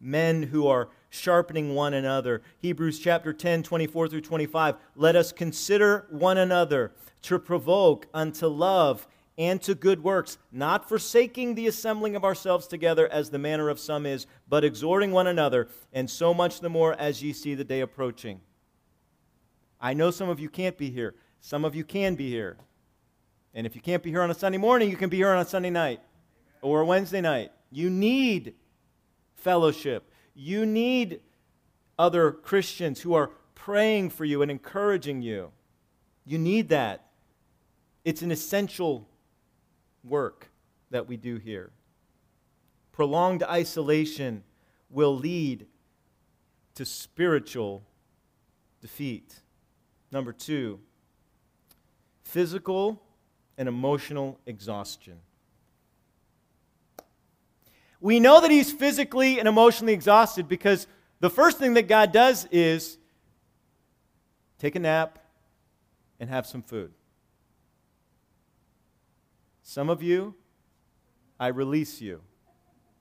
men 0.00 0.42
who 0.42 0.66
are 0.66 0.88
sharpening 1.08 1.74
one 1.74 1.94
another. 1.94 2.42
Hebrews 2.58 2.98
chapter 2.98 3.32
10, 3.32 3.62
24 3.62 4.08
through 4.08 4.20
25. 4.20 4.76
Let 4.96 5.16
us 5.16 5.32
consider 5.32 6.06
one 6.10 6.38
another 6.38 6.92
to 7.22 7.38
provoke 7.38 8.06
unto 8.12 8.46
love 8.46 9.06
and 9.36 9.60
to 9.62 9.74
good 9.74 10.02
works, 10.04 10.38
not 10.52 10.88
forsaking 10.88 11.54
the 11.54 11.66
assembling 11.66 12.14
of 12.14 12.24
ourselves 12.24 12.66
together 12.66 13.08
as 13.10 13.30
the 13.30 13.38
manner 13.38 13.68
of 13.68 13.80
some 13.80 14.06
is, 14.06 14.26
but 14.48 14.64
exhorting 14.64 15.10
one 15.10 15.26
another, 15.26 15.68
and 15.92 16.08
so 16.08 16.32
much 16.32 16.60
the 16.60 16.68
more 16.68 16.94
as 17.00 17.22
ye 17.22 17.32
see 17.32 17.54
the 17.54 17.64
day 17.64 17.80
approaching. 17.80 18.40
I 19.80 19.92
know 19.94 20.10
some 20.10 20.28
of 20.28 20.38
you 20.38 20.48
can't 20.48 20.78
be 20.78 20.90
here. 20.90 21.14
Some 21.40 21.64
of 21.64 21.74
you 21.74 21.84
can 21.84 22.14
be 22.14 22.30
here. 22.30 22.56
And 23.54 23.66
if 23.66 23.74
you 23.74 23.80
can't 23.80 24.02
be 24.02 24.10
here 24.10 24.22
on 24.22 24.30
a 24.30 24.34
Sunday 24.34 24.58
morning, 24.58 24.88
you 24.88 24.96
can 24.96 25.10
be 25.10 25.16
here 25.16 25.30
on 25.30 25.40
a 25.40 25.44
Sunday 25.44 25.70
night 25.70 26.00
or 26.62 26.82
a 26.82 26.86
Wednesday 26.86 27.20
night. 27.20 27.50
You 27.70 27.90
need 27.90 28.54
fellowship. 29.44 30.10
You 30.34 30.64
need 30.66 31.20
other 31.98 32.32
Christians 32.32 33.02
who 33.02 33.14
are 33.14 33.30
praying 33.54 34.10
for 34.10 34.24
you 34.24 34.42
and 34.42 34.50
encouraging 34.50 35.22
you. 35.22 35.52
You 36.24 36.38
need 36.38 36.70
that. 36.70 37.06
It's 38.04 38.22
an 38.22 38.32
essential 38.32 39.06
work 40.02 40.48
that 40.90 41.06
we 41.06 41.16
do 41.16 41.36
here. 41.36 41.70
Prolonged 42.90 43.42
isolation 43.42 44.42
will 44.90 45.14
lead 45.14 45.66
to 46.74 46.84
spiritual 46.84 47.84
defeat. 48.80 49.40
Number 50.10 50.32
two, 50.32 50.80
physical 52.22 53.02
and 53.58 53.68
emotional 53.68 54.40
exhaustion. 54.46 55.18
We 58.04 58.20
know 58.20 58.42
that 58.42 58.50
he's 58.50 58.70
physically 58.70 59.38
and 59.38 59.48
emotionally 59.48 59.94
exhausted 59.94 60.46
because 60.46 60.86
the 61.20 61.30
first 61.30 61.56
thing 61.56 61.72
that 61.72 61.88
God 61.88 62.12
does 62.12 62.46
is 62.52 62.98
take 64.58 64.74
a 64.74 64.78
nap 64.78 65.18
and 66.20 66.28
have 66.28 66.46
some 66.46 66.60
food. 66.60 66.92
Some 69.62 69.88
of 69.88 70.02
you, 70.02 70.34
I 71.40 71.46
release 71.46 72.02
you. 72.02 72.20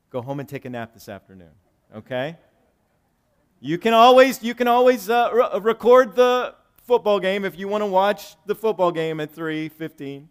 Go 0.09 0.21
home 0.21 0.39
and 0.39 0.47
take 0.47 0.63
a 0.63 0.69
nap 0.69 0.93
this 0.93 1.09
afternoon, 1.09 1.51
okay? 1.93 2.37
You 3.59 3.77
can 3.77 3.93
always, 3.93 4.41
you 4.41 4.55
can 4.55 4.69
always 4.69 5.09
uh, 5.09 5.31
re- 5.33 5.59
record 5.59 6.15
the 6.15 6.55
football 6.83 7.19
game 7.19 7.43
if 7.43 7.59
you 7.59 7.67
want 7.67 7.81
to 7.81 7.87
watch 7.87 8.37
the 8.45 8.55
football 8.55 8.93
game 8.93 9.19
at 9.19 9.35
3:15. 9.35 10.29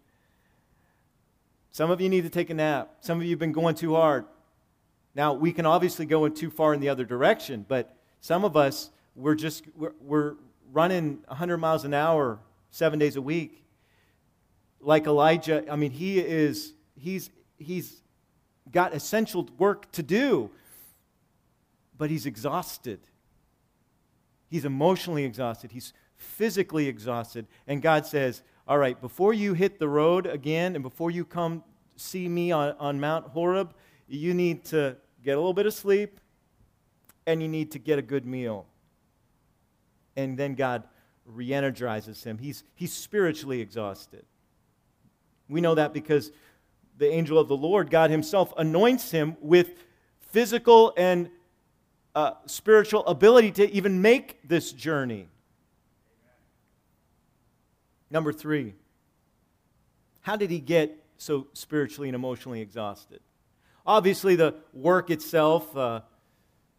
Some 1.72 1.90
of 1.90 2.00
you 2.00 2.08
need 2.08 2.22
to 2.22 2.30
take 2.30 2.48
a 2.48 2.54
nap. 2.54 2.96
Some 3.00 3.18
of 3.18 3.24
you 3.24 3.32
have 3.32 3.38
been 3.38 3.52
going 3.52 3.74
too 3.74 3.94
hard. 3.94 4.24
Now, 5.14 5.34
we 5.34 5.52
can 5.52 5.66
obviously 5.66 6.06
go 6.06 6.24
in 6.24 6.34
too 6.34 6.50
far 6.50 6.72
in 6.72 6.80
the 6.80 6.88
other 6.88 7.04
direction, 7.04 7.64
but 7.68 7.96
some 8.20 8.44
of 8.44 8.56
us, 8.56 8.90
we're 9.14 9.34
just, 9.34 9.64
we're, 9.76 9.92
we're 10.00 10.34
running 10.72 11.22
100 11.26 11.58
miles 11.58 11.84
an 11.84 11.92
hour 11.92 12.38
seven 12.70 12.98
days 12.98 13.16
a 13.16 13.22
week. 13.22 13.64
Like 14.80 15.06
Elijah, 15.06 15.70
I 15.70 15.76
mean, 15.76 15.90
he 15.90 16.18
is, 16.18 16.72
he's, 16.98 17.30
he's 17.58 18.00
got 18.70 18.94
essential 18.94 19.48
work 19.58 19.90
to 19.92 20.02
do, 20.02 20.50
but 21.98 22.10
he's 22.10 22.26
exhausted. 22.26 23.00
He's 24.48 24.64
emotionally 24.64 25.24
exhausted. 25.24 25.72
He's 25.72 25.92
physically 26.16 26.88
exhausted. 26.88 27.46
And 27.66 27.82
God 27.82 28.06
says, 28.06 28.42
All 28.66 28.78
right, 28.78 29.00
before 29.00 29.34
you 29.34 29.54
hit 29.54 29.78
the 29.78 29.88
road 29.88 30.26
again 30.26 30.74
and 30.74 30.82
before 30.82 31.10
you 31.10 31.24
come 31.24 31.62
see 31.96 32.28
me 32.28 32.50
on, 32.50 32.74
on 32.78 33.00
Mount 33.00 33.28
Horeb, 33.28 33.74
you 34.08 34.34
need 34.34 34.64
to 34.66 34.96
get 35.22 35.32
a 35.32 35.40
little 35.40 35.54
bit 35.54 35.66
of 35.66 35.74
sleep 35.74 36.20
and 37.26 37.42
you 37.42 37.48
need 37.48 37.70
to 37.72 37.78
get 37.78 37.98
a 37.98 38.02
good 38.02 38.26
meal. 38.26 38.66
And 40.16 40.36
then 40.36 40.54
God 40.54 40.84
re 41.24 41.52
energizes 41.52 42.22
him. 42.24 42.38
He's, 42.38 42.64
he's 42.74 42.92
spiritually 42.92 43.60
exhausted. 43.60 44.24
We 45.48 45.60
know 45.60 45.74
that 45.74 45.92
because 45.92 46.32
the 46.98 47.08
angel 47.08 47.38
of 47.38 47.48
the 47.48 47.56
Lord, 47.56 47.90
God 47.90 48.10
Himself, 48.10 48.52
anoints 48.56 49.10
him 49.10 49.36
with 49.40 49.70
physical 50.20 50.92
and 50.96 51.30
uh, 52.14 52.32
spiritual 52.46 53.06
ability 53.06 53.50
to 53.52 53.70
even 53.70 54.02
make 54.02 54.46
this 54.46 54.72
journey. 54.72 55.28
Number 58.10 58.32
three, 58.32 58.74
how 60.20 60.36
did 60.36 60.50
he 60.50 60.58
get 60.58 61.02
so 61.16 61.46
spiritually 61.54 62.08
and 62.08 62.14
emotionally 62.14 62.60
exhausted? 62.60 63.20
Obviously, 63.86 64.36
the 64.36 64.54
work 64.72 65.10
itself, 65.10 65.76
uh, 65.76 66.02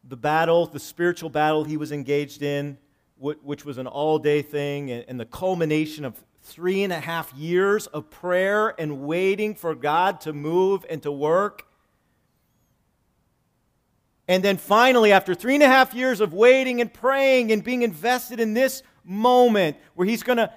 the 0.07 0.17
battle, 0.17 0.65
the 0.65 0.79
spiritual 0.79 1.29
battle 1.29 1.63
he 1.63 1.77
was 1.77 1.91
engaged 1.91 2.41
in, 2.41 2.77
which 3.17 3.65
was 3.65 3.77
an 3.77 3.87
all 3.87 4.19
day 4.19 4.41
thing, 4.41 4.91
and 4.91 5.19
the 5.19 5.25
culmination 5.25 6.05
of 6.05 6.21
three 6.41 6.83
and 6.83 6.91
a 6.91 6.99
half 6.99 7.33
years 7.33 7.87
of 7.87 8.09
prayer 8.09 8.73
and 8.79 9.01
waiting 9.01 9.55
for 9.55 9.73
God 9.75 10.21
to 10.21 10.33
move 10.33 10.85
and 10.89 11.01
to 11.03 11.11
work. 11.11 11.67
And 14.27 14.43
then 14.43 14.57
finally, 14.57 15.11
after 15.11 15.35
three 15.35 15.55
and 15.55 15.63
a 15.63 15.67
half 15.67 15.93
years 15.93 16.21
of 16.21 16.33
waiting 16.33 16.81
and 16.81 16.93
praying 16.93 17.51
and 17.51 17.63
being 17.63 17.81
invested 17.81 18.39
in 18.39 18.53
this 18.53 18.83
moment 19.03 19.77
where 19.95 20.07
he's 20.07 20.23
going 20.23 20.37
to 20.37 20.51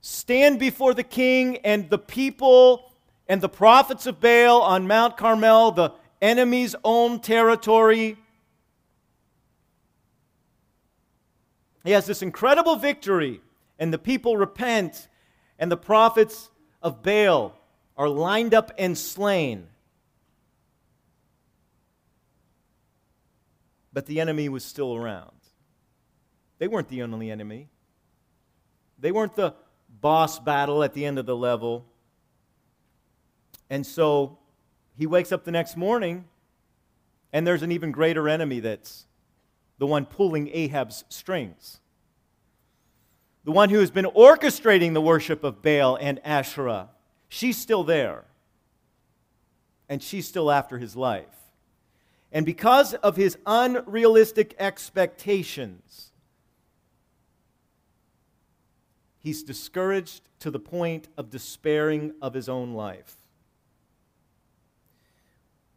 stand 0.00 0.58
before 0.58 0.94
the 0.94 1.02
king 1.02 1.58
and 1.58 1.88
the 1.90 1.98
people 1.98 2.92
and 3.28 3.40
the 3.40 3.48
prophets 3.48 4.06
of 4.06 4.20
Baal 4.20 4.60
on 4.62 4.86
Mount 4.86 5.16
Carmel, 5.16 5.72
the 5.72 5.92
enemy's 6.20 6.74
own 6.84 7.20
territory. 7.20 8.16
He 11.84 11.90
has 11.92 12.06
this 12.06 12.22
incredible 12.22 12.76
victory, 12.76 13.40
and 13.78 13.92
the 13.92 13.98
people 13.98 14.36
repent, 14.36 15.08
and 15.58 15.70
the 15.70 15.76
prophets 15.76 16.50
of 16.82 17.02
Baal 17.02 17.56
are 17.96 18.08
lined 18.08 18.54
up 18.54 18.72
and 18.78 18.96
slain. 18.96 19.68
But 23.92 24.06
the 24.06 24.20
enemy 24.20 24.48
was 24.48 24.64
still 24.64 24.96
around. 24.96 25.30
They 26.58 26.68
weren't 26.68 26.88
the 26.88 27.02
only 27.02 27.30
enemy. 27.30 27.68
They 28.98 29.12
weren't 29.12 29.36
the 29.36 29.54
boss 30.00 30.38
battle 30.38 30.82
at 30.82 30.94
the 30.94 31.04
end 31.04 31.18
of 31.18 31.26
the 31.26 31.36
level. 31.36 31.86
And 33.70 33.86
so 33.86 34.38
he 34.96 35.06
wakes 35.06 35.32
up 35.32 35.44
the 35.44 35.50
next 35.50 35.76
morning, 35.76 36.24
and 37.32 37.46
there's 37.46 37.62
an 37.62 37.72
even 37.72 37.90
greater 37.90 38.28
enemy 38.28 38.60
that's 38.60 39.06
the 39.78 39.86
one 39.86 40.06
pulling 40.06 40.48
Ahab's 40.52 41.04
strings. 41.08 41.80
The 43.44 43.52
one 43.52 43.70
who 43.70 43.80
has 43.80 43.90
been 43.90 44.06
orchestrating 44.06 44.94
the 44.94 45.00
worship 45.00 45.44
of 45.44 45.60
Baal 45.60 45.96
and 45.96 46.20
Asherah. 46.24 46.90
She's 47.28 47.58
still 47.58 47.84
there. 47.84 48.24
And 49.88 50.02
she's 50.02 50.26
still 50.26 50.50
after 50.50 50.78
his 50.78 50.96
life. 50.96 51.26
And 52.32 52.46
because 52.46 52.94
of 52.94 53.16
his 53.16 53.36
unrealistic 53.46 54.54
expectations, 54.58 56.12
he's 59.18 59.42
discouraged 59.42 60.22
to 60.40 60.50
the 60.50 60.58
point 60.58 61.08
of 61.16 61.30
despairing 61.30 62.14
of 62.22 62.34
his 62.34 62.48
own 62.48 62.72
life. 62.72 63.16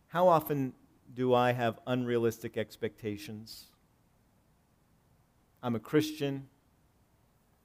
How 0.08 0.30
often 0.30 0.74
do 1.14 1.34
I 1.34 1.52
have 1.52 1.80
unrealistic 1.86 2.58
expectations? 2.58 3.66
I'm 5.62 5.76
a 5.76 5.80
Christian. 5.80 6.48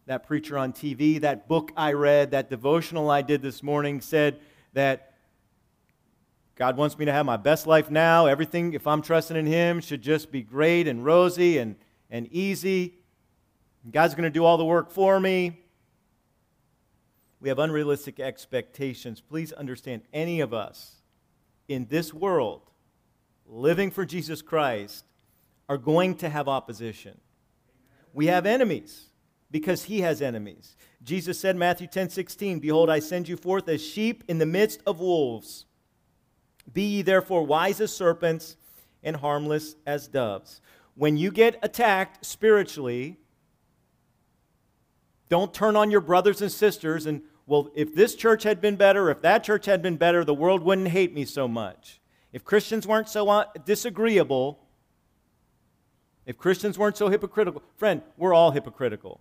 That 0.07 0.27
preacher 0.27 0.59
on 0.59 0.73
TV, 0.73 1.21
that 1.21 1.47
book 1.47 1.71
I 1.77 1.93
read, 1.93 2.33
that 2.33 2.51
devotional 2.51 3.11
I 3.11 3.23
did 3.23 3.43
this 3.43 3.63
morning 3.63 4.01
said 4.01 4.41
that 4.73 5.15
God 6.57 6.77
wants 6.77 6.99
me 6.99 7.05
to 7.05 7.13
have 7.13 7.25
my 7.25 7.37
best 7.37 7.69
life 7.69 7.93
now. 7.93 8.27
Everything, 8.27 8.73
if 8.73 8.89
I'm 8.89 9.03
trusting 9.03 9.37
in 9.37 9.47
Him, 9.47 9.81
should 9.81 10.03
just 10.03 10.33
be 10.33 10.43
great 10.43 10.89
and 10.89 11.05
rosy 11.05 11.59
and, 11.59 11.77
and 12.11 12.27
easy. 12.33 12.95
God's 13.89 14.15
going 14.15 14.25
to 14.25 14.31
do 14.31 14.45
all 14.45 14.59
the 14.59 14.65
work 14.65 14.91
for 14.91 15.21
me. 15.21 15.61
We 17.41 17.49
have 17.49 17.61
unrealistic 17.61 18.19
expectations. 18.19 19.21
Please 19.21 19.53
understand, 19.53 20.03
any 20.13 20.41
of 20.41 20.53
us 20.53 21.02
in 21.73 21.87
this 21.87 22.13
world 22.13 22.63
living 23.47 23.91
for 23.91 24.05
Jesus 24.05 24.43
Christ 24.43 25.05
are 25.69 25.79
going 25.79 26.17
to 26.17 26.29
have 26.29 26.49
opposition. 26.49 27.21
We 28.13 28.27
have 28.27 28.47
enemies 28.47 29.07
because 29.51 29.85
he 29.85 30.01
has 30.01 30.21
enemies. 30.23 30.77
Jesus 31.03 31.39
said, 31.39 31.57
Matthew 31.57 31.87
10 31.87 32.11
16, 32.11 32.61
Behold, 32.61 32.91
I 32.91 32.99
send 32.99 33.29
you 33.29 33.37
forth 33.37 33.69
as 33.69 33.85
sheep 33.85 34.25
in 34.29 34.39
the 34.39 34.47
midst 34.47 34.83
of 34.87 35.01
wolves. 35.01 35.67
Be 36.73 36.83
ye 36.83 37.03
therefore 37.03 37.45
wise 37.45 37.81
as 37.81 37.95
serpents 37.95 38.57
and 39.03 39.17
harmless 39.17 39.77
as 39.87 40.09
doves. 40.09 40.61
When 40.95 41.17
you 41.17 41.31
get 41.31 41.59
attacked 41.63 42.25
spiritually, 42.25 43.19
don't 45.29 45.53
turn 45.53 45.77
on 45.77 45.91
your 45.91 46.03
brothers 46.03 46.43
and 46.43 46.53
sisters 46.53 47.07
and 47.07 47.23
well, 47.47 47.71
if 47.75 47.95
this 47.95 48.15
church 48.15 48.45
had 48.45 48.61
been 48.61 48.77
better, 48.77 49.11
if 49.11 49.21
that 49.23 49.45
church 49.45 49.67
had 49.67 49.83
been 49.83 49.97
better, 49.97 50.25
the 50.25 50.35
world 50.35 50.63
wouldn't 50.63 50.89
hate 50.89 51.13
me 51.13 51.25
so 51.25 51.49
much. 51.49 52.01
If 52.33 52.45
Christians 52.45 52.87
weren't 52.87 53.09
so 53.09 53.29
uh, 53.29 53.45
disagreeable, 53.65 54.59
if 56.25 56.39
Christians 56.39 56.79
weren't 56.79 56.97
so 56.97 57.09
hypocritical, 57.09 57.63
friend, 57.77 58.03
we're 58.17 58.33
all 58.33 58.53
hypocritical 58.53 59.21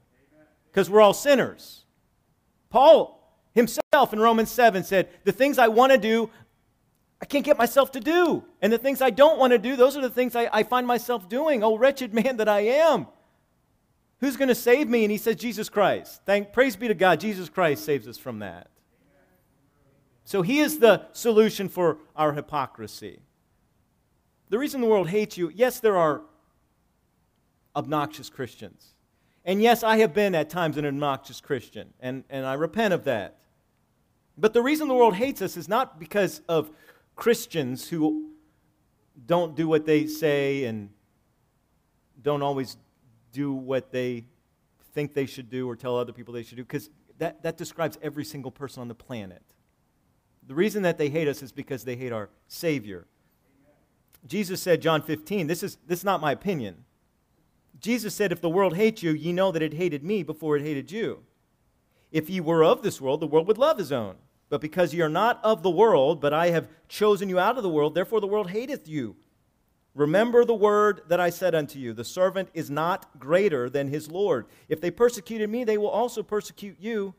because 0.72 0.90
we're 0.90 1.02
all 1.02 1.14
sinners. 1.14 1.84
Paul 2.70 3.22
himself 3.54 4.14
in 4.14 4.20
Romans 4.20 4.50
7 4.52 4.84
said, 4.84 5.10
The 5.26 5.32
things 5.32 5.58
I 5.58 5.68
want 5.68 5.92
to 5.92 5.98
do, 5.98 6.30
I 7.22 7.26
can't 7.26 7.44
get 7.44 7.58
myself 7.58 7.92
to 7.94 8.00
do. 8.00 8.44
And 8.62 8.72
the 8.72 8.78
things 8.78 9.02
I 9.02 9.10
don't 9.10 9.40
want 9.40 9.52
to 9.52 9.60
do, 9.60 9.76
those 9.76 9.98
are 9.98 10.02
the 10.02 10.10
things 10.10 10.36
I, 10.36 10.50
I 10.54 10.64
find 10.64 10.88
myself 10.88 11.28
doing. 11.28 11.64
Oh, 11.64 11.78
wretched 11.78 12.14
man 12.14 12.38
that 12.38 12.48
I 12.48 12.62
am. 12.62 13.08
Who's 14.22 14.38
going 14.38 14.50
to 14.50 14.56
save 14.56 14.88
me? 14.88 15.04
And 15.04 15.12
he 15.12 15.18
says, 15.18 15.36
Jesus 15.36 15.68
Christ. 15.68 16.22
Thank, 16.26 16.54
praise 16.54 16.76
be 16.76 16.88
to 16.88 16.94
God, 16.94 17.20
Jesus 17.20 17.50
Christ 17.50 17.84
saves 17.84 18.08
us 18.08 18.18
from 18.18 18.40
that. 18.40 18.68
So 20.24 20.44
he 20.44 20.60
is 20.60 20.80
the 20.80 21.08
solution 21.12 21.68
for 21.68 21.98
our 22.16 22.34
hypocrisy. 22.34 23.20
The 24.50 24.60
reason 24.60 24.80
the 24.80 24.88
world 24.88 25.10
hates 25.10 25.38
you, 25.38 25.52
yes, 25.54 25.80
there 25.80 25.98
are 25.98 26.22
obnoxious 27.76 28.30
Christians. 28.30 28.94
And 29.44 29.62
yes, 29.62 29.84
I 29.84 29.98
have 29.98 30.14
been 30.14 30.36
at 30.36 30.50
times 30.50 30.78
an 30.78 30.86
obnoxious 30.86 31.42
Christian, 31.42 31.94
and, 32.00 32.24
and 32.30 32.46
I 32.46 32.54
repent 32.54 32.94
of 32.94 33.06
that. 33.06 33.40
But 34.38 34.54
the 34.54 34.62
reason 34.62 34.88
the 34.88 34.94
world 34.94 35.16
hates 35.16 35.42
us 35.42 35.58
is 35.58 35.68
not 35.68 36.00
because 36.00 36.42
of 36.48 36.70
Christians 37.16 37.90
who 37.90 38.30
don't 39.26 39.56
do 39.56 39.68
what 39.68 39.86
they 39.86 40.06
say 40.06 40.66
and 40.66 40.90
don't 42.22 42.44
always 42.44 42.78
do 43.32 43.54
what 43.54 43.92
they 43.92 44.26
think 44.94 45.14
they 45.14 45.26
should 45.26 45.50
do 45.50 45.70
or 45.70 45.76
tell 45.76 45.98
other 45.98 46.14
people 46.14 46.34
they 46.34 46.44
should 46.44 46.58
do, 46.58 46.64
because 46.64 46.90
that, 47.18 47.44
that 47.44 47.58
describes 47.58 47.98
every 48.02 48.26
single 48.26 48.52
person 48.52 48.82
on 48.82 48.88
the 48.88 48.96
planet. 48.96 49.44
The 50.48 50.56
reason 50.56 50.84
that 50.84 50.98
they 50.98 51.10
hate 51.10 51.28
us 51.28 51.42
is 51.42 51.52
because 51.52 51.84
they 51.84 51.96
hate 51.96 52.12
our 52.12 52.30
Savior. 52.48 53.06
Jesus 54.28 54.62
said, 54.62 54.82
John 54.82 55.02
15, 55.02 55.48
this 55.48 55.64
is, 55.64 55.78
this 55.88 56.00
is 56.00 56.06
not 56.06 56.22
my 56.22 56.32
opinion. 56.32 56.84
Jesus 57.80 58.14
said, 58.14 58.32
If 58.32 58.42
the 58.42 58.50
world 58.50 58.76
hates 58.76 59.02
you, 59.02 59.12
ye 59.12 59.34
know 59.34 59.52
that 59.52 59.62
it 59.62 59.74
hated 59.74 60.04
me 60.04 60.24
before 60.24 60.58
it 60.58 60.64
hated 60.64 60.92
you. 60.92 61.24
If 62.12 62.30
ye 62.30 62.40
were 62.40 62.64
of 62.64 62.82
this 62.82 63.00
world, 63.00 63.22
the 63.22 63.28
world 63.28 63.48
would 63.48 63.58
love 63.58 63.78
his 63.78 63.92
own. 63.92 64.16
But 64.50 64.62
because 64.62 64.94
ye 64.94 65.02
are 65.02 65.10
not 65.10 65.40
of 65.44 65.64
the 65.64 65.70
world, 65.70 66.20
but 66.20 66.34
I 66.34 66.50
have 66.50 66.68
chosen 66.90 67.30
you 67.30 67.40
out 67.40 67.58
of 67.58 67.64
the 67.64 67.70
world, 67.70 67.96
therefore 67.96 68.20
the 68.20 68.28
world 68.28 68.50
hateth 68.50 68.88
you. 68.88 69.16
Remember 69.94 70.46
the 70.46 70.54
word 70.54 71.02
that 71.10 71.20
I 71.20 71.30
said 71.30 71.54
unto 71.54 71.78
you 71.78 71.94
the 71.94 72.06
servant 72.06 72.50
is 72.54 72.70
not 72.70 73.20
greater 73.20 73.70
than 73.70 73.90
his 73.90 74.10
Lord. 74.10 74.46
If 74.70 74.80
they 74.80 74.92
persecuted 74.92 75.50
me, 75.50 75.64
they 75.64 75.78
will 75.78 75.90
also 75.90 76.24
persecute 76.24 76.78
you. 76.80 77.14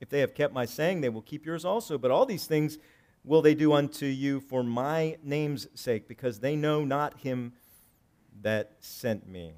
If 0.00 0.08
they 0.08 0.20
have 0.20 0.34
kept 0.34 0.52
my 0.52 0.64
saying, 0.64 1.00
they 1.00 1.08
will 1.08 1.22
keep 1.22 1.46
yours 1.46 1.64
also. 1.64 1.98
But 1.98 2.10
all 2.10 2.26
these 2.26 2.46
things 2.46 2.78
will 3.24 3.42
they 3.42 3.54
do 3.54 3.72
unto 3.72 4.06
you 4.06 4.40
for 4.40 4.62
my 4.62 5.16
name's 5.22 5.68
sake, 5.74 6.06
because 6.06 6.40
they 6.40 6.54
know 6.54 6.84
not 6.84 7.20
him 7.20 7.52
that 8.42 8.76
sent 8.80 9.28
me. 9.28 9.54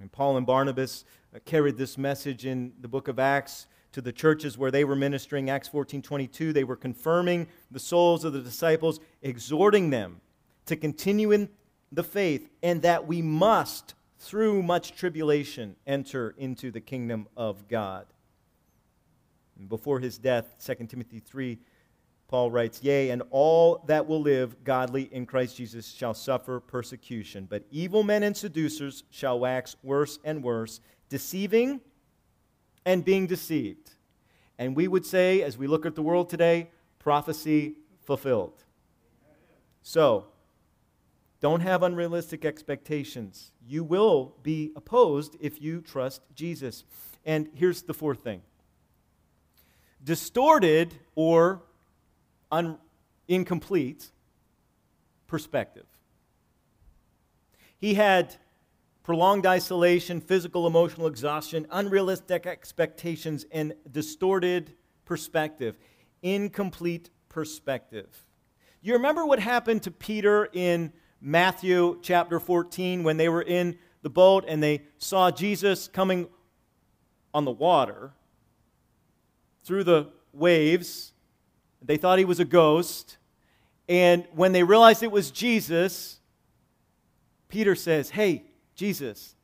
And 0.00 0.10
Paul 0.10 0.36
and 0.36 0.46
Barnabas 0.46 1.04
carried 1.44 1.76
this 1.76 1.98
message 1.98 2.46
in 2.46 2.72
the 2.80 2.88
book 2.88 3.08
of 3.08 3.18
Acts 3.18 3.66
to 3.96 4.02
the 4.02 4.12
churches 4.12 4.58
where 4.58 4.70
they 4.70 4.84
were 4.84 4.94
ministering. 4.94 5.48
Acts 5.48 5.68
14 5.68 6.02
22, 6.02 6.52
they 6.52 6.64
were 6.64 6.76
confirming 6.76 7.46
the 7.70 7.78
souls 7.78 8.26
of 8.26 8.34
the 8.34 8.42
disciples, 8.42 9.00
exhorting 9.22 9.88
them 9.88 10.20
to 10.66 10.76
continue 10.76 11.32
in 11.32 11.48
the 11.90 12.02
faith, 12.02 12.50
and 12.62 12.82
that 12.82 13.06
we 13.06 13.22
must, 13.22 13.94
through 14.18 14.62
much 14.62 14.94
tribulation, 14.94 15.76
enter 15.86 16.34
into 16.36 16.70
the 16.70 16.80
kingdom 16.80 17.26
of 17.38 17.68
God. 17.68 18.04
And 19.58 19.66
before 19.66 19.98
his 19.98 20.18
death, 20.18 20.56
2 20.62 20.74
Timothy 20.88 21.18
3 21.18 21.58
Paul 22.28 22.50
writes, 22.50 22.82
Yea, 22.82 23.08
and 23.08 23.22
all 23.30 23.82
that 23.86 24.06
will 24.06 24.20
live 24.20 24.62
godly 24.62 25.04
in 25.04 25.24
Christ 25.24 25.56
Jesus 25.56 25.86
shall 25.88 26.12
suffer 26.12 26.60
persecution. 26.60 27.46
But 27.48 27.64
evil 27.70 28.02
men 28.02 28.24
and 28.24 28.36
seducers 28.36 29.04
shall 29.10 29.38
wax 29.38 29.76
worse 29.82 30.18
and 30.22 30.42
worse, 30.42 30.80
deceiving 31.08 31.80
and 32.86 33.04
being 33.04 33.26
deceived. 33.26 33.90
And 34.58 34.74
we 34.74 34.88
would 34.88 35.04
say, 35.04 35.42
as 35.42 35.58
we 35.58 35.66
look 35.66 35.84
at 35.84 35.96
the 35.96 36.02
world 36.02 36.30
today, 36.30 36.70
prophecy 36.98 37.74
fulfilled. 38.04 38.64
So, 39.82 40.28
don't 41.40 41.60
have 41.60 41.82
unrealistic 41.82 42.44
expectations. 42.44 43.52
You 43.68 43.84
will 43.84 44.36
be 44.42 44.72
opposed 44.74 45.36
if 45.40 45.60
you 45.60 45.82
trust 45.82 46.22
Jesus. 46.34 46.84
And 47.26 47.50
here's 47.54 47.82
the 47.82 47.92
fourth 47.92 48.20
thing 48.20 48.40
distorted 50.02 50.94
or 51.16 51.62
un- 52.52 52.78
incomplete 53.28 54.10
perspective. 55.26 55.86
He 57.78 57.94
had 57.94 58.36
prolonged 59.06 59.46
isolation, 59.46 60.20
physical, 60.20 60.66
emotional 60.66 61.06
exhaustion, 61.06 61.64
unrealistic 61.70 62.44
expectations, 62.44 63.46
and 63.52 63.72
distorted 63.88 64.74
perspective. 65.04 65.78
Incomplete 66.22 67.10
perspective. 67.28 68.26
You 68.82 68.94
remember 68.94 69.24
what 69.24 69.38
happened 69.38 69.84
to 69.84 69.92
Peter 69.92 70.48
in 70.52 70.92
Matthew 71.20 72.00
chapter 72.02 72.40
14 72.40 73.04
when 73.04 73.16
they 73.16 73.28
were 73.28 73.42
in 73.42 73.78
the 74.02 74.10
boat 74.10 74.44
and 74.48 74.60
they 74.60 74.82
saw 74.98 75.30
Jesus 75.30 75.86
coming 75.86 76.26
on 77.32 77.44
the 77.44 77.52
water 77.52 78.10
through 79.62 79.84
the 79.84 80.08
waves 80.32 81.12
they 81.80 81.96
thought 81.96 82.18
he 82.18 82.24
was 82.24 82.40
a 82.40 82.44
ghost. 82.44 83.18
And 83.88 84.26
when 84.34 84.50
they 84.50 84.64
realized 84.64 85.04
it 85.04 85.12
was 85.12 85.30
Jesus, 85.30 86.18
Peter 87.48 87.76
says, 87.76 88.10
Hey, 88.10 88.46
Jesus, 88.76 89.34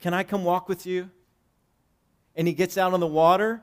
can 0.00 0.14
I 0.14 0.22
come 0.22 0.44
walk 0.44 0.68
with 0.68 0.86
you? 0.86 1.10
And 2.36 2.46
he 2.46 2.54
gets 2.54 2.78
out 2.78 2.94
on 2.94 3.00
the 3.00 3.06
water 3.06 3.62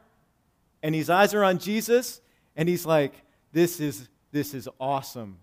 and 0.84 0.94
his 0.94 1.10
eyes 1.10 1.34
are 1.34 1.44
on 1.44 1.58
Jesus 1.58 2.22
and 2.56 2.70
he's 2.70 2.86
like, 2.86 3.14
This 3.54 3.80
is, 3.80 4.10
this 4.32 4.54
is 4.54 4.68
awesome. 4.80 5.38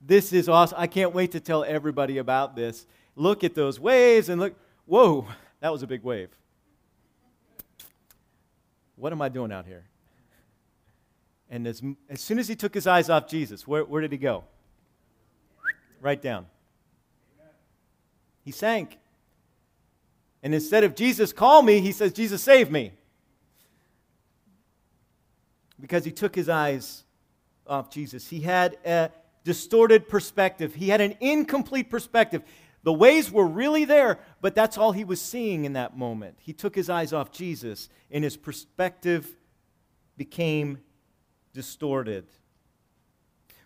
This 0.00 0.32
is 0.32 0.48
awesome. 0.48 0.78
I 0.80 0.86
can't 0.86 1.14
wait 1.14 1.32
to 1.32 1.40
tell 1.40 1.64
everybody 1.64 2.18
about 2.18 2.56
this. 2.56 2.86
Look 3.14 3.44
at 3.44 3.54
those 3.54 3.78
waves 3.78 4.28
and 4.28 4.40
look, 4.40 4.54
whoa, 4.86 5.26
that 5.60 5.70
was 5.70 5.82
a 5.82 5.86
big 5.86 6.02
wave. 6.02 6.30
What 8.96 9.12
am 9.12 9.20
I 9.20 9.28
doing 9.28 9.52
out 9.52 9.66
here? 9.66 9.84
And 11.50 11.66
as, 11.66 11.82
as 12.08 12.20
soon 12.20 12.38
as 12.38 12.48
he 12.48 12.56
took 12.56 12.74
his 12.74 12.86
eyes 12.86 13.10
off 13.10 13.28
Jesus, 13.28 13.66
where, 13.66 13.84
where 13.84 14.00
did 14.00 14.12
he 14.12 14.18
go? 14.18 14.44
Right 16.00 16.20
down. 16.20 16.46
He 18.46 18.52
sank. 18.52 18.96
And 20.40 20.54
instead 20.54 20.84
of 20.84 20.94
Jesus, 20.94 21.32
call 21.32 21.62
me, 21.62 21.80
he 21.80 21.90
says, 21.90 22.12
Jesus, 22.12 22.40
save 22.40 22.70
me. 22.70 22.92
Because 25.80 26.04
he 26.04 26.12
took 26.12 26.36
his 26.36 26.48
eyes 26.48 27.02
off 27.66 27.90
Jesus. 27.90 28.28
He 28.28 28.40
had 28.40 28.78
a 28.86 29.10
distorted 29.42 30.08
perspective, 30.08 30.76
he 30.76 30.88
had 30.88 31.00
an 31.00 31.16
incomplete 31.20 31.90
perspective. 31.90 32.42
The 32.84 32.92
ways 32.92 33.32
were 33.32 33.46
really 33.46 33.84
there, 33.84 34.20
but 34.40 34.54
that's 34.54 34.78
all 34.78 34.92
he 34.92 35.02
was 35.02 35.20
seeing 35.20 35.64
in 35.64 35.72
that 35.72 35.96
moment. 35.96 36.36
He 36.38 36.52
took 36.52 36.76
his 36.76 36.88
eyes 36.88 37.12
off 37.12 37.32
Jesus, 37.32 37.88
and 38.12 38.22
his 38.22 38.36
perspective 38.36 39.34
became 40.16 40.78
distorted. 41.52 42.26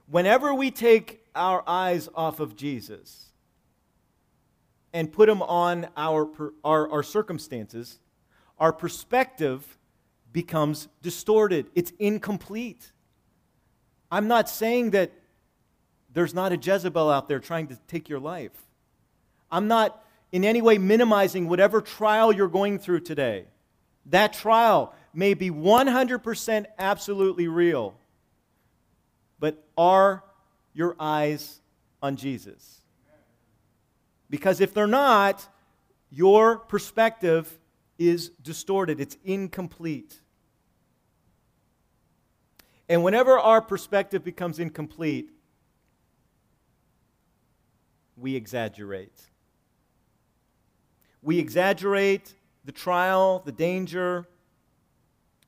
Whenever 0.06 0.54
we 0.54 0.70
take 0.70 1.26
our 1.34 1.62
eyes 1.66 2.08
off 2.14 2.40
of 2.40 2.56
Jesus 2.56 3.29
and 4.92 5.12
put 5.12 5.26
them 5.26 5.42
on 5.42 5.88
our, 5.96 6.28
our, 6.64 6.90
our 6.90 7.02
circumstances, 7.02 7.98
our 8.58 8.72
perspective 8.72 9.78
becomes 10.32 10.88
distorted. 11.02 11.66
It's 11.74 11.92
incomplete. 11.98 12.92
I'm 14.10 14.28
not 14.28 14.48
saying 14.48 14.90
that 14.90 15.12
there's 16.12 16.34
not 16.34 16.52
a 16.52 16.56
Jezebel 16.56 17.08
out 17.10 17.28
there 17.28 17.38
trying 17.38 17.68
to 17.68 17.78
take 17.86 18.08
your 18.08 18.20
life. 18.20 18.52
I'm 19.50 19.68
not 19.68 20.04
in 20.32 20.44
any 20.44 20.62
way 20.62 20.78
minimizing 20.78 21.48
whatever 21.48 21.80
trial 21.80 22.32
you're 22.32 22.48
going 22.48 22.78
through 22.78 23.00
today. 23.00 23.46
That 24.06 24.32
trial 24.32 24.94
may 25.12 25.34
be 25.34 25.50
100% 25.50 26.66
absolutely 26.78 27.48
real, 27.48 27.94
but 29.38 29.62
are 29.76 30.24
your 30.72 30.96
eyes 30.98 31.60
on 32.02 32.16
Jesus? 32.16 32.79
Because 34.30 34.60
if 34.60 34.72
they're 34.72 34.86
not, 34.86 35.46
your 36.10 36.58
perspective 36.58 37.58
is 37.98 38.30
distorted, 38.42 39.00
it's 39.00 39.16
incomplete. 39.24 40.20
And 42.88 43.04
whenever 43.04 43.38
our 43.38 43.60
perspective 43.60 44.24
becomes 44.24 44.58
incomplete, 44.58 45.30
we 48.16 48.34
exaggerate. 48.36 49.20
We 51.22 51.38
exaggerate 51.38 52.34
the 52.64 52.72
trial, 52.72 53.42
the 53.44 53.52
danger, 53.52 54.26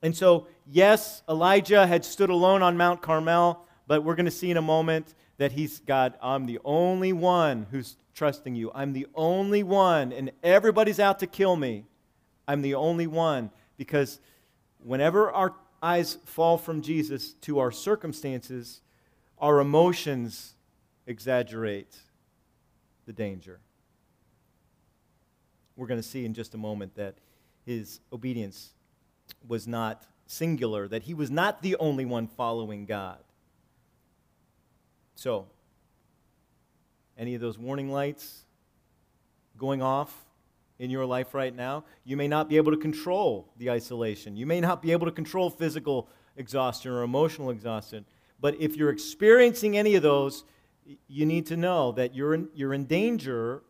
and 0.02 0.16
so, 0.16 0.48
yes, 0.66 1.22
Elijah 1.28 1.86
had 1.86 2.04
stood 2.04 2.28
alone 2.28 2.60
on 2.60 2.76
Mount 2.76 3.00
Carmel, 3.02 3.64
but 3.86 4.02
we're 4.02 4.16
going 4.16 4.26
to 4.26 4.32
see 4.32 4.50
in 4.50 4.56
a 4.56 4.62
moment 4.62 5.14
that 5.38 5.52
he's 5.52 5.78
God, 5.78 6.14
I'm 6.20 6.46
the 6.46 6.58
only 6.64 7.12
one 7.12 7.66
who's 7.70 7.96
trusting 8.14 8.54
you. 8.54 8.70
I'm 8.74 8.92
the 8.92 9.06
only 9.14 9.62
one, 9.62 10.12
and 10.12 10.32
everybody's 10.42 11.00
out 11.00 11.18
to 11.20 11.26
kill 11.26 11.56
me. 11.56 11.84
I'm 12.46 12.62
the 12.62 12.74
only 12.74 13.06
one. 13.06 13.50
Because 13.76 14.20
whenever 14.78 15.30
our 15.30 15.54
eyes 15.82 16.18
fall 16.24 16.58
from 16.58 16.82
Jesus 16.82 17.32
to 17.34 17.58
our 17.58 17.70
circumstances, 17.70 18.80
our 19.38 19.60
emotions 19.60 20.54
exaggerate 21.06 21.96
the 23.06 23.12
danger. 23.12 23.60
We're 25.76 25.86
going 25.86 26.00
to 26.00 26.06
see 26.06 26.24
in 26.24 26.34
just 26.34 26.54
a 26.54 26.58
moment 26.58 26.94
that 26.96 27.16
his 27.64 28.00
obedience 28.12 28.70
was 29.46 29.66
not 29.66 30.06
singular, 30.26 30.86
that 30.88 31.04
he 31.04 31.14
was 31.14 31.30
not 31.30 31.62
the 31.62 31.76
only 31.76 32.04
one 32.04 32.26
following 32.26 32.86
God. 32.86 33.18
So, 35.14 35.46
any 37.22 37.36
of 37.36 37.40
those 37.40 37.56
warning 37.56 37.88
lights 37.88 38.44
going 39.56 39.80
off 39.80 40.12
in 40.80 40.90
your 40.90 41.06
life 41.06 41.34
right 41.34 41.54
now? 41.54 41.84
You 42.02 42.16
may 42.16 42.26
not 42.26 42.48
be 42.48 42.56
able 42.56 42.72
to 42.72 42.78
control 42.78 43.48
the 43.56 43.70
isolation. 43.70 44.36
You 44.36 44.44
may 44.44 44.60
not 44.60 44.82
be 44.82 44.90
able 44.90 45.06
to 45.06 45.12
control 45.12 45.48
physical 45.48 46.08
exhaustion 46.36 46.90
or 46.90 47.02
emotional 47.02 47.50
exhaustion. 47.50 48.04
But 48.40 48.60
if 48.60 48.76
you're 48.76 48.90
experiencing 48.90 49.78
any 49.78 49.94
of 49.94 50.02
those, 50.02 50.42
you 51.06 51.24
need 51.24 51.46
to 51.46 51.56
know 51.56 51.92
that 51.92 52.12
you're 52.12 52.34
in, 52.34 52.48
you're 52.54 52.74
in 52.74 52.86
danger 52.86 53.62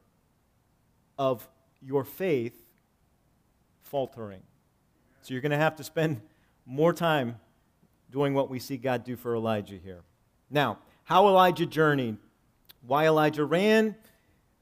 of 1.18 1.46
your 1.82 2.04
faith 2.04 2.56
faltering. 3.82 4.40
So 5.20 5.34
you're 5.34 5.42
going 5.42 5.52
to 5.52 5.58
have 5.58 5.76
to 5.76 5.84
spend 5.84 6.22
more 6.64 6.94
time 6.94 7.36
doing 8.10 8.32
what 8.32 8.48
we 8.48 8.58
see 8.58 8.78
God 8.78 9.04
do 9.04 9.14
for 9.14 9.36
Elijah 9.36 9.76
here. 9.76 10.00
Now, 10.48 10.78
how 11.04 11.28
Elijah 11.28 11.66
journeyed, 11.66 12.16
why 12.86 13.06
Elijah 13.06 13.44
ran, 13.44 13.96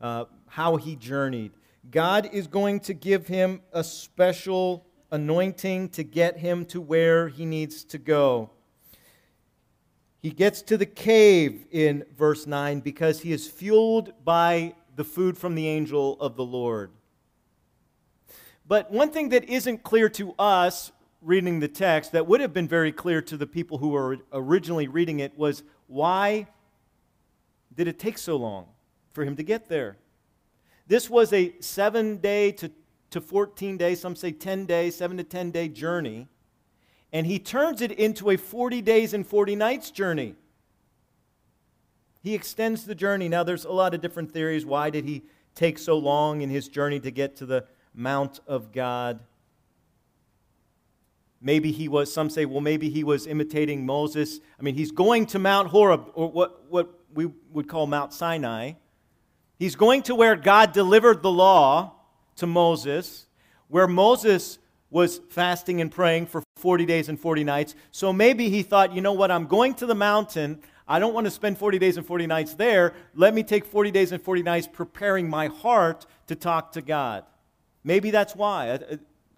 uh, 0.01 0.25
how 0.47 0.77
he 0.77 0.97
journeyed. 0.97 1.53
God 1.91 2.29
is 2.33 2.47
going 2.47 2.81
to 2.81 2.95
give 2.95 3.27
him 3.27 3.63
a 3.73 3.83
special 3.83 4.87
anointing 5.11 5.89
to 5.91 6.05
get 6.05 6.39
him 6.39 6.65
to 6.67 6.81
where 6.81 7.29
he 7.29 7.45
needs 7.45 7.85
to 7.85 7.99
go. 7.99 8.51
He 10.21 10.31
gets 10.31 10.61
to 10.63 10.77
the 10.77 10.87
cave 10.87 11.67
in 11.71 12.05
verse 12.17 12.47
9 12.47 12.81
because 12.81 13.21
he 13.21 13.33
is 13.33 13.49
fueled 13.49 14.13
by 14.25 14.75
the 14.95 15.05
food 15.05 15.39
from 15.39 15.55
the 15.55 15.67
angel 15.67 16.21
of 16.21 16.37
the 16.37 16.45
Lord. 16.45 16.91
But 18.67 18.91
one 18.91 19.11
thing 19.11 19.31
that 19.31 19.49
isn't 19.49 19.83
clear 19.83 20.09
to 20.11 20.35
us 20.39 20.93
reading 21.23 21.61
the 21.61 21.69
text 21.69 22.13
that 22.13 22.27
would 22.27 22.41
have 22.41 22.53
been 22.53 22.69
very 22.69 22.93
clear 22.93 23.21
to 23.23 23.37
the 23.37 23.47
people 23.47 23.79
who 23.79 23.89
were 23.89 24.19
originally 24.33 24.89
reading 24.89 25.21
it 25.21 25.37
was 25.37 25.63
why 25.87 26.47
did 27.75 27.89
it 27.89 27.99
take 27.99 28.19
so 28.19 28.37
long 28.37 28.67
for 29.13 29.25
him 29.25 29.37
to 29.37 29.43
get 29.43 29.69
there? 29.69 29.97
This 30.87 31.09
was 31.09 31.33
a 31.33 31.55
seven 31.61 32.17
day 32.17 32.53
to, 32.53 32.71
to 33.11 33.21
14 33.21 33.77
day, 33.77 33.95
some 33.95 34.17
say 34.17 34.33
10 34.33 34.67
day, 34.67 34.91
seven 34.91 35.17
to 35.19 35.25
10 35.25 35.51
day 35.51 35.69
journey. 35.69 36.29
And 37.13 37.27
he 37.27 37.39
turns 37.39 37.81
it 37.81 37.93
into 37.93 38.31
a 38.31 38.37
40 38.37 38.83
days 38.83 39.15
and 39.15 39.27
40 39.27 39.57
nights 39.57 39.91
journey. 39.91 40.35
He 42.23 42.35
extends 42.35 42.85
the 42.85 42.95
journey. 42.95 43.29
Now, 43.29 43.43
there's 43.43 43.65
a 43.65 43.73
lot 43.73 43.95
of 43.95 44.01
different 44.01 44.33
theories. 44.33 44.67
Why 44.67 44.91
did 44.91 45.05
he 45.05 45.23
take 45.55 45.79
so 45.79 45.97
long 45.97 46.43
in 46.43 46.51
his 46.51 46.69
journey 46.69 47.01
to 47.01 47.11
get 47.11 47.37
to 47.37 47.47
the 47.47 47.65
Mount 47.95 48.41
of 48.47 48.73
God? 48.73 49.21
Maybe 51.41 51.73
he 51.73 51.89
was, 51.89 52.13
some 52.13 52.29
say, 52.29 52.45
well, 52.45 52.61
maybe 52.61 52.91
he 52.91 53.03
was 53.03 53.27
imitating 53.27 53.87
Moses. 53.87 54.41
I 54.59 54.63
mean, 54.63 54.75
he's 54.75 54.91
going 54.91 55.27
to 55.27 55.39
Mount 55.39 55.69
Horeb, 55.69 56.11
or 56.15 56.31
what, 56.31 56.71
what 56.71 57.00
we 57.15 57.27
would 57.53 57.69
call 57.69 57.87
Mount 57.87 58.13
Sinai. 58.13 58.73
He's 59.59 59.77
going 59.77 60.03
to 60.05 60.15
where 60.15 60.37
God 60.37 60.73
delivered 60.73 61.23
the 61.23 61.31
law 61.31 61.95
to 62.37 62.47
Moses, 62.47 63.27
where 63.69 63.87
Moses 63.87 64.59
was 64.91 65.21
fasting 65.31 65.81
and 65.81 65.91
praying 65.91 66.27
for 66.27 66.43
40 66.57 66.85
days 66.85 67.09
and 67.09 67.19
40 67.19 67.45
nights. 67.45 67.75
So 67.91 68.13
maybe 68.13 68.51
he 68.51 68.63
thought, 68.63 68.95
you 68.95 69.01
know 69.01 69.13
what, 69.13 69.31
I'm 69.31 69.47
going 69.47 69.75
to 69.75 69.87
the 69.87 69.95
mountain. 69.95 70.61
I 70.89 70.99
don't 70.99 71.15
want 71.15 71.27
to 71.27 71.31
spend 71.31 71.59
40 71.59 71.79
days 71.79 71.97
and 71.97 72.05
40 72.05 72.27
nights 72.27 72.55
there. 72.55 72.95
Let 73.15 73.33
me 73.33 73.45
take 73.45 73.65
40 73.65 73.93
days 73.93 74.11
and 74.11 74.21
40 74.21 74.43
nights 74.43 74.69
preparing 74.71 75.31
my 75.31 75.47
heart 75.47 76.07
to 76.27 76.35
talk 76.35 76.73
to 76.73 76.83
God. 76.83 77.25
Maybe 77.85 78.11
that's 78.11 78.35
why. 78.35 78.79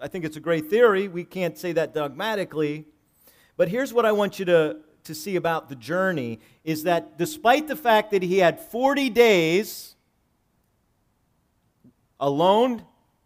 I, 0.00 0.08
think 0.08 0.24
it's 0.24 0.36
a 0.36 0.40
great 0.40 0.70
theory. 0.70 1.08
We 1.08 1.24
can't 1.24 1.56
say 1.58 1.72
that 1.72 1.94
dogmatically. 1.94 2.86
But 3.56 3.68
here's 3.68 3.92
what 3.92 4.06
I 4.06 4.12
want 4.12 4.38
you 4.38 4.46
to, 4.46 4.78
to 5.04 5.14
see 5.14 5.36
about 5.36 5.68
the 5.68 5.76
journey 5.76 6.40
is 6.64 6.84
that 6.84 7.18
despite 7.18 7.68
the 7.68 7.76
fact 7.76 8.10
that 8.12 8.22
he 8.22 8.38
had 8.38 8.60
40 8.60 9.10
days 9.10 9.96
alone, 12.20 12.84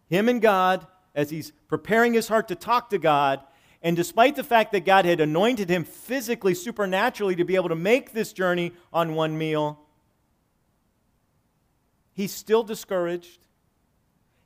him 0.09 0.27
and 0.29 0.41
God, 0.41 0.87
as 1.13 1.29
he's 1.29 1.51
preparing 1.67 2.13
his 2.13 2.27
heart 2.27 2.47
to 2.47 2.55
talk 2.55 2.89
to 2.89 2.97
God, 2.97 3.41
and 3.81 3.95
despite 3.95 4.35
the 4.35 4.43
fact 4.43 4.71
that 4.71 4.85
God 4.85 5.05
had 5.05 5.19
anointed 5.19 5.69
him 5.69 5.83
physically, 5.83 6.55
supernaturally, 6.55 7.35
to 7.35 7.45
be 7.45 7.55
able 7.55 7.69
to 7.69 7.75
make 7.75 8.11
this 8.11 8.33
journey 8.33 8.73
on 8.91 9.13
one 9.13 9.37
meal, 9.37 9.79
he's 12.13 12.33
still 12.33 12.63
discouraged. 12.63 13.45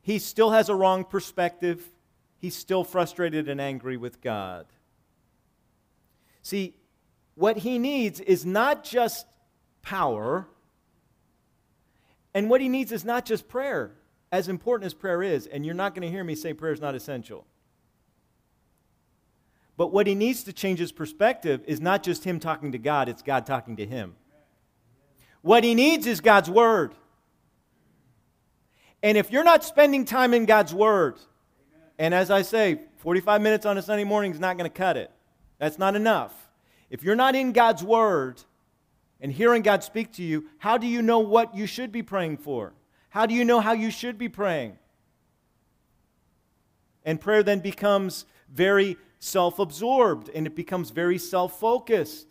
He 0.02 0.20
still 0.20 0.52
has 0.52 0.68
a 0.68 0.76
wrong 0.76 1.06
perspective. 1.06 1.88
He's 2.40 2.56
still 2.56 2.84
frustrated 2.84 3.48
and 3.48 3.62
angry 3.62 3.98
with 3.98 4.20
God. 4.20 4.66
See, 6.42 6.76
what 7.42 7.58
he 7.58 7.80
needs 7.80 8.20
is 8.20 8.46
not 8.46 8.84
just 8.84 9.26
power, 9.82 10.46
and 12.36 12.52
what 12.52 12.62
he 12.62 12.70
needs 12.70 12.92
is 12.92 13.04
not 13.04 13.26
just 13.26 13.50
prayer, 13.50 13.94
as 14.32 14.48
important 14.48 14.86
as 14.86 14.94
prayer 14.94 15.24
is. 15.24 15.48
And 15.48 15.66
you're 15.66 15.74
not 15.74 15.96
going 15.96 16.04
to 16.04 16.10
hear 16.10 16.24
me 16.24 16.36
say 16.36 16.54
prayer 16.54 16.72
is 16.72 16.80
not 16.80 16.94
essential. 16.94 17.48
But 19.76 19.92
what 19.92 20.06
he 20.06 20.14
needs 20.14 20.44
to 20.44 20.54
change 20.54 20.78
his 20.78 20.92
perspective 20.92 21.64
is 21.66 21.82
not 21.82 22.04
just 22.04 22.24
him 22.24 22.40
talking 22.40 22.74
to 22.74 22.78
God, 22.78 23.10
it's 23.10 23.24
God 23.24 23.48
talking 23.48 23.76
to 23.78 23.88
him. 23.88 24.16
What 25.42 25.64
he 25.64 25.74
needs 25.74 26.06
is 26.06 26.22
God's 26.22 26.50
word. 26.50 26.94
And 29.02 29.18
if 29.18 29.32
you're 29.32 29.44
not 29.44 29.64
spending 29.64 30.06
time 30.06 30.36
in 30.36 30.46
God's 30.46 30.76
word, 30.76 31.16
and 31.98 32.14
as 32.14 32.30
I 32.30 32.44
say, 32.44 32.82
45 32.98 33.42
minutes 33.42 33.66
on 33.66 33.80
a 33.80 33.82
Sunday 33.82 34.04
morning 34.04 34.32
is 34.32 34.40
not 34.40 34.58
going 34.60 34.70
to 34.70 34.78
cut 34.78 34.96
it. 34.96 35.10
That's 35.58 35.80
not 35.80 35.96
enough. 35.96 36.41
If 36.92 37.04
you're 37.04 37.16
not 37.16 37.36
in 37.36 37.54
God's 37.54 37.82
word 37.82 38.44
and 39.22 39.32
hearing 39.32 39.62
God 39.62 39.82
speak 39.82 40.12
to 40.14 40.24
you, 40.24 40.48
how 40.58 40.78
do 40.78 40.86
you 40.86 41.02
know 41.02 41.20
what 41.20 41.56
you 41.56 41.66
should 41.66 41.90
be 41.90 42.04
praying 42.04 42.38
for? 42.38 42.74
How 43.10 43.26
do 43.26 43.34
you 43.34 43.46
know 43.46 43.62
how 43.62 43.72
you 43.72 43.90
should 43.90 44.18
be 44.18 44.28
praying? 44.28 44.78
And 47.06 47.20
prayer 47.20 47.44
then 47.44 47.62
becomes 47.62 48.26
very 48.52 48.98
self 49.20 49.58
absorbed 49.58 50.30
and 50.36 50.46
it 50.46 50.54
becomes 50.54 50.92
very 50.92 51.18
self 51.18 51.58
focused. 51.58 52.28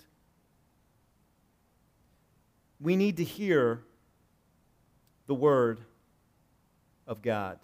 We 2.79 2.97
need 2.97 3.17
to 3.17 3.25
hear 3.25 3.83
the 5.27 5.35
word 5.35 5.81
of 7.07 7.23
God. 7.23 7.59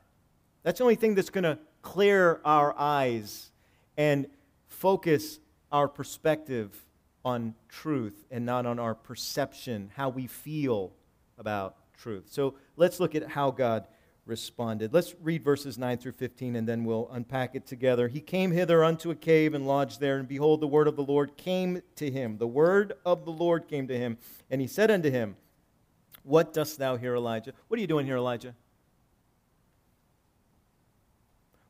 That's 0.62 0.78
the 0.78 0.84
only 0.84 0.94
thing 0.94 1.14
that's 1.14 1.30
going 1.30 1.44
to 1.44 1.58
clear 1.82 2.40
our 2.42 2.74
eyes 2.78 3.50
and 3.98 4.26
focus 4.66 5.40
our 5.70 5.88
perspective 5.88 6.85
on 7.26 7.52
truth 7.68 8.24
and 8.30 8.46
not 8.46 8.66
on 8.66 8.78
our 8.78 8.94
perception, 8.94 9.90
how 9.96 10.08
we 10.08 10.28
feel 10.28 10.92
about 11.38 11.74
truth. 11.98 12.26
So 12.30 12.54
let's 12.76 13.00
look 13.00 13.16
at 13.16 13.28
how 13.28 13.50
God 13.50 13.88
responded. 14.26 14.94
Let's 14.94 15.12
read 15.20 15.42
verses 15.42 15.76
9 15.76 15.98
through 15.98 16.12
15 16.12 16.54
and 16.54 16.68
then 16.68 16.84
we'll 16.84 17.08
unpack 17.10 17.56
it 17.56 17.66
together. 17.66 18.06
He 18.06 18.20
came 18.20 18.52
hither 18.52 18.84
unto 18.84 19.10
a 19.10 19.16
cave 19.16 19.54
and 19.54 19.66
lodged 19.66 19.98
there, 19.98 20.18
and 20.18 20.28
behold, 20.28 20.60
the 20.60 20.68
word 20.68 20.86
of 20.86 20.94
the 20.94 21.02
Lord 21.02 21.36
came 21.36 21.82
to 21.96 22.08
him. 22.08 22.38
The 22.38 22.46
word 22.46 22.92
of 23.04 23.24
the 23.24 23.32
Lord 23.32 23.66
came 23.66 23.88
to 23.88 23.98
him, 23.98 24.18
and 24.48 24.60
he 24.60 24.68
said 24.68 24.92
unto 24.92 25.10
him, 25.10 25.34
What 26.22 26.54
dost 26.54 26.78
thou 26.78 26.94
here, 26.94 27.16
Elijah? 27.16 27.54
What 27.66 27.78
are 27.78 27.80
you 27.80 27.88
doing 27.88 28.06
here, 28.06 28.18
Elijah? 28.18 28.54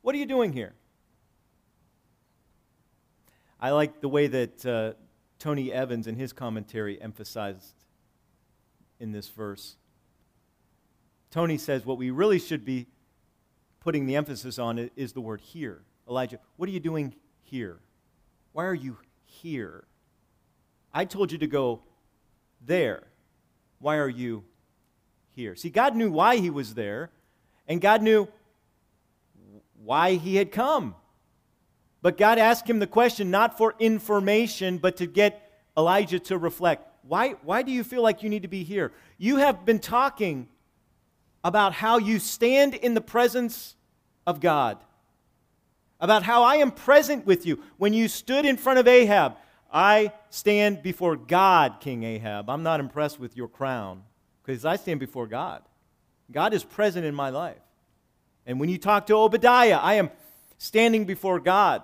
What 0.02 0.14
are 0.14 0.18
you 0.18 0.26
doing 0.26 0.52
here? 0.52 0.74
I 3.58 3.70
like 3.70 4.02
the 4.02 4.08
way 4.10 4.26
that 4.26 4.66
uh, 4.66 4.92
Tony 5.38 5.72
Evans 5.72 6.06
in 6.06 6.16
his 6.16 6.32
commentary 6.32 7.00
emphasized 7.00 7.74
in 8.98 9.12
this 9.12 9.28
verse. 9.28 9.76
Tony 11.30 11.58
says 11.58 11.84
what 11.84 11.98
we 11.98 12.10
really 12.10 12.38
should 12.38 12.64
be 12.64 12.86
putting 13.80 14.06
the 14.06 14.16
emphasis 14.16 14.58
on 14.58 14.90
is 14.96 15.12
the 15.12 15.20
word 15.20 15.40
here. 15.40 15.82
Elijah, 16.08 16.38
what 16.56 16.68
are 16.68 16.72
you 16.72 16.80
doing 16.80 17.14
here? 17.42 17.78
Why 18.52 18.64
are 18.64 18.74
you 18.74 18.96
here? 19.24 19.84
I 20.92 21.04
told 21.04 21.30
you 21.30 21.38
to 21.38 21.46
go 21.46 21.82
there. 22.64 23.04
Why 23.78 23.96
are 23.96 24.08
you 24.08 24.44
here? 25.28 25.54
See, 25.54 25.68
God 25.68 25.94
knew 25.94 26.10
why 26.10 26.36
he 26.36 26.48
was 26.48 26.74
there, 26.74 27.10
and 27.68 27.80
God 27.80 28.02
knew 28.02 28.28
why 29.84 30.14
he 30.14 30.36
had 30.36 30.50
come. 30.50 30.94
But 32.02 32.16
God 32.16 32.38
asked 32.38 32.68
him 32.68 32.78
the 32.78 32.86
question 32.86 33.30
not 33.30 33.56
for 33.56 33.74
information, 33.78 34.78
but 34.78 34.96
to 34.98 35.06
get 35.06 35.50
Elijah 35.76 36.18
to 36.20 36.38
reflect. 36.38 36.86
Why, 37.02 37.30
why 37.42 37.62
do 37.62 37.72
you 37.72 37.84
feel 37.84 38.02
like 38.02 38.22
you 38.22 38.28
need 38.28 38.42
to 38.42 38.48
be 38.48 38.64
here? 38.64 38.92
You 39.18 39.36
have 39.36 39.64
been 39.64 39.78
talking 39.78 40.48
about 41.44 41.72
how 41.72 41.98
you 41.98 42.18
stand 42.18 42.74
in 42.74 42.94
the 42.94 43.00
presence 43.00 43.76
of 44.26 44.40
God, 44.40 44.78
about 46.00 46.24
how 46.24 46.42
I 46.42 46.56
am 46.56 46.72
present 46.72 47.24
with 47.24 47.46
you. 47.46 47.62
When 47.76 47.92
you 47.92 48.08
stood 48.08 48.44
in 48.44 48.56
front 48.56 48.78
of 48.78 48.88
Ahab, 48.88 49.36
I 49.72 50.12
stand 50.30 50.82
before 50.82 51.16
God, 51.16 51.80
King 51.80 52.02
Ahab. 52.02 52.50
I'm 52.50 52.62
not 52.62 52.80
impressed 52.80 53.20
with 53.20 53.36
your 53.36 53.48
crown 53.48 54.02
because 54.42 54.64
I 54.64 54.76
stand 54.76 55.00
before 55.00 55.26
God. 55.26 55.62
God 56.30 56.54
is 56.54 56.64
present 56.64 57.04
in 57.04 57.14
my 57.14 57.30
life. 57.30 57.58
And 58.46 58.58
when 58.58 58.68
you 58.68 58.78
talk 58.78 59.06
to 59.06 59.14
Obadiah, 59.14 59.76
I 59.76 59.94
am 59.94 60.10
standing 60.58 61.04
before 61.04 61.40
God. 61.40 61.82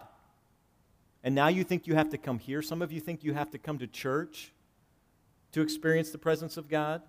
And 1.24 1.34
now 1.34 1.48
you 1.48 1.64
think 1.64 1.86
you 1.86 1.94
have 1.94 2.10
to 2.10 2.18
come 2.18 2.38
here? 2.38 2.62
Some 2.62 2.82
of 2.82 2.92
you 2.92 3.00
think 3.00 3.22
you 3.22 3.34
have 3.34 3.50
to 3.50 3.58
come 3.58 3.78
to 3.78 3.86
church 3.86 4.52
to 5.52 5.60
experience 5.60 6.10
the 6.10 6.18
presence 6.18 6.56
of 6.56 6.68
God? 6.68 7.02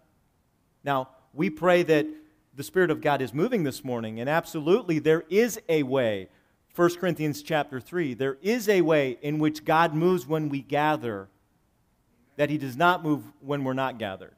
Now, 0.84 1.10
we 1.34 1.50
pray 1.50 1.84
that 1.84 2.06
the 2.56 2.64
Spirit 2.64 2.92
of 2.92 3.02
God 3.02 3.22
is 3.22 3.34
moving 3.34 3.64
this 3.64 3.84
morning. 3.84 4.20
And 4.20 4.30
absolutely, 4.30 5.00
there 5.00 5.24
is 5.30 5.60
a 5.68 5.84
way. 5.84 6.30
1 6.76 6.96
Corinthians 6.96 7.42
chapter 7.42 7.80
3. 7.80 8.14
There 8.14 8.38
is 8.42 8.70
a 8.70 8.82
way 8.82 9.18
in 9.22 9.40
which 9.40 9.66
God 9.66 9.94
moves 9.94 10.28
when 10.28 10.50
we 10.50 10.62
gather, 10.62 11.30
that 12.36 12.50
He 12.50 12.58
does 12.58 12.76
not 12.76 13.04
move 13.04 13.24
when 13.40 13.64
we're 13.64 13.74
not 13.74 13.98
gathered. 13.98 14.36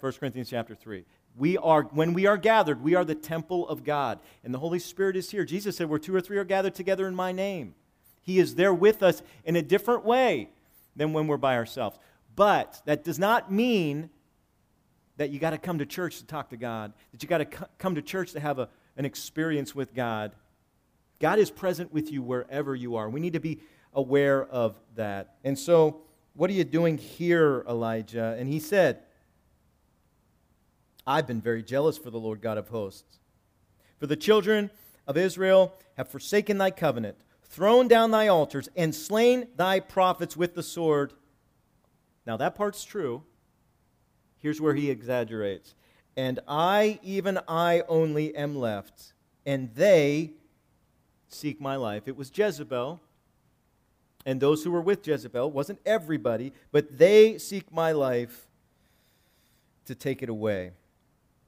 1 0.00 0.12
Corinthians 0.14 0.50
chapter 0.50 0.74
3. 0.74 1.04
We 1.36 1.58
are, 1.58 1.82
when 1.82 2.14
we 2.14 2.26
are 2.26 2.38
gathered, 2.38 2.82
we 2.82 2.94
are 2.94 3.04
the 3.04 3.14
temple 3.14 3.68
of 3.68 3.84
God. 3.84 4.20
And 4.42 4.54
the 4.54 4.58
Holy 4.58 4.78
Spirit 4.78 5.16
is 5.16 5.30
here. 5.30 5.44
Jesus 5.44 5.76
said, 5.76 5.88
Where 5.88 5.98
two 5.98 6.14
or 6.14 6.20
three 6.20 6.38
are 6.38 6.44
gathered 6.44 6.74
together 6.74 7.06
in 7.06 7.14
my 7.14 7.32
name. 7.32 7.74
He 8.22 8.38
is 8.38 8.54
there 8.54 8.74
with 8.74 9.02
us 9.02 9.22
in 9.44 9.54
a 9.54 9.62
different 9.62 10.04
way 10.04 10.48
than 10.96 11.12
when 11.12 11.26
we're 11.26 11.36
by 11.36 11.56
ourselves. 11.56 11.98
But 12.34 12.80
that 12.86 13.04
does 13.04 13.18
not 13.18 13.52
mean 13.52 14.10
that 15.16 15.30
you 15.30 15.38
got 15.38 15.50
to 15.50 15.58
come 15.58 15.78
to 15.78 15.86
church 15.86 16.18
to 16.18 16.26
talk 16.26 16.50
to 16.50 16.56
God, 16.56 16.92
that 17.12 17.22
you 17.22 17.28
got 17.28 17.38
to 17.38 17.58
c- 17.58 17.64
come 17.78 17.94
to 17.94 18.02
church 18.02 18.32
to 18.32 18.40
have 18.40 18.58
a, 18.58 18.68
an 18.96 19.04
experience 19.04 19.74
with 19.74 19.94
God. 19.94 20.32
God 21.20 21.38
is 21.38 21.50
present 21.50 21.92
with 21.92 22.10
you 22.10 22.22
wherever 22.22 22.74
you 22.74 22.96
are. 22.96 23.08
We 23.08 23.20
need 23.20 23.32
to 23.34 23.40
be 23.40 23.60
aware 23.94 24.44
of 24.44 24.78
that. 24.96 25.36
And 25.44 25.58
so, 25.58 26.02
what 26.34 26.50
are 26.50 26.52
you 26.52 26.64
doing 26.64 26.98
here, 26.98 27.64
Elijah? 27.66 28.36
And 28.38 28.48
he 28.48 28.60
said, 28.60 29.00
I've 31.06 31.26
been 31.26 31.40
very 31.40 31.62
jealous 31.62 31.96
for 31.96 32.10
the 32.10 32.18
Lord 32.18 32.40
God 32.40 32.58
of 32.58 32.68
hosts. 32.68 33.18
For 33.98 34.06
the 34.06 34.16
children 34.16 34.70
of 35.06 35.16
Israel 35.16 35.74
have 35.96 36.08
forsaken 36.08 36.58
thy 36.58 36.70
covenant, 36.70 37.16
thrown 37.44 37.88
down 37.88 38.10
thy 38.10 38.28
altars, 38.28 38.68
and 38.76 38.94
slain 38.94 39.48
thy 39.56 39.80
prophets 39.80 40.36
with 40.36 40.54
the 40.54 40.62
sword. 40.62 41.12
Now, 42.26 42.36
that 42.36 42.56
part's 42.56 42.84
true. 42.84 43.22
Here's 44.38 44.60
where 44.60 44.74
he 44.74 44.90
exaggerates. 44.90 45.74
And 46.16 46.40
I, 46.48 46.98
even 47.02 47.38
I 47.46 47.82
only, 47.88 48.34
am 48.34 48.56
left, 48.56 49.12
and 49.44 49.72
they 49.74 50.32
seek 51.28 51.60
my 51.60 51.76
life. 51.76 52.08
It 52.08 52.16
was 52.16 52.32
Jezebel 52.34 53.00
and 54.24 54.40
those 54.40 54.64
who 54.64 54.72
were 54.72 54.80
with 54.80 55.06
Jezebel. 55.06 55.50
Wasn't 55.50 55.78
everybody, 55.86 56.52
but 56.72 56.98
they 56.98 57.38
seek 57.38 57.72
my 57.72 57.92
life 57.92 58.48
to 59.84 59.94
take 59.94 60.22
it 60.22 60.28
away. 60.28 60.72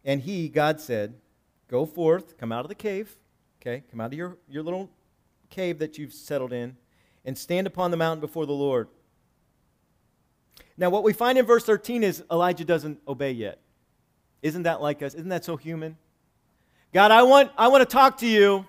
And 0.08 0.22
he, 0.22 0.48
God 0.48 0.80
said, 0.80 1.12
Go 1.68 1.84
forth, 1.84 2.38
come 2.38 2.50
out 2.50 2.64
of 2.64 2.70
the 2.70 2.74
cave, 2.74 3.14
okay? 3.60 3.84
Come 3.90 4.00
out 4.00 4.06
of 4.06 4.14
your, 4.14 4.38
your 4.48 4.62
little 4.62 4.88
cave 5.50 5.78
that 5.80 5.98
you've 5.98 6.14
settled 6.14 6.50
in, 6.50 6.78
and 7.26 7.36
stand 7.36 7.66
upon 7.66 7.90
the 7.90 7.98
mountain 7.98 8.22
before 8.22 8.46
the 8.46 8.54
Lord. 8.54 8.88
Now, 10.78 10.88
what 10.88 11.04
we 11.04 11.12
find 11.12 11.36
in 11.36 11.44
verse 11.44 11.62
13 11.62 12.02
is 12.02 12.24
Elijah 12.30 12.64
doesn't 12.64 13.00
obey 13.06 13.32
yet. 13.32 13.60
Isn't 14.40 14.62
that 14.62 14.80
like 14.80 15.02
us? 15.02 15.12
Isn't 15.12 15.28
that 15.28 15.44
so 15.44 15.58
human? 15.58 15.98
God, 16.94 17.10
I 17.10 17.22
want, 17.24 17.52
I 17.58 17.68
want 17.68 17.82
to 17.82 17.92
talk 17.92 18.16
to 18.18 18.26
you 18.26 18.64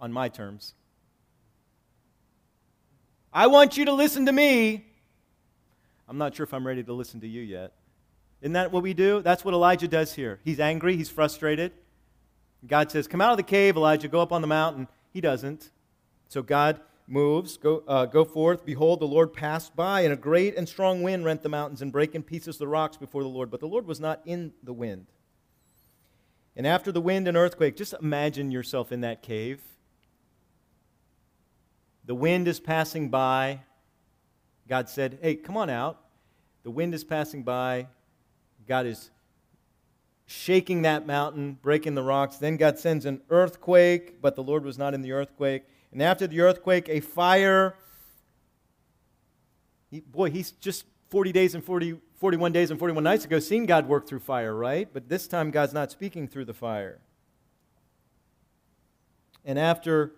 on 0.00 0.10
my 0.10 0.30
terms. 0.30 0.72
I 3.34 3.48
want 3.48 3.76
you 3.76 3.84
to 3.84 3.92
listen 3.92 4.24
to 4.24 4.32
me. 4.32 4.86
I'm 6.08 6.16
not 6.16 6.34
sure 6.34 6.44
if 6.44 6.54
I'm 6.54 6.66
ready 6.66 6.82
to 6.84 6.94
listen 6.94 7.20
to 7.20 7.28
you 7.28 7.42
yet. 7.42 7.74
Isn't 8.42 8.54
that 8.54 8.72
what 8.72 8.82
we 8.82 8.92
do? 8.92 9.22
That's 9.22 9.44
what 9.44 9.54
Elijah 9.54 9.88
does 9.88 10.14
here. 10.14 10.40
He's 10.44 10.60
angry, 10.60 10.96
he's 10.96 11.08
frustrated. 11.08 11.72
God 12.66 12.90
says, 12.90 13.06
Come 13.06 13.20
out 13.20 13.30
of 13.30 13.36
the 13.36 13.44
cave, 13.44 13.76
Elijah, 13.76 14.08
go 14.08 14.20
up 14.20 14.32
on 14.32 14.40
the 14.40 14.48
mountain. 14.48 14.88
He 15.12 15.20
doesn't. 15.20 15.70
So 16.28 16.42
God 16.42 16.80
moves, 17.06 17.56
go, 17.56 17.84
uh, 17.86 18.06
go 18.06 18.24
forth. 18.24 18.64
Behold, 18.64 19.00
the 19.00 19.06
Lord 19.06 19.32
passed 19.32 19.76
by, 19.76 20.00
and 20.00 20.12
a 20.12 20.16
great 20.16 20.56
and 20.56 20.68
strong 20.68 21.02
wind 21.02 21.24
rent 21.24 21.42
the 21.42 21.48
mountains 21.48 21.82
and 21.82 21.92
brake 21.92 22.14
in 22.14 22.22
pieces 22.22 22.58
the 22.58 22.66
rocks 22.66 22.96
before 22.96 23.22
the 23.22 23.28
Lord. 23.28 23.50
But 23.50 23.60
the 23.60 23.68
Lord 23.68 23.86
was 23.86 24.00
not 24.00 24.20
in 24.24 24.52
the 24.62 24.72
wind. 24.72 25.06
And 26.56 26.66
after 26.66 26.90
the 26.90 27.00
wind 27.00 27.28
and 27.28 27.36
earthquake, 27.36 27.76
just 27.76 27.94
imagine 28.00 28.50
yourself 28.50 28.90
in 28.90 29.02
that 29.02 29.22
cave. 29.22 29.60
The 32.04 32.14
wind 32.14 32.48
is 32.48 32.58
passing 32.58 33.08
by. 33.08 33.60
God 34.68 34.88
said, 34.88 35.18
Hey, 35.22 35.36
come 35.36 35.56
on 35.56 35.70
out. 35.70 36.00
The 36.64 36.70
wind 36.70 36.94
is 36.94 37.04
passing 37.04 37.42
by. 37.42 37.86
God 38.66 38.86
is 38.86 39.10
shaking 40.26 40.82
that 40.82 41.06
mountain, 41.06 41.58
breaking 41.60 41.94
the 41.94 42.02
rocks. 42.02 42.36
Then 42.36 42.56
God 42.56 42.78
sends 42.78 43.04
an 43.04 43.20
earthquake, 43.28 44.20
but 44.20 44.34
the 44.34 44.42
Lord 44.42 44.64
was 44.64 44.78
not 44.78 44.94
in 44.94 45.02
the 45.02 45.12
earthquake. 45.12 45.64
And 45.92 46.02
after 46.02 46.26
the 46.26 46.40
earthquake, 46.40 46.88
a 46.88 47.00
fire. 47.00 47.74
He, 49.90 50.00
boy, 50.00 50.30
he's 50.30 50.52
just 50.52 50.84
40 51.10 51.32
days 51.32 51.54
and 51.54 51.62
40, 51.62 51.98
41 52.16 52.52
days 52.52 52.70
and 52.70 52.78
41 52.78 53.04
nights 53.04 53.24
ago 53.26 53.38
seen 53.38 53.66
God 53.66 53.86
work 53.86 54.08
through 54.08 54.20
fire, 54.20 54.54
right? 54.54 54.88
But 54.90 55.08
this 55.08 55.28
time, 55.28 55.50
God's 55.50 55.74
not 55.74 55.90
speaking 55.90 56.26
through 56.26 56.46
the 56.46 56.54
fire. 56.54 57.00
And 59.44 59.58
after 59.58 60.12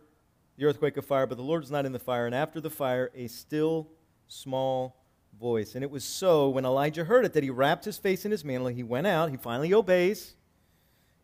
the 0.57 0.67
earthquake 0.67 0.97
of 0.97 1.05
fire, 1.05 1.27
but 1.27 1.37
the 1.37 1.43
Lord 1.43 1.63
was 1.63 1.71
not 1.71 1.87
in 1.87 1.93
the 1.93 1.99
fire. 1.99 2.27
And 2.27 2.35
after 2.35 2.61
the 2.61 2.71
fire, 2.71 3.11
a 3.15 3.27
still 3.27 3.89
small 4.29 5.04
voice. 5.39 5.75
And 5.75 5.83
it 5.83 5.91
was 5.91 6.05
so 6.05 6.49
when 6.49 6.65
Elijah 6.65 7.05
heard 7.05 7.25
it 7.25 7.33
that 7.33 7.43
he 7.43 7.51
wrapped 7.51 7.85
his 7.85 7.99
face 7.99 8.25
in 8.25 8.31
his 8.31 8.45
mantle. 8.45 8.69
He 8.69 8.83
went 8.83 9.07
out, 9.07 9.31
he 9.31 9.37
finally 9.37 9.73
obeys, 9.73 10.35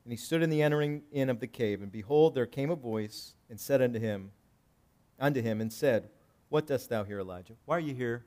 and 0.04 0.12
he 0.12 0.16
stood 0.16 0.42
in 0.42 0.50
the 0.50 0.62
entering 0.62 1.02
in 1.12 1.30
of 1.30 1.40
the 1.40 1.46
cave. 1.46 1.82
And 1.82 1.92
behold, 1.92 2.34
there 2.34 2.46
came 2.46 2.70
a 2.70 2.76
voice 2.76 3.34
and 3.48 3.58
said 3.58 3.82
unto 3.82 3.98
him, 3.98 4.32
unto 5.18 5.40
him, 5.40 5.60
and 5.60 5.72
said, 5.72 6.10
What 6.48 6.66
dost 6.66 6.88
thou 6.88 7.04
here, 7.04 7.20
Elijah? 7.20 7.54
Why 7.64 7.76
are 7.76 7.80
you 7.80 7.94
here? 7.94 8.24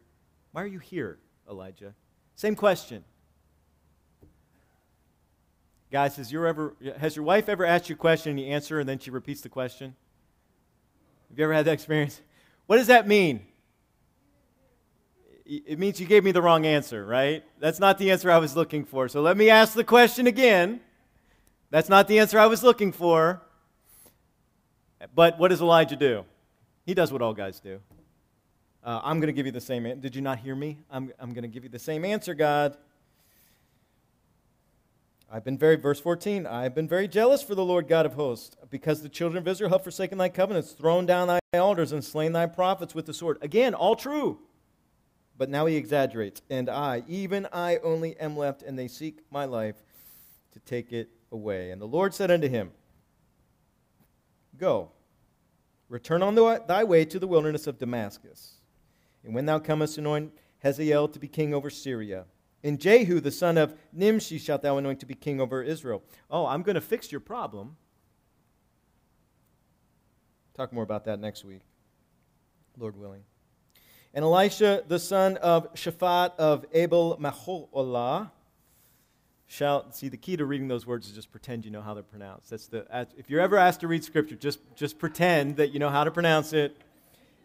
Why 0.52 0.64
are 0.64 0.68
you 0.68 0.80
here, 0.80 1.20
Elijah? 1.50 1.94
Same 2.36 2.56
question. 2.56 3.04
Guys, 5.92 6.16
has 6.16 6.32
your, 6.32 6.48
ever, 6.48 6.76
has 6.98 7.16
your 7.16 7.24
wife 7.24 7.48
ever 7.48 7.66
asked 7.66 7.88
you 7.88 7.96
a 7.96 7.98
question 7.98 8.32
and 8.32 8.40
you 8.40 8.48
answer 8.48 8.80
and 8.80 8.90
then 8.90 8.98
she 8.98 9.12
repeats 9.12 9.42
the 9.42 9.50
question? 9.50 9.96
Have 11.30 11.38
you 11.38 11.44
ever 11.44 11.54
had 11.54 11.66
that 11.66 11.74
experience? 11.74 12.20
What 12.66 12.78
does 12.78 12.88
that 12.88 13.08
mean? 13.08 13.46
It 15.46 15.80
means 15.80 16.00
you 16.00 16.08
gave 16.08 16.24
me 16.24 16.32
the 16.32 16.42
wrong 16.42 16.66
answer, 16.66 17.06
right? 17.06 17.44
That's 17.60 17.80
not 17.80 17.98
the 17.98 18.12
answer 18.12 18.32
I 18.32 18.38
was 18.38 18.56
looking 18.56 18.86
for. 18.86 19.08
So 19.10 19.22
let 19.22 19.36
me 19.36 19.50
ask 19.50 19.74
the 19.74 19.84
question 19.84 20.28
again. 20.28 20.80
That's 21.70 21.90
not 21.90 22.08
the 22.08 22.20
answer 22.20 22.40
I 22.40 22.46
was 22.46 22.64
looking 22.64 22.92
for. 22.92 23.42
But 25.14 25.38
what 25.38 25.50
does 25.50 25.62
Elijah 25.62 25.96
do? 25.96 26.24
He 26.86 26.94
does 26.94 27.12
what 27.12 27.22
all 27.22 27.34
guys 27.34 27.60
do. 27.60 27.80
Uh, 28.84 29.02
I'm 29.04 29.20
going 29.20 29.28
to 29.28 29.34
give 29.34 29.46
you 29.46 29.52
the 29.52 29.62
same 29.62 29.86
answer. 29.86 30.02
Did 30.02 30.16
you 30.16 30.22
not 30.22 30.40
hear 30.40 30.56
me? 30.56 30.78
I'm, 30.92 31.12
I'm 31.20 31.34
going 31.34 31.44
to 31.44 31.48
give 31.48 31.64
you 31.64 31.70
the 31.70 31.80
same 31.80 32.06
answer, 32.06 32.34
God. 32.34 32.78
I've 35.32 35.44
been 35.44 35.58
very, 35.58 35.78
verse 35.78 36.00
14, 36.00 36.46
I've 36.46 36.76
been 36.76 36.88
very 36.88 37.08
jealous 37.08 37.42
for 37.42 37.56
the 37.56 37.66
Lord 37.66 37.88
God 37.88 38.06
of 38.06 38.14
hosts, 38.14 38.56
because 38.70 39.02
the 39.02 39.10
children 39.10 39.42
of 39.42 39.48
Israel 39.48 39.72
have 39.72 39.84
forsaken 39.84 40.20
thy 40.20 40.30
covenants, 40.30 40.74
thrown 40.74 41.08
down 41.08 41.28
thy 41.28 41.40
altars, 41.58 41.92
and 41.92 42.06
slain 42.06 42.34
thy 42.34 42.46
prophets 42.46 42.94
with 42.94 43.08
the 43.08 43.16
sword. 43.16 43.40
Again, 43.42 43.74
all 43.74 43.96
true. 43.96 44.38
But 45.44 45.50
now 45.50 45.66
he 45.66 45.76
exaggerates. 45.76 46.42
And 46.50 46.70
I, 46.70 47.04
even 47.06 47.50
I 47.52 47.76
only 47.84 48.18
am 48.18 48.38
left, 48.38 48.64
and 48.64 48.80
they 48.80 48.88
seek 48.88 49.20
my 49.30 49.44
life 49.44 49.76
to 50.54 50.60
take 50.62 50.94
it 50.94 51.10
away. 51.34 51.72
And 51.72 51.82
the 51.82 51.86
Lord 51.86 52.14
said 52.14 52.32
unto 52.32 52.48
him, 52.48 52.72
Go, 54.58 54.92
return 55.90 56.24
on 56.24 56.36
thy 56.66 56.86
way 56.86 57.04
to 57.04 57.20
the 57.20 57.28
wilderness 57.28 57.68
of 57.68 57.78
Damascus. 57.78 58.62
And 59.26 59.36
when 59.36 59.46
thou 59.46 59.60
comest, 59.60 59.98
anoint 59.98 60.32
Hazael 60.64 61.10
to 61.10 61.20
be 61.20 61.28
king 61.28 61.54
over 61.54 61.70
Syria. 61.70 62.24
And 62.64 62.80
Jehu, 62.80 63.20
the 63.20 63.30
son 63.30 63.58
of 63.58 63.76
Nimshi, 63.92 64.38
shalt 64.38 64.62
thou 64.62 64.78
anoint 64.78 65.02
to 65.02 65.06
be 65.06 65.14
king 65.14 65.42
over 65.42 65.62
Israel. 65.62 66.04
Oh, 66.32 66.46
I'm 66.46 66.62
going 66.62 66.76
to 66.76 66.80
fix 66.80 67.12
your 67.12 67.20
problem. 67.20 67.76
Talk 70.54 70.72
more 70.72 70.86
about 70.86 71.04
that 71.04 71.20
next 71.20 71.44
week, 71.44 71.64
Lord 72.78 72.96
willing. 72.96 73.26
And 74.14 74.24
Elisha, 74.24 74.84
the 74.88 75.00
son 75.00 75.38
of 75.38 75.74
Shaphat 75.74 76.36
of 76.38 76.66
Abel 76.72 77.18
Maholah, 77.20 78.30
shall 79.48 79.92
see 79.92 80.08
the 80.10 80.18
key 80.18 80.36
to 80.36 80.46
reading 80.46 80.68
those 80.68 80.86
words 80.86 81.08
is 81.08 81.14
just 81.14 81.32
pretend 81.32 81.64
you 81.66 81.72
know 81.72 81.82
how 81.82 81.94
they're 81.94 82.04
pronounced. 82.04 82.50
That's 82.50 82.68
the 82.68 83.08
if 83.18 83.30
you're 83.30 83.42
ever 83.42 83.58
asked 83.58 83.82
to 83.82 83.88
read 83.88 84.04
scripture, 84.04 84.36
just 84.36 84.60
just 84.76 84.98
pretend 84.98 85.58
that 85.58 85.72
you 85.72 85.80
know 85.80 85.90
how 85.90 86.04
to 86.04 86.12
pronounce 86.12 86.54
it. 86.54 86.76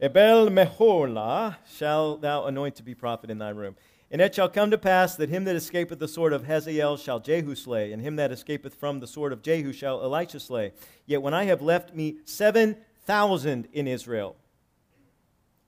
Abel 0.01 0.49
Meholah 0.49 1.57
shall 1.77 2.17
thou 2.17 2.47
anoint 2.47 2.77
to 2.77 2.83
be 2.83 2.95
prophet 2.95 3.31
in 3.31 3.39
thy 3.39 3.51
room. 3.51 3.77
And 4.11 4.23
it 4.23 4.35
shall 4.35 4.49
come 4.49 4.71
to 4.71 4.79
pass 4.79 5.17
that 5.17 5.29
him 5.29 5.45
that 5.45 5.57
escapeth 5.57 5.99
the 5.99 6.09
sword 6.09 6.33
of 6.33 6.47
Hazael 6.47 6.97
shall 6.97 7.21
Jehu 7.21 7.55
slay, 7.55 7.93
and 7.93 8.01
him 8.01 8.17
that 8.17 8.33
escapeth 8.33 8.75
from 8.75 9.01
the 9.01 9.07
sword 9.07 9.33
of 9.35 9.43
Jehu 9.43 9.73
shall 9.73 10.03
Elisha 10.03 10.41
slay. 10.41 10.73
Yet 11.05 11.21
when 11.21 11.35
I 11.35 11.45
have 11.45 11.61
left 11.61 11.95
me 11.95 12.19
seven 12.25 12.77
thousand 13.05 13.69
in 13.73 13.87
Israel, 13.87 14.37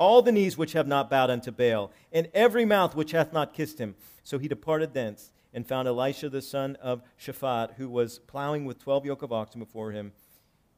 all 0.01 0.23
the 0.23 0.33
knees 0.33 0.59
which 0.59 0.73
have 0.73 0.89
not 0.89 1.09
bowed 1.11 1.31
unto 1.31 1.53
Baal, 1.53 1.93
and 2.11 2.29
every 2.35 2.65
mouth 2.65 2.97
which 2.97 3.13
hath 3.13 3.33
not 3.33 3.53
kissed 3.53 3.79
him. 3.79 3.95
So 4.25 4.39
he 4.39 4.49
departed 4.49 4.95
thence, 4.95 5.31
and 5.53 5.67
found 5.67 5.87
Elisha 5.87 6.29
the 6.29 6.43
son 6.43 6.77
of 6.77 7.03
Shaphat, 7.21 7.75
who 7.75 7.89
was 7.89 8.19
plowing 8.19 8.65
with 8.65 8.79
twelve 8.79 9.05
yoke 9.05 9.23
of 9.23 9.33
oxen 9.33 9.61
before 9.61 9.93
him, 9.93 10.13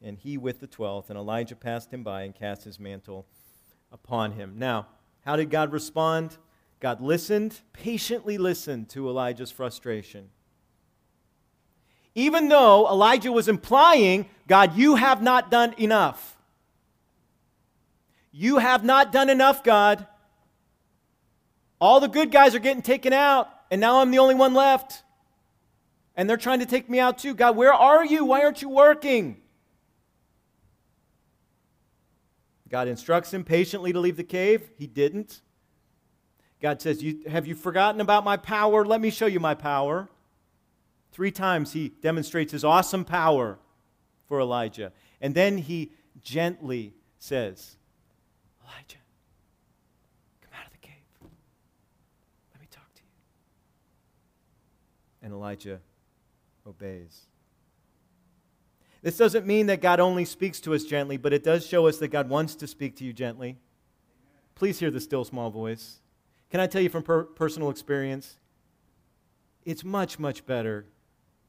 and 0.02 0.18
he 0.18 0.36
with 0.36 0.60
the 0.60 0.66
twelfth. 0.66 1.08
And 1.08 1.18
Elijah 1.18 1.56
passed 1.56 1.92
him 1.92 2.02
by 2.02 2.22
and 2.22 2.34
cast 2.34 2.64
his 2.64 2.80
mantle 2.80 3.26
upon 3.92 4.32
him. 4.32 4.54
Now, 4.56 4.88
how 5.24 5.36
did 5.36 5.50
God 5.50 5.72
respond? 5.72 6.36
God 6.80 7.00
listened, 7.00 7.60
patiently 7.72 8.38
listened 8.38 8.88
to 8.88 9.08
Elijah's 9.08 9.52
frustration. 9.52 10.30
Even 12.14 12.48
though 12.48 12.88
Elijah 12.90 13.30
was 13.30 13.48
implying, 13.48 14.26
God, 14.48 14.76
you 14.76 14.96
have 14.96 15.22
not 15.22 15.50
done 15.50 15.74
enough. 15.78 16.31
You 18.32 18.58
have 18.58 18.82
not 18.82 19.12
done 19.12 19.28
enough, 19.28 19.62
God. 19.62 20.06
All 21.80 22.00
the 22.00 22.08
good 22.08 22.30
guys 22.30 22.54
are 22.54 22.60
getting 22.60 22.82
taken 22.82 23.12
out, 23.12 23.48
and 23.70 23.80
now 23.80 24.00
I'm 24.00 24.10
the 24.10 24.18
only 24.18 24.34
one 24.34 24.54
left. 24.54 25.02
And 26.16 26.28
they're 26.28 26.36
trying 26.36 26.60
to 26.60 26.66
take 26.66 26.88
me 26.88 26.98
out 26.98 27.18
too. 27.18 27.34
God, 27.34 27.56
where 27.56 27.72
are 27.72 28.04
you? 28.04 28.24
Why 28.24 28.42
aren't 28.42 28.62
you 28.62 28.68
working? 28.68 29.38
God 32.68 32.88
instructs 32.88 33.32
him 33.34 33.44
patiently 33.44 33.92
to 33.92 34.00
leave 34.00 34.16
the 34.16 34.24
cave. 34.24 34.70
He 34.78 34.86
didn't. 34.86 35.42
God 36.60 36.80
says, 36.80 37.02
you, 37.02 37.24
Have 37.28 37.46
you 37.46 37.54
forgotten 37.54 38.00
about 38.00 38.24
my 38.24 38.36
power? 38.38 38.84
Let 38.84 39.00
me 39.00 39.10
show 39.10 39.26
you 39.26 39.40
my 39.40 39.54
power. 39.54 40.08
Three 41.10 41.30
times 41.30 41.72
he 41.72 41.88
demonstrates 41.88 42.52
his 42.52 42.64
awesome 42.64 43.04
power 43.04 43.58
for 44.26 44.40
Elijah. 44.40 44.92
And 45.20 45.34
then 45.34 45.58
he 45.58 45.92
gently 46.22 46.94
says, 47.18 47.76
Elijah, 48.72 48.98
come 50.40 50.52
out 50.58 50.66
of 50.66 50.72
the 50.72 50.78
cave. 50.78 50.94
Let 52.52 52.60
me 52.60 52.66
talk 52.70 52.92
to 52.94 53.00
you. 53.00 53.08
And 55.22 55.32
Elijah 55.32 55.80
obeys. 56.66 57.26
This 59.02 59.16
doesn't 59.16 59.46
mean 59.46 59.66
that 59.66 59.82
God 59.82 59.98
only 59.98 60.24
speaks 60.24 60.60
to 60.60 60.74
us 60.74 60.84
gently, 60.84 61.16
but 61.16 61.32
it 61.32 61.42
does 61.42 61.66
show 61.66 61.88
us 61.88 61.98
that 61.98 62.08
God 62.08 62.28
wants 62.28 62.54
to 62.56 62.66
speak 62.68 62.96
to 62.96 63.04
you 63.04 63.12
gently. 63.12 63.56
Please 64.54 64.78
hear 64.78 64.92
the 64.92 65.00
still 65.00 65.24
small 65.24 65.50
voice. 65.50 65.98
Can 66.50 66.60
I 66.60 66.68
tell 66.68 66.82
you 66.82 66.88
from 66.88 67.02
per- 67.02 67.24
personal 67.24 67.70
experience? 67.70 68.36
It's 69.64 69.82
much, 69.82 70.18
much 70.18 70.46
better 70.46 70.86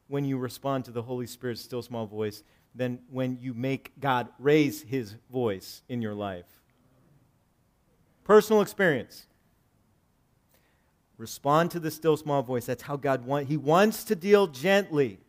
when 0.08 0.26
you 0.26 0.38
respond 0.38 0.86
to 0.86 0.92
the 0.92 1.04
Holy 1.04 1.28
Spirit's 1.28 1.62
still 1.62 1.82
small 1.84 2.08
voice 2.08 2.44
than 2.74 3.00
when 3.12 3.38
you 3.40 3.54
make 3.54 3.92
God 4.00 4.30
raise 4.40 4.82
his 4.82 5.16
voice 5.32 5.84
in 5.88 6.02
your 6.02 6.16
life. 6.16 6.63
Personal 8.24 8.62
experience. 8.62 9.28
Respond 11.18 11.72
to 11.72 11.80
the 11.80 11.92
still 11.92 12.18
small 12.18 12.42
voice. 12.42 12.66
That's 12.66 12.84
how 12.84 12.96
God 12.96 13.26
wants. 13.26 13.50
He 13.50 13.58
wants 13.58 14.04
to 14.06 14.16
deal 14.16 14.48
gently, 14.48 15.20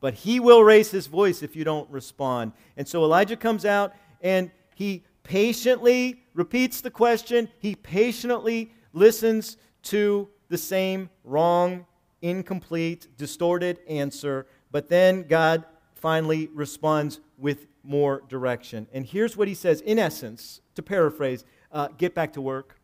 but 0.00 0.14
he 0.14 0.40
will 0.40 0.64
raise 0.64 0.90
his 0.90 1.06
voice 1.06 1.42
if 1.42 1.54
you 1.54 1.64
don't 1.64 1.88
respond. 1.90 2.52
And 2.76 2.88
so 2.88 3.04
Elijah 3.04 3.36
comes 3.36 3.64
out 3.64 3.92
and 4.20 4.50
he 4.74 5.04
patiently 5.22 6.22
repeats 6.34 6.80
the 6.80 6.90
question. 6.90 7.48
He 7.58 7.74
patiently 7.74 8.72
listens 8.92 9.56
to 9.84 10.28
the 10.48 10.58
same 10.58 11.10
wrong, 11.24 11.86
incomplete, 12.20 13.08
distorted 13.16 13.80
answer. 13.88 14.46
But 14.70 14.88
then 14.88 15.24
God 15.24 15.64
finally 15.94 16.48
responds 16.54 17.20
with 17.38 17.66
more 17.84 18.22
direction. 18.28 18.86
And 18.92 19.04
here's 19.04 19.36
what 19.36 19.48
he 19.48 19.54
says, 19.54 19.80
in 19.80 19.98
essence, 19.98 20.60
to 20.74 20.82
paraphrase 20.82 21.44
uh, 21.72 21.88
get 21.98 22.14
back 22.14 22.34
to 22.34 22.40
work. 22.40 22.78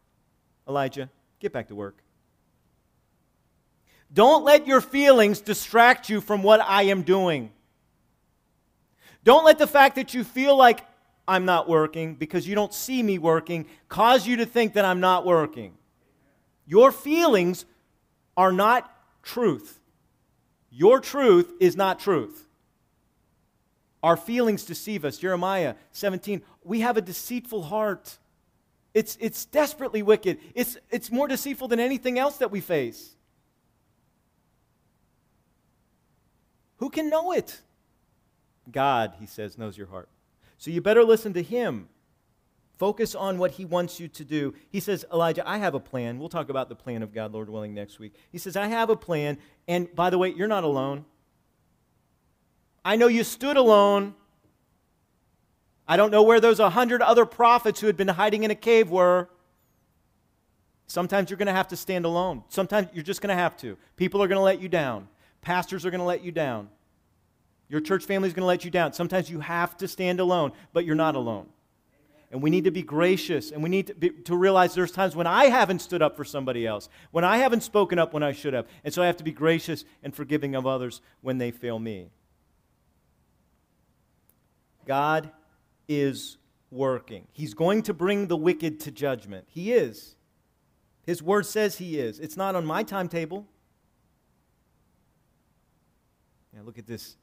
Elijah, 0.69 1.11
get 1.41 1.53
back 1.53 1.69
to 1.69 1.75
work. 1.75 2.03
Don't 4.13 4.45
let 4.45 4.67
your 4.67 4.81
feelings 4.81 5.41
distract 5.41 6.09
you 6.09 6.21
from 6.21 6.43
what 6.43 6.61
I 6.61 6.85
am 6.85 7.03
doing. 7.03 7.53
Don't 9.23 9.45
let 9.45 9.59
the 9.59 9.67
fact 9.67 9.97
that 9.97 10.15
you 10.15 10.25
feel 10.25 10.57
like 10.57 10.81
I'm 11.27 11.45
not 11.45 11.69
working 11.69 12.15
because 12.15 12.49
you 12.49 12.55
don't 12.55 12.73
see 12.73 13.03
me 13.03 13.19
working 13.19 13.67
cause 13.89 14.27
you 14.27 14.37
to 14.37 14.47
think 14.47 14.73
that 14.73 14.87
I'm 14.87 15.01
not 15.01 15.27
working. 15.27 15.75
Your 16.65 16.91
feelings 16.91 17.67
are 18.37 18.53
not 18.53 18.91
truth. 19.23 19.81
Your 20.71 21.01
truth 21.01 21.53
is 21.61 21.77
not 21.77 21.99
truth. 21.99 22.47
Our 24.03 24.17
feelings 24.17 24.65
deceive 24.65 25.05
us. 25.05 25.19
Jeremiah 25.19 25.75
17. 25.93 26.41
We 26.65 26.81
have 26.81 26.97
a 26.97 27.03
deceitful 27.03 27.65
heart. 27.65 28.19
It's, 28.99 29.17
it's 29.21 29.45
desperately 29.45 30.03
wicked. 30.03 30.39
It's, 30.57 30.77
it's 30.91 31.13
more 31.13 31.29
deceitful 31.29 31.69
than 31.69 31.79
anything 31.79 32.19
else 32.19 32.39
that 32.39 32.51
we 32.51 32.61
face. 32.61 33.15
Who 36.79 36.91
can 36.91 37.09
know 37.09 37.31
it? 37.31 37.61
God, 38.69 39.15
he 39.21 39.27
says, 39.27 39.57
knows 39.57 39.79
your 39.79 39.87
heart. 39.87 40.09
So 40.57 40.73
you 40.73 40.81
better 40.81 41.05
listen 41.05 41.33
to 41.35 41.43
him. 41.45 41.89
Focus 42.77 43.15
on 43.15 43.39
what 43.39 43.53
he 43.53 43.65
wants 43.65 44.01
you 44.01 44.09
to 44.09 44.25
do. 44.25 44.53
He 44.69 44.81
says, 44.81 45.05
Elijah, 45.13 45.49
I 45.49 45.59
have 45.59 45.77
a 45.77 45.81
plan. 45.81 46.19
We'll 46.19 46.29
talk 46.29 46.49
about 46.49 46.69
the 46.69 46.75
plan 46.75 47.05
of 47.05 47.15
God, 47.15 47.33
Lord 47.33 47.49
willing, 47.49 47.75
next 47.75 48.01
week. 48.01 48.17
He 48.33 48.39
says, 48.39 48.57
I 48.57 48.67
have 48.67 48.91
a 48.91 48.97
plan. 48.97 49.39
And 49.69 49.95
by 49.95 50.11
the 50.11 50.19
way, 50.19 50.31
you're 50.31 50.49
not 50.49 50.65
alone. 50.65 51.05
I 52.85 52.97
know 52.97 53.07
you 53.07 53.23
stood 53.23 53.57
alone. 53.57 54.17
I 55.89 55.97
don't 55.97 56.11
know 56.11 56.23
where 56.23 56.39
those 56.39 56.59
100 56.59 57.01
other 57.01 57.25
prophets 57.25 57.81
who 57.81 57.87
had 57.87 57.97
been 57.97 58.09
hiding 58.09 58.45
in 58.45 58.51
a 58.51 58.55
cave 58.55 58.91
were. 58.91 59.31
Sometimes 60.87 61.31
you're 61.31 61.39
going 61.39 61.47
to 61.47 61.53
have 61.53 61.69
to 61.69 61.77
stand 61.77 62.05
alone. 62.05 62.45
Sometimes 62.51 62.89
you're 62.93 63.03
just 63.03 63.23
going 63.23 63.35
to 63.35 63.43
have 63.43 63.57
to. 63.59 63.79
People 63.97 64.23
are 64.23 64.29
going 64.29 64.39
to 64.39 64.43
let 64.43 64.61
you 64.61 64.69
down. 64.69 65.09
Pastors 65.41 65.87
are 65.87 65.91
going 65.91 66.01
to 66.01 66.07
let 66.07 66.23
you 66.23 66.31
down. 66.31 66.69
Your 67.71 67.81
church 67.81 68.05
family 68.05 68.29
is 68.29 68.35
going 68.35 68.43
to 68.43 68.47
let 68.47 68.65
you 68.65 68.71
down. 68.71 68.93
Sometimes 68.93 69.31
you 69.31 69.41
have 69.41 69.77
to 69.79 69.89
stand 69.89 70.21
alone, 70.21 70.53
but 70.73 70.85
you're 70.85 70.95
not 70.95 71.15
alone. 71.15 71.47
And 72.31 72.43
we 72.43 72.51
need 72.51 72.65
to 72.65 72.71
be 72.71 72.83
gracious, 72.83 73.51
and 73.51 73.63
we 73.63 73.71
need 73.71 73.87
to, 73.87 73.95
be, 73.95 74.11
to 74.11 74.37
realize 74.37 74.75
there's 74.75 74.93
times 74.93 75.17
when 75.17 75.27
I 75.27 75.47
haven't 75.47 75.81
stood 75.81 76.03
up 76.03 76.17
for 76.17 76.25
somebody 76.25 76.67
else, 76.67 76.91
when 77.11 77.25
I 77.25 77.39
haven't 77.39 77.63
spoken 77.63 77.99
up 77.99 78.13
when 78.13 78.23
I 78.23 78.33
should 78.33 78.53
have. 78.53 78.67
And 78.85 78.93
so 78.93 79.03
I 79.03 79.07
have 79.07 79.17
to 79.19 79.25
be 79.25 79.33
gracious 79.33 79.85
and 80.03 80.15
forgiving 80.15 80.55
of 80.55 80.67
others 80.67 81.01
when 81.23 81.39
they 81.39 81.51
fail 81.51 81.79
me. 81.79 82.11
God 84.87 85.31
is 85.89 86.37
working. 86.71 87.27
He's 87.33 87.55
going 87.55 87.83
to 87.83 87.95
bring 87.95 88.27
the 88.27 88.37
wicked 88.37 88.81
to 88.81 88.91
judgment. 88.91 89.47
He 89.49 89.73
is. 89.73 90.17
His 91.05 91.23
word 91.23 91.47
says 91.47 91.79
he 91.79 91.99
is. 91.99 92.21
It's 92.21 92.37
not 92.37 92.55
on 92.55 92.67
my 92.67 92.83
timetable. 92.83 93.47
Now 96.53 96.63
look 96.63 96.79
at 96.79 96.87
this. 96.87 97.17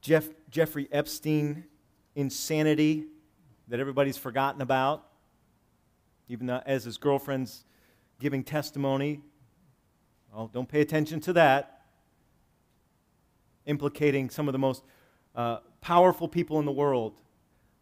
Jeff, 0.00 0.28
Jeffrey 0.50 0.88
Epstein 0.90 1.64
insanity 2.14 3.06
that 3.68 3.80
everybody's 3.80 4.16
forgotten 4.16 4.62
about, 4.62 5.06
even 6.28 6.46
though, 6.46 6.62
as 6.66 6.84
his 6.84 6.96
girlfriend's 6.96 7.64
giving 8.18 8.42
testimony. 8.42 9.20
Well, 10.32 10.48
don't 10.52 10.68
pay 10.68 10.80
attention 10.80 11.20
to 11.20 11.32
that. 11.34 11.82
Implicating 13.66 14.30
some 14.30 14.48
of 14.48 14.52
the 14.52 14.58
most 14.58 14.82
uh, 15.34 15.58
powerful 15.80 16.28
people 16.28 16.58
in 16.58 16.64
the 16.64 16.72
world, 16.72 17.20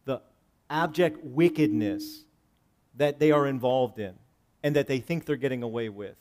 the 0.05 0.21
abject 0.69 1.23
wickedness 1.23 2.23
that 2.95 3.19
they 3.19 3.31
are 3.31 3.47
involved 3.47 3.99
in 3.99 4.13
and 4.63 4.75
that 4.75 4.87
they 4.87 4.99
think 4.99 5.25
they're 5.25 5.35
getting 5.35 5.63
away 5.63 5.89
with. 5.89 6.15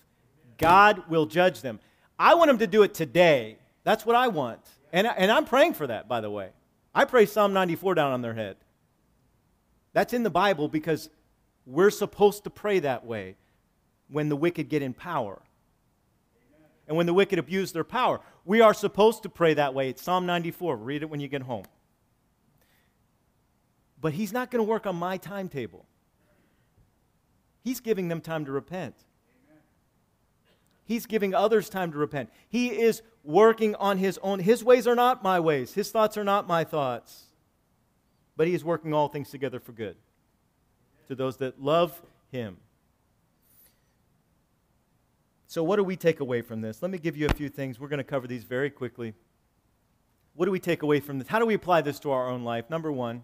God 0.58 1.08
will 1.08 1.26
judge 1.26 1.60
them. 1.60 1.80
I 2.18 2.34
want 2.34 2.48
them 2.48 2.58
to 2.58 2.66
do 2.66 2.82
it 2.82 2.94
today. 2.94 3.58
That's 3.84 4.04
what 4.04 4.16
I 4.16 4.28
want. 4.28 4.60
And, 4.92 5.06
and 5.06 5.30
I'm 5.30 5.44
praying 5.44 5.74
for 5.74 5.86
that, 5.86 6.08
by 6.08 6.20
the 6.20 6.30
way. 6.30 6.50
I 6.94 7.04
pray 7.04 7.26
Psalm 7.26 7.52
94 7.52 7.94
down 7.94 8.12
on 8.12 8.22
their 8.22 8.34
head. 8.34 8.56
That's 9.92 10.12
in 10.12 10.22
the 10.22 10.30
Bible 10.30 10.68
because 10.68 11.10
we're 11.66 11.90
supposed 11.90 12.44
to 12.44 12.50
pray 12.50 12.80
that 12.80 13.04
way 13.04 13.36
when 14.08 14.28
the 14.28 14.36
wicked 14.36 14.68
get 14.68 14.82
in 14.82 14.94
power 14.94 15.40
and 16.88 16.96
when 16.96 17.06
the 17.06 17.14
wicked 17.14 17.38
abuse 17.38 17.70
their 17.70 17.84
power. 17.84 18.18
We 18.44 18.62
are 18.62 18.74
supposed 18.74 19.22
to 19.22 19.28
pray 19.28 19.54
that 19.54 19.74
way. 19.74 19.90
It's 19.90 20.02
Psalm 20.02 20.26
94. 20.26 20.76
Read 20.76 21.02
it 21.02 21.10
when 21.10 21.20
you 21.20 21.28
get 21.28 21.42
home. 21.42 21.64
But 24.00 24.14
he's 24.14 24.32
not 24.32 24.50
going 24.50 24.64
to 24.64 24.68
work 24.68 24.86
on 24.86 24.96
my 24.96 25.18
timetable. 25.18 25.84
He's 27.62 27.80
giving 27.80 28.08
them 28.08 28.22
time 28.22 28.46
to 28.46 28.52
repent. 28.52 28.94
He's 30.84 31.04
giving 31.04 31.34
others 31.34 31.68
time 31.68 31.92
to 31.92 31.98
repent. 31.98 32.30
He 32.48 32.68
is 32.68 33.02
working 33.22 33.74
on 33.74 33.98
his 33.98 34.18
own. 34.22 34.38
His 34.38 34.64
ways 34.64 34.86
are 34.86 34.94
not 34.94 35.22
my 35.22 35.38
ways, 35.38 35.74
his 35.74 35.90
thoughts 35.90 36.16
are 36.16 36.24
not 36.24 36.48
my 36.48 36.64
thoughts. 36.64 37.24
But 38.36 38.46
he 38.46 38.54
is 38.54 38.64
working 38.64 38.94
all 38.94 39.08
things 39.08 39.30
together 39.30 39.60
for 39.60 39.72
good 39.72 39.96
to 41.08 41.14
those 41.14 41.36
that 41.38 41.60
love 41.60 42.00
him. 42.30 42.56
So, 45.48 45.64
what 45.64 45.76
do 45.76 45.82
we 45.82 45.96
take 45.96 46.20
away 46.20 46.42
from 46.42 46.60
this? 46.60 46.82
Let 46.82 46.90
me 46.90 46.98
give 46.98 47.16
you 47.16 47.26
a 47.26 47.32
few 47.32 47.48
things. 47.48 47.80
We're 47.80 47.88
going 47.88 47.96
to 47.98 48.04
cover 48.04 48.26
these 48.26 48.44
very 48.44 48.68
quickly. 48.68 49.14
What 50.34 50.44
do 50.44 50.52
we 50.52 50.60
take 50.60 50.82
away 50.82 51.00
from 51.00 51.18
this? 51.18 51.26
How 51.26 51.38
do 51.38 51.46
we 51.46 51.54
apply 51.54 51.80
this 51.80 51.98
to 52.00 52.10
our 52.10 52.28
own 52.28 52.44
life? 52.44 52.68
Number 52.68 52.92
one, 52.92 53.22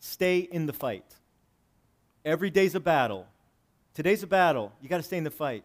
stay 0.00 0.38
in 0.38 0.64
the 0.64 0.72
fight. 0.72 1.04
Every 2.24 2.48
day's 2.48 2.74
a 2.74 2.80
battle. 2.80 3.26
Today's 3.92 4.22
a 4.22 4.26
battle. 4.26 4.72
You 4.80 4.88
got 4.88 4.96
to 4.96 5.02
stay 5.02 5.18
in 5.18 5.24
the 5.24 5.30
fight. 5.30 5.64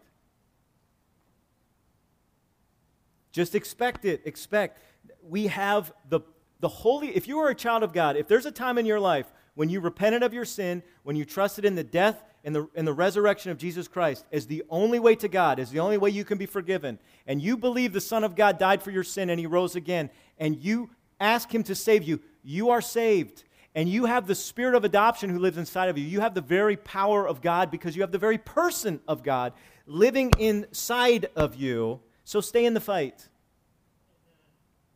Just 3.32 3.56
expect 3.56 4.04
it. 4.04 4.22
Expect. 4.26 4.84
We 5.24 5.48
have 5.48 5.94
the, 6.10 6.20
the 6.60 6.68
holy, 6.68 7.16
if 7.16 7.30
you 7.30 7.40
are 7.40 7.48
a 7.48 7.56
child 7.56 7.84
of 7.84 7.94
God, 7.94 8.18
if 8.18 8.28
there's 8.28 8.46
a 8.46 8.52
time 8.52 8.78
in 8.78 8.86
your 8.86 9.00
life 9.00 9.32
when 9.56 9.70
you 9.70 9.80
repented 9.80 10.22
of 10.22 10.34
your 10.34 10.46
sin, 10.46 10.84
when 11.04 11.16
you 11.16 11.24
trusted 11.24 11.64
in 11.64 11.76
the 11.76 11.84
death 11.84 12.22
and 12.44 12.56
the, 12.56 12.70
and 12.76 12.88
the 12.88 12.94
resurrection 12.94 13.52
of 13.52 13.58
Jesus 13.58 13.88
Christ 13.88 14.26
as 14.32 14.48
the 14.48 14.64
only 14.70 15.00
way 15.00 15.16
to 15.16 15.28
God, 15.28 15.60
as 15.60 15.72
the 15.72 15.80
only 15.80 15.98
way 15.98 16.10
you 16.10 16.24
can 16.24 16.38
be 16.38 16.46
forgiven, 16.46 17.00
and 17.28 17.42
you 17.42 17.58
believe 17.58 17.94
the 17.94 18.02
Son 18.02 18.24
of 18.24 18.36
God 18.36 18.58
died 18.58 18.82
for 18.82 18.92
your 18.92 19.04
sin 19.04 19.30
and 19.30 19.40
he 19.40 19.46
rose 19.46 19.76
again, 19.76 20.10
and 20.38 20.56
you 20.56 20.90
ask 21.20 21.54
him 21.54 21.64
to 21.64 21.76
save 21.76 22.04
you, 22.04 22.22
you 22.44 22.70
are 22.70 22.82
saved. 22.82 23.44
And 23.76 23.88
you 23.88 24.06
have 24.06 24.26
the 24.26 24.36
spirit 24.36 24.74
of 24.74 24.84
adoption 24.84 25.30
who 25.30 25.38
lives 25.38 25.58
inside 25.58 25.90
of 25.90 25.98
you. 25.98 26.04
You 26.04 26.22
have 26.22 26.34
the 26.34 26.42
very 26.42 26.76
power 26.76 27.28
of 27.28 27.40
God 27.40 27.70
because 27.70 27.96
you 27.96 28.02
have 28.02 28.12
the 28.12 28.18
very 28.18 28.40
person 28.40 29.00
of 29.08 29.22
God 29.22 29.54
living 29.86 30.32
inside 30.40 31.28
of 31.36 31.56
you. 31.56 32.00
So 32.24 32.42
stay 32.42 32.66
in 32.66 32.74
the 32.74 32.82
fight. 32.82 33.28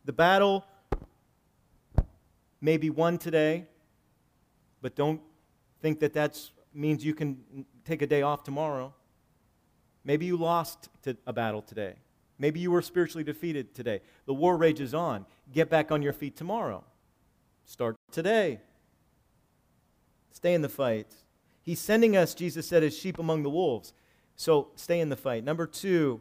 The 0.04 0.12
battle 0.12 0.64
may 2.60 2.76
be 2.76 2.90
won 2.90 3.18
today, 3.18 3.66
but 4.82 4.94
don't 4.94 5.20
think 5.80 6.00
that 6.00 6.12
that's 6.12 6.50
means 6.74 7.04
you 7.04 7.14
can 7.14 7.64
take 7.84 8.02
a 8.02 8.06
day 8.06 8.22
off 8.22 8.42
tomorrow. 8.42 8.92
Maybe 10.04 10.26
you 10.26 10.36
lost 10.36 10.88
to 11.02 11.16
a 11.26 11.32
battle 11.32 11.62
today. 11.62 11.94
Maybe 12.38 12.60
you 12.60 12.70
were 12.70 12.82
spiritually 12.82 13.24
defeated 13.24 13.74
today. 13.74 14.00
The 14.26 14.34
war 14.34 14.56
rages 14.56 14.92
on. 14.92 15.24
Get 15.52 15.70
back 15.70 15.92
on 15.92 16.02
your 16.02 16.12
feet 16.12 16.36
tomorrow. 16.36 16.84
Start 17.64 17.96
today. 18.10 18.60
Stay 20.30 20.52
in 20.52 20.62
the 20.62 20.68
fight. 20.68 21.06
He's 21.62 21.80
sending 21.80 22.16
us, 22.16 22.34
Jesus 22.34 22.66
said, 22.66 22.82
as 22.82 22.96
sheep 22.96 23.18
among 23.18 23.42
the 23.42 23.50
wolves. 23.50 23.94
So 24.36 24.68
stay 24.74 25.00
in 25.00 25.08
the 25.08 25.16
fight. 25.16 25.44
Number 25.44 25.66
two, 25.66 26.20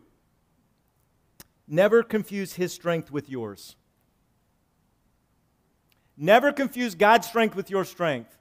never 1.67 2.03
confuse 2.03 2.53
his 2.53 2.71
strength 2.71 3.11
with 3.11 3.29
yours. 3.29 3.75
Never 6.15 6.53
confuse 6.53 6.93
God's 6.93 7.27
strength 7.27 7.55
with 7.55 7.71
your 7.71 7.83
strength. 7.83 8.37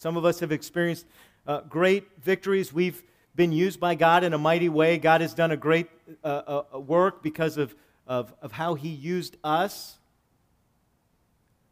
Some 0.00 0.16
of 0.16 0.24
us 0.24 0.40
have 0.40 0.50
experienced 0.50 1.04
uh, 1.46 1.60
great 1.68 2.08
victories. 2.22 2.72
We've 2.72 3.02
been 3.36 3.52
used 3.52 3.78
by 3.78 3.96
God 3.96 4.24
in 4.24 4.32
a 4.32 4.38
mighty 4.38 4.70
way. 4.70 4.96
God 4.96 5.20
has 5.20 5.34
done 5.34 5.50
a 5.50 5.58
great 5.58 5.88
uh, 6.24 6.62
uh, 6.72 6.78
work 6.78 7.22
because 7.22 7.58
of, 7.58 7.74
of, 8.06 8.32
of 8.40 8.50
how 8.50 8.76
He 8.76 8.88
used 8.88 9.36
us. 9.44 9.98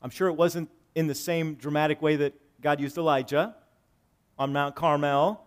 I'm 0.02 0.10
sure 0.10 0.28
it 0.28 0.34
wasn't 0.34 0.68
in 0.94 1.06
the 1.06 1.14
same 1.14 1.54
dramatic 1.54 2.02
way 2.02 2.16
that 2.16 2.34
God 2.60 2.80
used 2.80 2.98
Elijah 2.98 3.56
on 4.38 4.52
Mount 4.52 4.76
Carmel, 4.76 5.42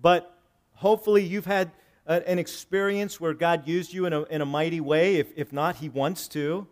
but 0.00 0.38
hopefully 0.74 1.24
you've 1.24 1.46
had 1.46 1.72
a, 2.06 2.22
an 2.30 2.38
experience 2.38 3.20
where 3.20 3.34
God 3.34 3.66
used 3.66 3.92
you 3.92 4.06
in 4.06 4.12
a, 4.12 4.22
in 4.26 4.40
a 4.42 4.46
mighty 4.46 4.80
way. 4.80 5.16
If, 5.16 5.32
if 5.34 5.52
not, 5.52 5.74
He 5.74 5.88
wants 5.88 6.28
to. 6.28 6.68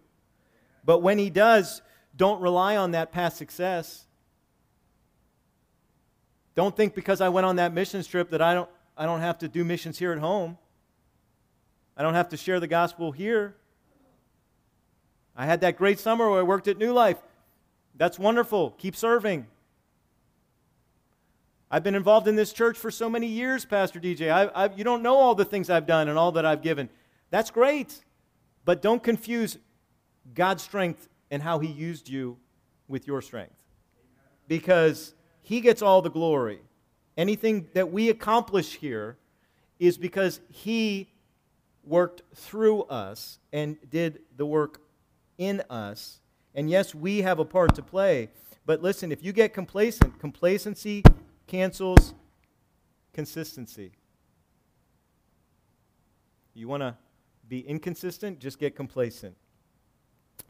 But 0.85 1.01
when 1.01 1.19
He 1.19 1.29
does, 1.29 1.83
don't 2.17 2.41
rely 2.41 2.77
on 2.77 2.93
that 2.93 3.11
past 3.11 3.37
success. 3.37 4.07
Don't 6.55 6.77
think 6.77 6.95
because 6.95 7.21
I 7.21 7.29
went 7.29 7.47
on 7.47 7.57
that 7.57 7.73
mission 7.73 8.03
trip 8.03 8.31
that 8.31 8.43
I 8.43 8.55
don't, 8.55 8.69
I 8.97 9.07
don't 9.07 9.21
have 9.21 9.39
to 9.39 9.49
do 9.49 9.65
missions 9.65 9.99
here 9.99 10.13
at 10.13 10.19
home. 10.19 10.59
I 11.97 12.03
don't 12.03 12.15
have 12.15 12.29
to 12.31 12.37
share 12.37 12.61
the 12.61 12.67
gospel 12.67 13.13
here. 13.13 13.57
I 15.37 15.47
had 15.47 15.61
that 15.63 15.77
great 15.77 15.99
summer 15.99 16.29
where 16.29 16.41
I 16.41 16.43
worked 16.43 16.69
at 16.69 16.79
New 16.79 16.93
Life. 16.93 17.19
That's 17.97 18.19
wonderful. 18.19 18.71
Keep 18.73 18.97
serving. 18.97 19.47
I've 21.71 21.85
been 21.85 21.95
involved 21.95 22.27
in 22.27 22.35
this 22.35 22.53
church 22.53 22.77
for 22.77 22.91
so 22.91 23.09
many 23.09 23.29
years, 23.29 23.65
Pastor 23.65 24.01
DJ. 24.01 24.31
I, 24.31 24.47
I, 24.47 24.75
you 24.75 24.83
don't 24.83 25.03
know 25.03 25.17
all 25.17 25.35
the 25.35 25.45
things 25.45 25.71
I've 25.71 25.87
done 25.87 26.09
and 26.09 26.19
all 26.19 26.33
that 26.33 26.45
I've 26.45 26.63
given. 26.63 26.89
That's 27.31 27.51
great. 27.51 28.03
But 28.65 28.83
don't 28.83 29.03
confuse 29.03 29.57
God's 30.35 30.63
strength 30.63 31.09
and 31.31 31.43
how 31.43 31.61
He 31.61 31.69
used 31.69 32.09
you 32.09 32.39
with 32.89 33.07
your 33.07 33.23
strength. 33.23 33.55
Because 34.49 35.15
He 35.41 35.61
gets 35.61 35.83
all 35.83 36.03
the 36.03 36.11
glory. 36.11 36.61
Anything 37.17 37.69
that 37.75 37.93
we 37.93 38.09
accomplish 38.09 38.77
here 38.77 39.17
is 39.79 39.99
because 39.99 40.41
He 40.49 41.09
worked 41.85 42.23
through 42.35 42.83
us 42.83 43.39
and 43.53 43.77
did 43.91 44.21
the 44.37 44.47
work 44.47 44.81
in 45.39 45.63
us. 45.71 46.21
And 46.55 46.69
yes, 46.69 46.95
we 46.95 47.23
have 47.23 47.39
a 47.39 47.45
part 47.45 47.75
to 47.77 47.83
play. 47.83 48.29
But 48.67 48.83
listen, 48.83 49.11
if 49.11 49.25
you 49.25 49.33
get 49.33 49.55
complacent, 49.55 50.19
complacency 50.19 51.03
cancels 51.47 52.15
consistency. 53.13 53.93
You 56.55 56.69
want 56.69 56.83
to 56.83 56.97
be 57.49 57.61
inconsistent? 57.61 58.39
Just 58.39 58.59
get 58.59 58.77
complacent. 58.77 59.37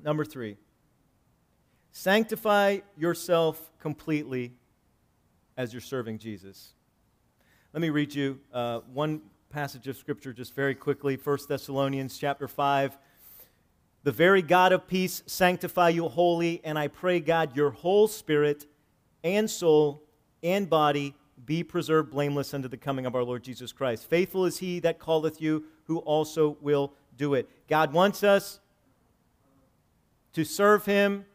Number 0.03 0.25
three, 0.25 0.57
sanctify 1.93 2.81
yourself 2.97 3.71
completely 3.79 4.53
as 5.61 5.75
you're 5.75 5.81
serving 5.83 6.17
Jesus. 6.17 6.73
Let 7.75 7.83
me 7.83 7.91
read 7.91 8.15
you 8.15 8.41
uh, 8.51 8.81
one 8.95 9.21
passage 9.51 9.89
of 9.89 9.99
Scripture 9.99 10.33
just 10.33 10.55
very 10.55 10.75
quickly 10.75 11.19
1 11.23 11.39
Thessalonians 11.51 12.17
chapter 12.17 12.49
5. 12.49 12.97
The 14.03 14.11
very 14.11 14.41
God 14.41 14.73
of 14.73 14.89
peace 14.89 15.23
sanctify 15.27 15.91
you 15.91 16.09
wholly, 16.09 16.63
and 16.65 16.79
I 16.79 16.89
pray, 16.89 17.21
God, 17.21 17.55
your 17.55 17.73
whole 17.73 18.09
spirit 18.09 18.65
and 19.23 19.51
soul 19.51 20.03
and 20.43 20.71
body 20.71 21.15
be 21.45 21.63
preserved 21.63 22.11
blameless 22.11 22.55
unto 22.55 22.67
the 22.69 22.79
coming 22.79 23.05
of 23.05 23.15
our 23.15 23.23
Lord 23.23 23.45
Jesus 23.45 23.71
Christ. 23.71 24.09
Faithful 24.09 24.47
is 24.47 24.61
he 24.61 24.81
that 24.81 24.99
calleth 24.99 25.43
you, 25.43 25.67
who 25.85 25.99
also 25.99 26.57
will 26.63 26.95
do 27.19 27.35
it. 27.35 27.51
God 27.69 27.93
wants 27.93 28.25
us 28.25 28.61
to 30.33 30.43
serve 30.43 30.87
him. 30.87 31.27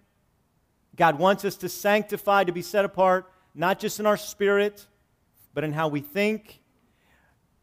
God 0.95 1.19
wants 1.19 1.45
us 1.45 1.57
to 1.57 1.69
sanctify, 1.69 2.43
to 2.45 2.51
be 2.51 2.63
set 2.63 2.85
apart, 2.85 3.29
not 3.55 3.79
just 3.79 3.99
in 3.99 4.05
our 4.05 4.17
spirit, 4.17 4.85
but 5.53 5.63
in 5.63 5.71
how 5.71 5.87
we 5.87 6.01
think, 6.01 6.59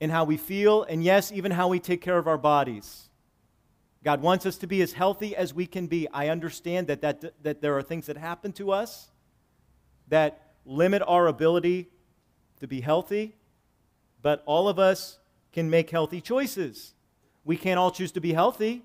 in 0.00 0.10
how 0.10 0.24
we 0.24 0.36
feel, 0.36 0.82
and 0.84 1.04
yes, 1.04 1.30
even 1.30 1.52
how 1.52 1.68
we 1.68 1.78
take 1.78 2.00
care 2.00 2.18
of 2.18 2.26
our 2.26 2.38
bodies. 2.38 3.10
God 4.02 4.20
wants 4.20 4.46
us 4.46 4.58
to 4.58 4.66
be 4.66 4.82
as 4.82 4.94
healthy 4.94 5.36
as 5.36 5.54
we 5.54 5.66
can 5.66 5.86
be. 5.86 6.08
I 6.08 6.28
understand 6.28 6.88
that, 6.88 7.02
that, 7.02 7.42
that 7.44 7.60
there 7.60 7.76
are 7.76 7.82
things 7.82 8.06
that 8.06 8.16
happen 8.16 8.52
to 8.54 8.72
us 8.72 9.10
that 10.08 10.54
limit 10.64 11.02
our 11.06 11.28
ability 11.28 11.88
to 12.58 12.66
be 12.66 12.80
healthy, 12.80 13.36
but 14.20 14.42
all 14.46 14.68
of 14.68 14.78
us 14.78 15.18
can 15.52 15.70
make 15.70 15.90
healthy 15.90 16.20
choices. 16.20 16.94
We 17.44 17.56
can't 17.56 17.78
all 17.78 17.90
choose 17.90 18.12
to 18.12 18.20
be 18.20 18.32
healthy, 18.32 18.82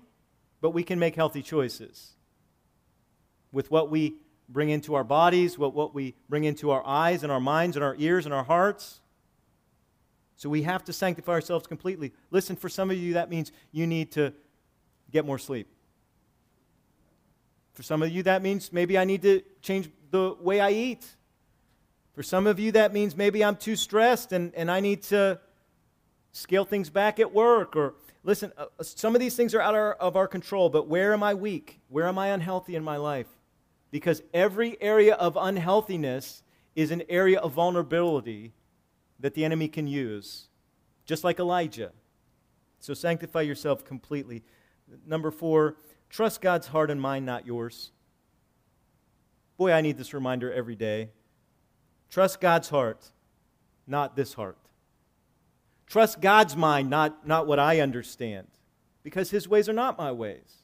but 0.60 0.70
we 0.70 0.82
can 0.84 0.98
make 0.98 1.16
healthy 1.16 1.42
choices. 1.42 2.12
With 3.50 3.70
what 3.70 3.90
we 3.90 4.16
bring 4.48 4.70
into 4.70 4.94
our 4.94 5.04
bodies, 5.04 5.58
what, 5.58 5.74
what 5.74 5.94
we 5.94 6.14
bring 6.28 6.44
into 6.44 6.70
our 6.70 6.84
eyes 6.86 7.22
and 7.22 7.30
our 7.30 7.40
minds 7.40 7.76
and 7.76 7.84
our 7.84 7.94
ears 7.98 8.24
and 8.24 8.34
our 8.34 8.44
hearts. 8.44 9.00
So 10.36 10.48
we 10.48 10.62
have 10.62 10.84
to 10.84 10.92
sanctify 10.92 11.32
ourselves 11.32 11.66
completely. 11.66 12.12
Listen, 12.30 12.56
for 12.56 12.68
some 12.68 12.90
of 12.90 12.96
you, 12.96 13.14
that 13.14 13.28
means 13.28 13.52
you 13.72 13.86
need 13.86 14.12
to 14.12 14.32
get 15.10 15.26
more 15.26 15.38
sleep. 15.38 15.68
For 17.74 17.82
some 17.82 18.02
of 18.02 18.10
you, 18.10 18.22
that 18.24 18.42
means 18.42 18.72
maybe 18.72 18.96
I 18.96 19.04
need 19.04 19.22
to 19.22 19.42
change 19.62 19.90
the 20.10 20.34
way 20.40 20.60
I 20.60 20.70
eat. 20.70 21.06
For 22.14 22.22
some 22.22 22.46
of 22.46 22.58
you, 22.58 22.72
that 22.72 22.92
means 22.92 23.16
maybe 23.16 23.44
I'm 23.44 23.56
too 23.56 23.76
stressed 23.76 24.32
and, 24.32 24.54
and 24.54 24.70
I 24.70 24.80
need 24.80 25.02
to 25.04 25.40
scale 26.32 26.64
things 26.64 26.90
back 26.90 27.20
at 27.20 27.32
work. 27.32 27.76
Or 27.76 27.94
listen, 28.24 28.52
uh, 28.56 28.66
some 28.80 29.14
of 29.14 29.20
these 29.20 29.36
things 29.36 29.54
are 29.54 29.60
out 29.60 29.74
of 29.74 29.80
our, 29.80 29.92
of 29.94 30.16
our 30.16 30.28
control, 30.28 30.68
but 30.68 30.88
where 30.88 31.12
am 31.12 31.22
I 31.22 31.34
weak? 31.34 31.80
Where 31.88 32.06
am 32.06 32.18
I 32.18 32.28
unhealthy 32.28 32.74
in 32.74 32.82
my 32.82 32.96
life? 32.96 33.28
Because 33.90 34.22
every 34.34 34.80
area 34.80 35.14
of 35.14 35.36
unhealthiness 35.40 36.42
is 36.74 36.90
an 36.90 37.02
area 37.08 37.38
of 37.38 37.52
vulnerability 37.52 38.52
that 39.18 39.34
the 39.34 39.44
enemy 39.44 39.68
can 39.68 39.86
use, 39.86 40.48
just 41.04 41.24
like 41.24 41.38
Elijah. 41.38 41.92
So 42.80 42.94
sanctify 42.94 43.42
yourself 43.42 43.84
completely. 43.84 44.44
Number 45.06 45.30
four, 45.30 45.76
trust 46.08 46.40
God's 46.40 46.68
heart 46.68 46.90
and 46.90 47.00
mind, 47.00 47.26
not 47.26 47.46
yours. 47.46 47.90
Boy, 49.56 49.72
I 49.72 49.80
need 49.80 49.98
this 49.98 50.14
reminder 50.14 50.52
every 50.52 50.76
day. 50.76 51.10
Trust 52.10 52.40
God's 52.40 52.68
heart, 52.68 53.10
not 53.86 54.14
this 54.14 54.34
heart. 54.34 54.58
Trust 55.86 56.20
God's 56.20 56.56
mind, 56.56 56.90
not, 56.90 57.26
not 57.26 57.46
what 57.46 57.58
I 57.58 57.80
understand, 57.80 58.46
because 59.02 59.30
His 59.30 59.48
ways 59.48 59.68
are 59.68 59.74
not 59.74 59.98
my 59.98 60.12
ways. 60.12 60.62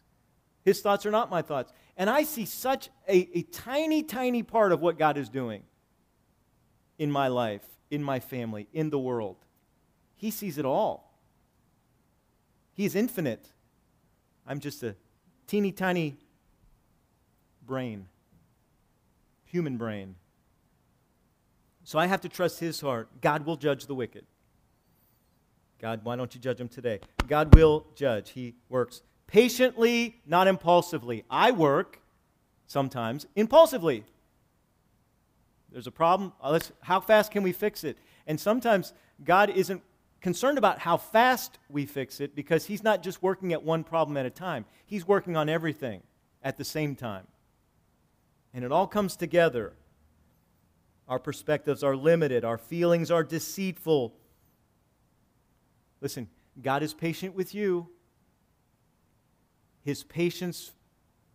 His 0.64 0.80
thoughts 0.80 1.04
are 1.04 1.10
not 1.10 1.30
my 1.30 1.42
thoughts. 1.42 1.72
And 1.96 2.10
I 2.10 2.24
see 2.24 2.44
such 2.44 2.90
a, 3.08 3.28
a 3.38 3.42
tiny, 3.42 4.02
tiny 4.02 4.42
part 4.42 4.72
of 4.72 4.80
what 4.80 4.98
God 4.98 5.16
is 5.16 5.28
doing 5.28 5.62
in 6.98 7.10
my 7.10 7.28
life, 7.28 7.62
in 7.90 8.02
my 8.02 8.20
family, 8.20 8.68
in 8.72 8.90
the 8.90 8.98
world. 8.98 9.36
He 10.16 10.30
sees 10.30 10.58
it 10.58 10.64
all. 10.64 11.18
He's 12.72 12.94
infinite. 12.94 13.48
I'm 14.46 14.58
just 14.58 14.82
a 14.82 14.96
teeny 15.46 15.70
tiny 15.70 16.16
brain, 17.64 18.06
human 19.44 19.76
brain. 19.76 20.16
So 21.84 21.98
I 21.98 22.06
have 22.06 22.20
to 22.22 22.28
trust 22.28 22.58
his 22.60 22.80
heart. 22.80 23.08
God 23.20 23.46
will 23.46 23.56
judge 23.56 23.86
the 23.86 23.94
wicked. 23.94 24.24
God, 25.80 26.00
why 26.02 26.16
don't 26.16 26.34
you 26.34 26.40
judge 26.40 26.58
them 26.58 26.68
today? 26.68 27.00
God 27.28 27.54
will 27.54 27.86
judge. 27.94 28.30
He 28.30 28.54
works 28.68 29.02
patiently, 29.26 30.20
not 30.26 30.46
impulsively. 30.46 31.24
I 31.30 31.50
work 31.50 32.00
sometimes 32.66 33.26
impulsively. 33.36 34.04
There's 35.72 35.86
a 35.86 35.92
problem. 35.92 36.32
Uh, 36.42 36.52
let's, 36.52 36.72
how 36.80 37.00
fast 37.00 37.32
can 37.32 37.42
we 37.42 37.52
fix 37.52 37.84
it? 37.84 37.98
And 38.26 38.38
sometimes 38.38 38.92
God 39.24 39.50
isn't 39.50 39.82
concerned 40.20 40.56
about 40.56 40.78
how 40.78 40.96
fast 40.96 41.58
we 41.68 41.84
fix 41.84 42.20
it 42.20 42.34
because 42.34 42.64
He's 42.64 42.82
not 42.82 43.02
just 43.02 43.22
working 43.22 43.52
at 43.52 43.62
one 43.62 43.84
problem 43.84 44.16
at 44.16 44.24
a 44.24 44.30
time, 44.30 44.64
He's 44.86 45.06
working 45.06 45.36
on 45.36 45.48
everything 45.48 46.02
at 46.42 46.56
the 46.56 46.64
same 46.64 46.94
time. 46.94 47.26
And 48.52 48.64
it 48.64 48.70
all 48.70 48.86
comes 48.86 49.16
together. 49.16 49.72
Our 51.08 51.18
perspectives 51.18 51.82
are 51.82 51.96
limited, 51.96 52.44
our 52.44 52.56
feelings 52.56 53.10
are 53.10 53.24
deceitful. 53.24 54.14
Listen, 56.00 56.28
God 56.62 56.82
is 56.82 56.94
patient 56.94 57.34
with 57.34 57.54
you. 57.54 57.88
His 59.84 60.02
patience 60.02 60.72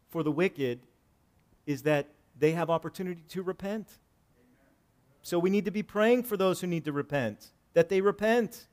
for 0.09 0.23
the 0.23 0.31
wicked 0.31 0.79
is 1.65 1.83
that 1.83 2.07
they 2.37 2.51
have 2.51 2.69
opportunity 2.69 3.23
to 3.29 3.43
repent. 3.43 3.87
So 5.21 5.37
we 5.37 5.49
need 5.49 5.65
to 5.65 5.71
be 5.71 5.83
praying 5.83 6.23
for 6.23 6.35
those 6.35 6.61
who 6.61 6.67
need 6.67 6.85
to 6.85 6.91
repent, 6.91 7.51
that 7.73 7.89
they 7.89 8.01
repent. 8.01 8.67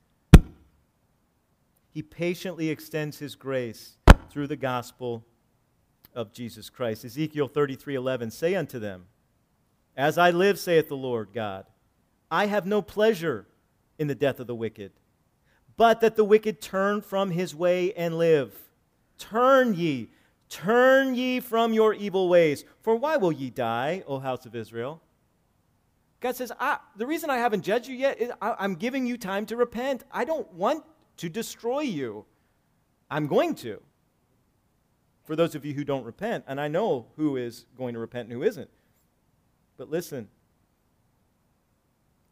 He 1.91 2.03
patiently 2.03 2.70
extends 2.70 3.18
his 3.18 3.35
grace 3.35 3.99
through 4.31 4.47
the 4.47 4.57
gospel 4.57 5.24
of 6.14 6.33
Jesus 6.33 6.70
Christ. 6.70 7.05
Ezekiel 7.05 7.49
33:11 7.49 8.33
say 8.33 8.55
unto 8.55 8.79
them, 8.79 9.07
as 9.97 10.18
I 10.18 10.31
live, 10.31 10.59
saith 10.59 10.89
the 10.89 10.97
Lord 10.97 11.31
God, 11.33 11.66
I 12.31 12.47
have 12.47 12.66
no 12.66 12.83
pleasure 12.83 13.47
in 13.99 14.09
the 14.09 14.14
death 14.14 14.41
of 14.41 14.47
the 14.47 14.55
wicked, 14.55 14.93
but 15.77 16.01
that 16.01 16.16
the 16.16 16.24
wicked 16.24 16.61
turn 16.61 17.01
from 17.01 17.31
his 17.31 17.55
way 17.55 17.93
and 17.95 18.18
live. 18.18 18.65
Turn 19.18 19.74
ye, 19.74 20.10
turn 20.48 21.14
ye 21.14 21.40
from 21.40 21.72
your 21.72 21.94
evil 21.94 22.28
ways. 22.28 22.64
For 22.82 22.96
why 22.96 23.16
will 23.16 23.32
ye 23.32 23.50
die, 23.50 24.02
O 24.06 24.18
house 24.18 24.46
of 24.46 24.54
Israel? 24.54 25.00
God 26.20 26.36
says, 26.36 26.52
The 26.96 27.06
reason 27.06 27.30
I 27.30 27.38
haven't 27.38 27.62
judged 27.62 27.88
you 27.88 27.96
yet 27.96 28.20
is 28.20 28.30
I, 28.40 28.54
I'm 28.58 28.74
giving 28.74 29.06
you 29.06 29.16
time 29.16 29.46
to 29.46 29.56
repent. 29.56 30.04
I 30.10 30.24
don't 30.24 30.50
want 30.52 30.84
to 31.18 31.28
destroy 31.28 31.80
you. 31.80 32.24
I'm 33.10 33.26
going 33.26 33.54
to. 33.56 33.80
For 35.24 35.36
those 35.36 35.54
of 35.54 35.64
you 35.64 35.74
who 35.74 35.84
don't 35.84 36.04
repent, 36.04 36.44
and 36.46 36.60
I 36.60 36.68
know 36.68 37.06
who 37.16 37.36
is 37.36 37.66
going 37.76 37.94
to 37.94 38.00
repent 38.00 38.28
and 38.28 38.32
who 38.32 38.42
isn't. 38.42 38.70
But 39.76 39.90
listen, 39.90 40.28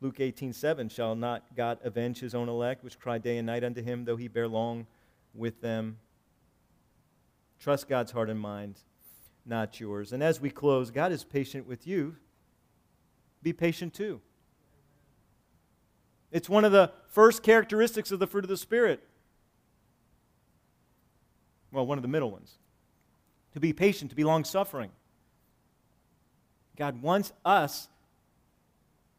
Luke 0.01 0.20
18, 0.20 0.53
7, 0.53 0.89
shall 0.89 1.14
not 1.14 1.45
God 1.57 1.78
avenge 1.82 2.20
his 2.20 2.35
own 2.35 2.49
elect, 2.49 2.85
which 2.85 2.99
cry 2.99 3.18
day 3.18 3.39
and 3.39 3.47
night 3.47 3.64
unto 3.64 3.82
him, 3.82 4.05
though 4.05 4.16
he 4.16 4.28
bear 4.28 4.47
long 4.47 4.87
with 5.35 5.61
them? 5.61 5.99
Trust 7.65 7.89
God's 7.89 8.12
heart 8.12 8.29
and 8.29 8.39
mind, 8.39 8.79
not 9.47 9.81
yours. 9.81 10.12
And 10.12 10.23
as 10.23 10.39
we 10.39 10.51
close, 10.51 10.91
God 10.91 11.12
is 11.12 11.25
patient 11.25 11.67
with 11.67 11.87
you. 11.87 12.15
Be 13.43 13.55
patient 13.55 13.95
too. 13.95 14.21
It's 16.31 16.47
one 16.47 16.67
of 16.67 16.73
the 16.73 16.93
first 17.07 17.43
characteristics 17.43 18.12
of 18.12 18.19
the 18.19 18.27
fruit 18.27 18.45
of 18.45 18.51
the 18.51 18.59
Spirit. 18.59 19.03
Well, 21.73 21.87
one 21.87 21.97
of 21.97 22.03
the 22.03 22.09
middle 22.09 22.31
ones. 22.31 22.59
To 23.55 23.61
be 23.61 23.73
patient, 23.73 24.11
to 24.11 24.15
be 24.15 24.25
long 24.25 24.45
suffering. 24.45 24.91
God 26.77 27.01
wants 27.01 27.33
us 27.47 27.89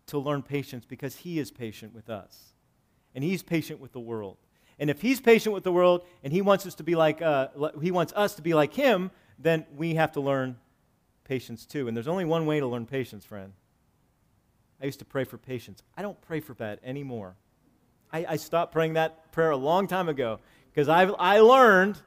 to 0.06 0.20
learn 0.20 0.44
patience 0.44 0.86
because 0.86 1.16
He 1.16 1.40
is 1.40 1.50
patient 1.50 1.96
with 1.96 2.12
us. 2.12 2.54
And 3.16 3.24
He's 3.24 3.42
patient 3.42 3.80
with 3.80 3.92
the 3.92 4.00
world. 4.00 4.38
And 4.80 4.90
if 4.90 5.02
He's 5.02 5.22
patient 5.22 5.54
with 5.54 5.64
the 5.64 5.72
world 5.72 6.04
and 6.24 6.32
He 6.34 6.42
wants 6.42 6.66
us 6.66 6.76
to 6.76 6.84
be 6.84 6.96
like, 6.96 7.22
uh, 7.22 7.48
He 7.82 7.92
wants 7.92 8.14
us 8.16 8.36
to 8.36 8.42
be 8.42 8.54
like 8.54 8.74
Him, 8.74 9.12
then 9.40 9.66
we 9.76 9.96
have 9.96 10.12
to 10.14 10.22
learn 10.22 10.58
patience 11.24 11.66
too. 11.66 11.88
And 11.88 11.96
there's 11.96 12.08
only 12.08 12.26
one 12.26 12.46
way 12.46 12.60
to 12.60 12.68
learn 12.68 12.86
patience, 12.86 13.26
friend. 13.26 13.54
I 14.82 14.86
used 14.86 15.00
to 15.00 15.06
pray 15.06 15.24
for 15.24 15.38
patience. 15.38 15.82
I 15.98 16.02
don't 16.02 16.20
pray 16.22 16.40
for 16.40 16.54
that 16.56 16.80
anymore. 16.84 17.36
I, 18.12 18.26
I 18.30 18.36
stopped 18.36 18.72
praying 18.72 18.94
that 18.94 19.32
prayer 19.32 19.52
a 19.52 19.58
long 19.58 19.88
time 19.88 20.10
ago 20.10 20.40
because 20.72 20.90
I, 20.90 21.04
I 21.04 21.40
learned 21.40 22.02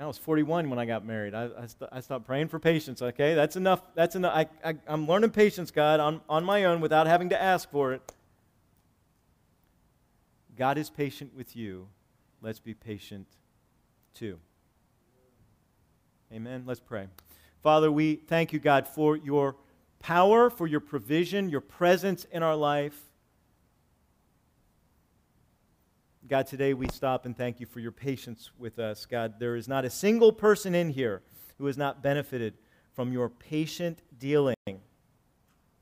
I 0.00 0.06
was 0.06 0.16
41 0.16 0.70
when 0.70 0.78
I 0.78 0.84
got 0.84 1.04
married. 1.04 1.34
I, 1.34 1.48
I, 1.58 1.66
st- 1.66 1.90
I, 1.90 2.00
stopped 2.00 2.24
praying 2.24 2.48
for 2.48 2.60
patience, 2.60 3.02
okay? 3.02 3.34
That's 3.34 3.56
enough. 3.56 3.82
That's 3.96 4.14
enough. 4.14 4.32
I, 4.32 4.46
I, 4.64 4.74
I'm 4.86 5.08
learning 5.08 5.30
patience, 5.30 5.72
God, 5.72 5.98
on, 5.98 6.20
on 6.28 6.44
my 6.44 6.64
own 6.64 6.80
without 6.80 7.08
having 7.08 7.30
to 7.30 7.42
ask 7.42 7.68
for 7.68 7.92
it. 7.92 8.12
God 10.58 10.76
is 10.76 10.90
patient 10.90 11.32
with 11.36 11.54
you. 11.54 11.86
Let's 12.42 12.58
be 12.58 12.74
patient 12.74 13.28
too. 14.12 14.40
Amen. 16.32 16.64
Let's 16.66 16.80
pray. 16.80 17.06
Father, 17.62 17.92
we 17.92 18.16
thank 18.16 18.52
you, 18.52 18.58
God, 18.58 18.88
for 18.88 19.16
your 19.16 19.54
power, 20.00 20.50
for 20.50 20.66
your 20.66 20.80
provision, 20.80 21.48
your 21.48 21.60
presence 21.60 22.26
in 22.32 22.42
our 22.42 22.56
life. 22.56 22.98
God, 26.26 26.48
today 26.48 26.74
we 26.74 26.88
stop 26.88 27.24
and 27.24 27.36
thank 27.36 27.60
you 27.60 27.66
for 27.66 27.78
your 27.78 27.92
patience 27.92 28.50
with 28.58 28.80
us. 28.80 29.06
God, 29.06 29.38
there 29.38 29.54
is 29.54 29.68
not 29.68 29.84
a 29.84 29.90
single 29.90 30.32
person 30.32 30.74
in 30.74 30.90
here 30.90 31.22
who 31.58 31.66
has 31.66 31.78
not 31.78 32.02
benefited 32.02 32.54
from 32.94 33.12
your 33.12 33.28
patient 33.28 34.02
dealing, 34.18 34.56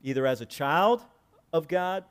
either 0.03 0.27
as 0.27 0.39
a 0.39 0.45
child 0.45 1.01
of 1.51 1.67
God 1.67 2.03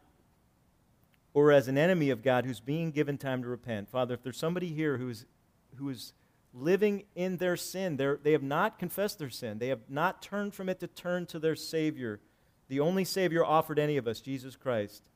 or 1.37 1.53
as 1.53 1.69
an 1.69 1.77
enemy 1.77 2.09
of 2.09 2.23
God 2.23 2.47
who's 2.47 2.61
being 2.61 2.91
given 2.91 3.19
time 3.19 3.43
to 3.43 3.49
repent. 3.49 3.91
Father, 3.91 4.15
if 4.15 4.23
there's 4.23 4.39
somebody 4.39 4.69
here 4.69 4.97
who's, 4.97 5.27
who 5.75 5.91
is 5.91 6.15
living 6.55 7.05
in 7.15 7.37
their 7.37 7.59
sin, 7.59 7.99
they 8.23 8.33
have 8.33 8.43
not 8.43 8.79
confessed 8.79 9.19
their 9.19 9.29
sin, 9.29 9.59
they 9.59 9.69
have 9.69 9.91
not 9.91 10.23
turned 10.23 10.55
from 10.55 10.71
it 10.71 10.81
to 10.81 10.87
turn 10.87 11.27
to 11.27 11.39
their 11.39 11.55
Savior, 11.55 12.21
the 12.69 12.81
only 12.81 13.05
Savior 13.05 13.45
offered 13.45 13.79
any 13.79 13.99
of 13.99 14.09
us, 14.09 14.21
Jesus 14.21 14.57
Christ 14.57 15.11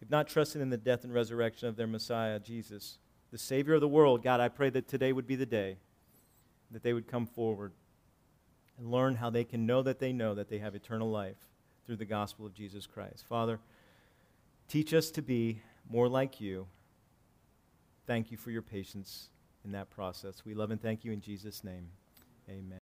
They've 0.00 0.10
not 0.10 0.26
trusted 0.26 0.60
in 0.60 0.68
the 0.70 0.76
death 0.76 1.04
and 1.04 1.14
resurrection 1.14 1.68
of 1.68 1.76
their 1.76 1.86
Messiah, 1.86 2.38
Jesus, 2.40 2.98
the 3.30 3.38
Savior 3.38 3.74
of 3.74 3.80
the 3.80 3.88
world, 3.88 4.22
God, 4.22 4.40
I 4.40 4.48
pray 4.48 4.68
that 4.70 4.88
today 4.88 5.12
would 5.12 5.26
be 5.26 5.36
the 5.36 5.46
day 5.46 5.76
that 6.72 6.82
they 6.82 6.92
would 6.92 7.06
come 7.06 7.26
forward 7.26 7.72
and 8.78 8.90
learn 8.90 9.14
how 9.14 9.30
they 9.30 9.44
can 9.44 9.64
know 9.64 9.82
that 9.82 10.00
they 10.00 10.12
know 10.12 10.34
that 10.34 10.48
they 10.48 10.58
have 10.58 10.74
eternal 10.74 11.10
life 11.10 11.36
through 11.86 11.96
the 11.96 12.04
gospel 12.04 12.44
of 12.44 12.52
Jesus 12.52 12.86
Christ. 12.86 13.24
Father, 13.28 13.60
teach 14.68 14.94
us 14.94 15.10
to 15.12 15.22
be 15.22 15.60
more 15.88 16.08
like 16.08 16.40
you. 16.40 16.66
Thank 18.06 18.30
you 18.30 18.36
for 18.36 18.50
your 18.50 18.62
patience 18.62 19.30
in 19.64 19.72
that 19.72 19.90
process. 19.90 20.44
We 20.44 20.54
love 20.54 20.70
and 20.70 20.80
thank 20.80 21.04
you 21.04 21.12
in 21.12 21.20
Jesus' 21.20 21.64
name. 21.64 21.88
Amen. 22.48 22.78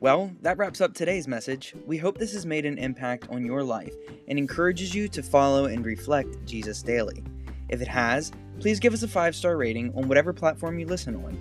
Well, 0.00 0.30
that 0.40 0.56
wraps 0.56 0.80
up 0.80 0.94
today's 0.94 1.28
message. 1.28 1.74
We 1.86 1.98
hope 1.98 2.16
this 2.16 2.32
has 2.32 2.46
made 2.46 2.64
an 2.64 2.78
impact 2.78 3.28
on 3.28 3.44
your 3.44 3.62
life 3.62 3.92
and 4.28 4.38
encourages 4.38 4.94
you 4.94 5.08
to 5.08 5.22
follow 5.22 5.66
and 5.66 5.84
reflect 5.84 6.46
Jesus 6.46 6.82
daily. 6.82 7.22
If 7.68 7.82
it 7.82 7.88
has, 7.88 8.32
please 8.60 8.80
give 8.80 8.94
us 8.94 9.02
a 9.02 9.08
five 9.08 9.36
star 9.36 9.58
rating 9.58 9.92
on 9.94 10.08
whatever 10.08 10.32
platform 10.32 10.78
you 10.78 10.86
listen 10.86 11.16
on 11.16 11.38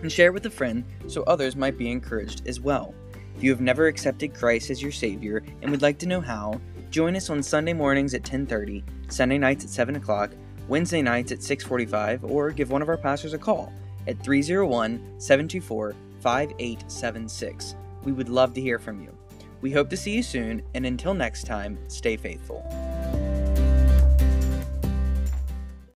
and 0.00 0.10
share 0.10 0.28
it 0.28 0.34
with 0.34 0.46
a 0.46 0.50
friend 0.50 0.84
so 1.08 1.22
others 1.24 1.56
might 1.56 1.76
be 1.76 1.90
encouraged 1.90 2.46
as 2.46 2.58
well. 2.58 2.94
If 3.40 3.44
you 3.44 3.52
have 3.52 3.62
never 3.62 3.86
accepted 3.86 4.34
Christ 4.34 4.68
as 4.68 4.82
your 4.82 4.92
Savior 4.92 5.42
and 5.62 5.70
would 5.70 5.80
like 5.80 5.96
to 6.00 6.06
know 6.06 6.20
how, 6.20 6.60
join 6.90 7.16
us 7.16 7.30
on 7.30 7.42
Sunday 7.42 7.72
mornings 7.72 8.12
at 8.12 8.22
10:30, 8.22 8.84
Sunday 9.08 9.38
nights 9.38 9.64
at 9.64 9.70
7 9.70 9.96
o'clock, 9.96 10.32
Wednesday 10.68 11.00
nights 11.00 11.32
at 11.32 11.42
6:45, 11.42 12.22
or 12.22 12.50
give 12.50 12.70
one 12.70 12.82
of 12.82 12.90
our 12.90 12.98
pastors 12.98 13.32
a 13.32 13.38
call 13.38 13.72
at 14.06 14.22
301 14.22 15.00
724 15.16 15.94
5876. 16.20 17.76
We 18.04 18.12
would 18.12 18.28
love 18.28 18.52
to 18.52 18.60
hear 18.60 18.78
from 18.78 19.00
you. 19.00 19.16
We 19.62 19.70
hope 19.70 19.88
to 19.88 19.96
see 19.96 20.16
you 20.16 20.22
soon, 20.22 20.62
and 20.74 20.84
until 20.84 21.14
next 21.14 21.44
time, 21.44 21.78
stay 21.88 22.18
faithful. 22.18 22.62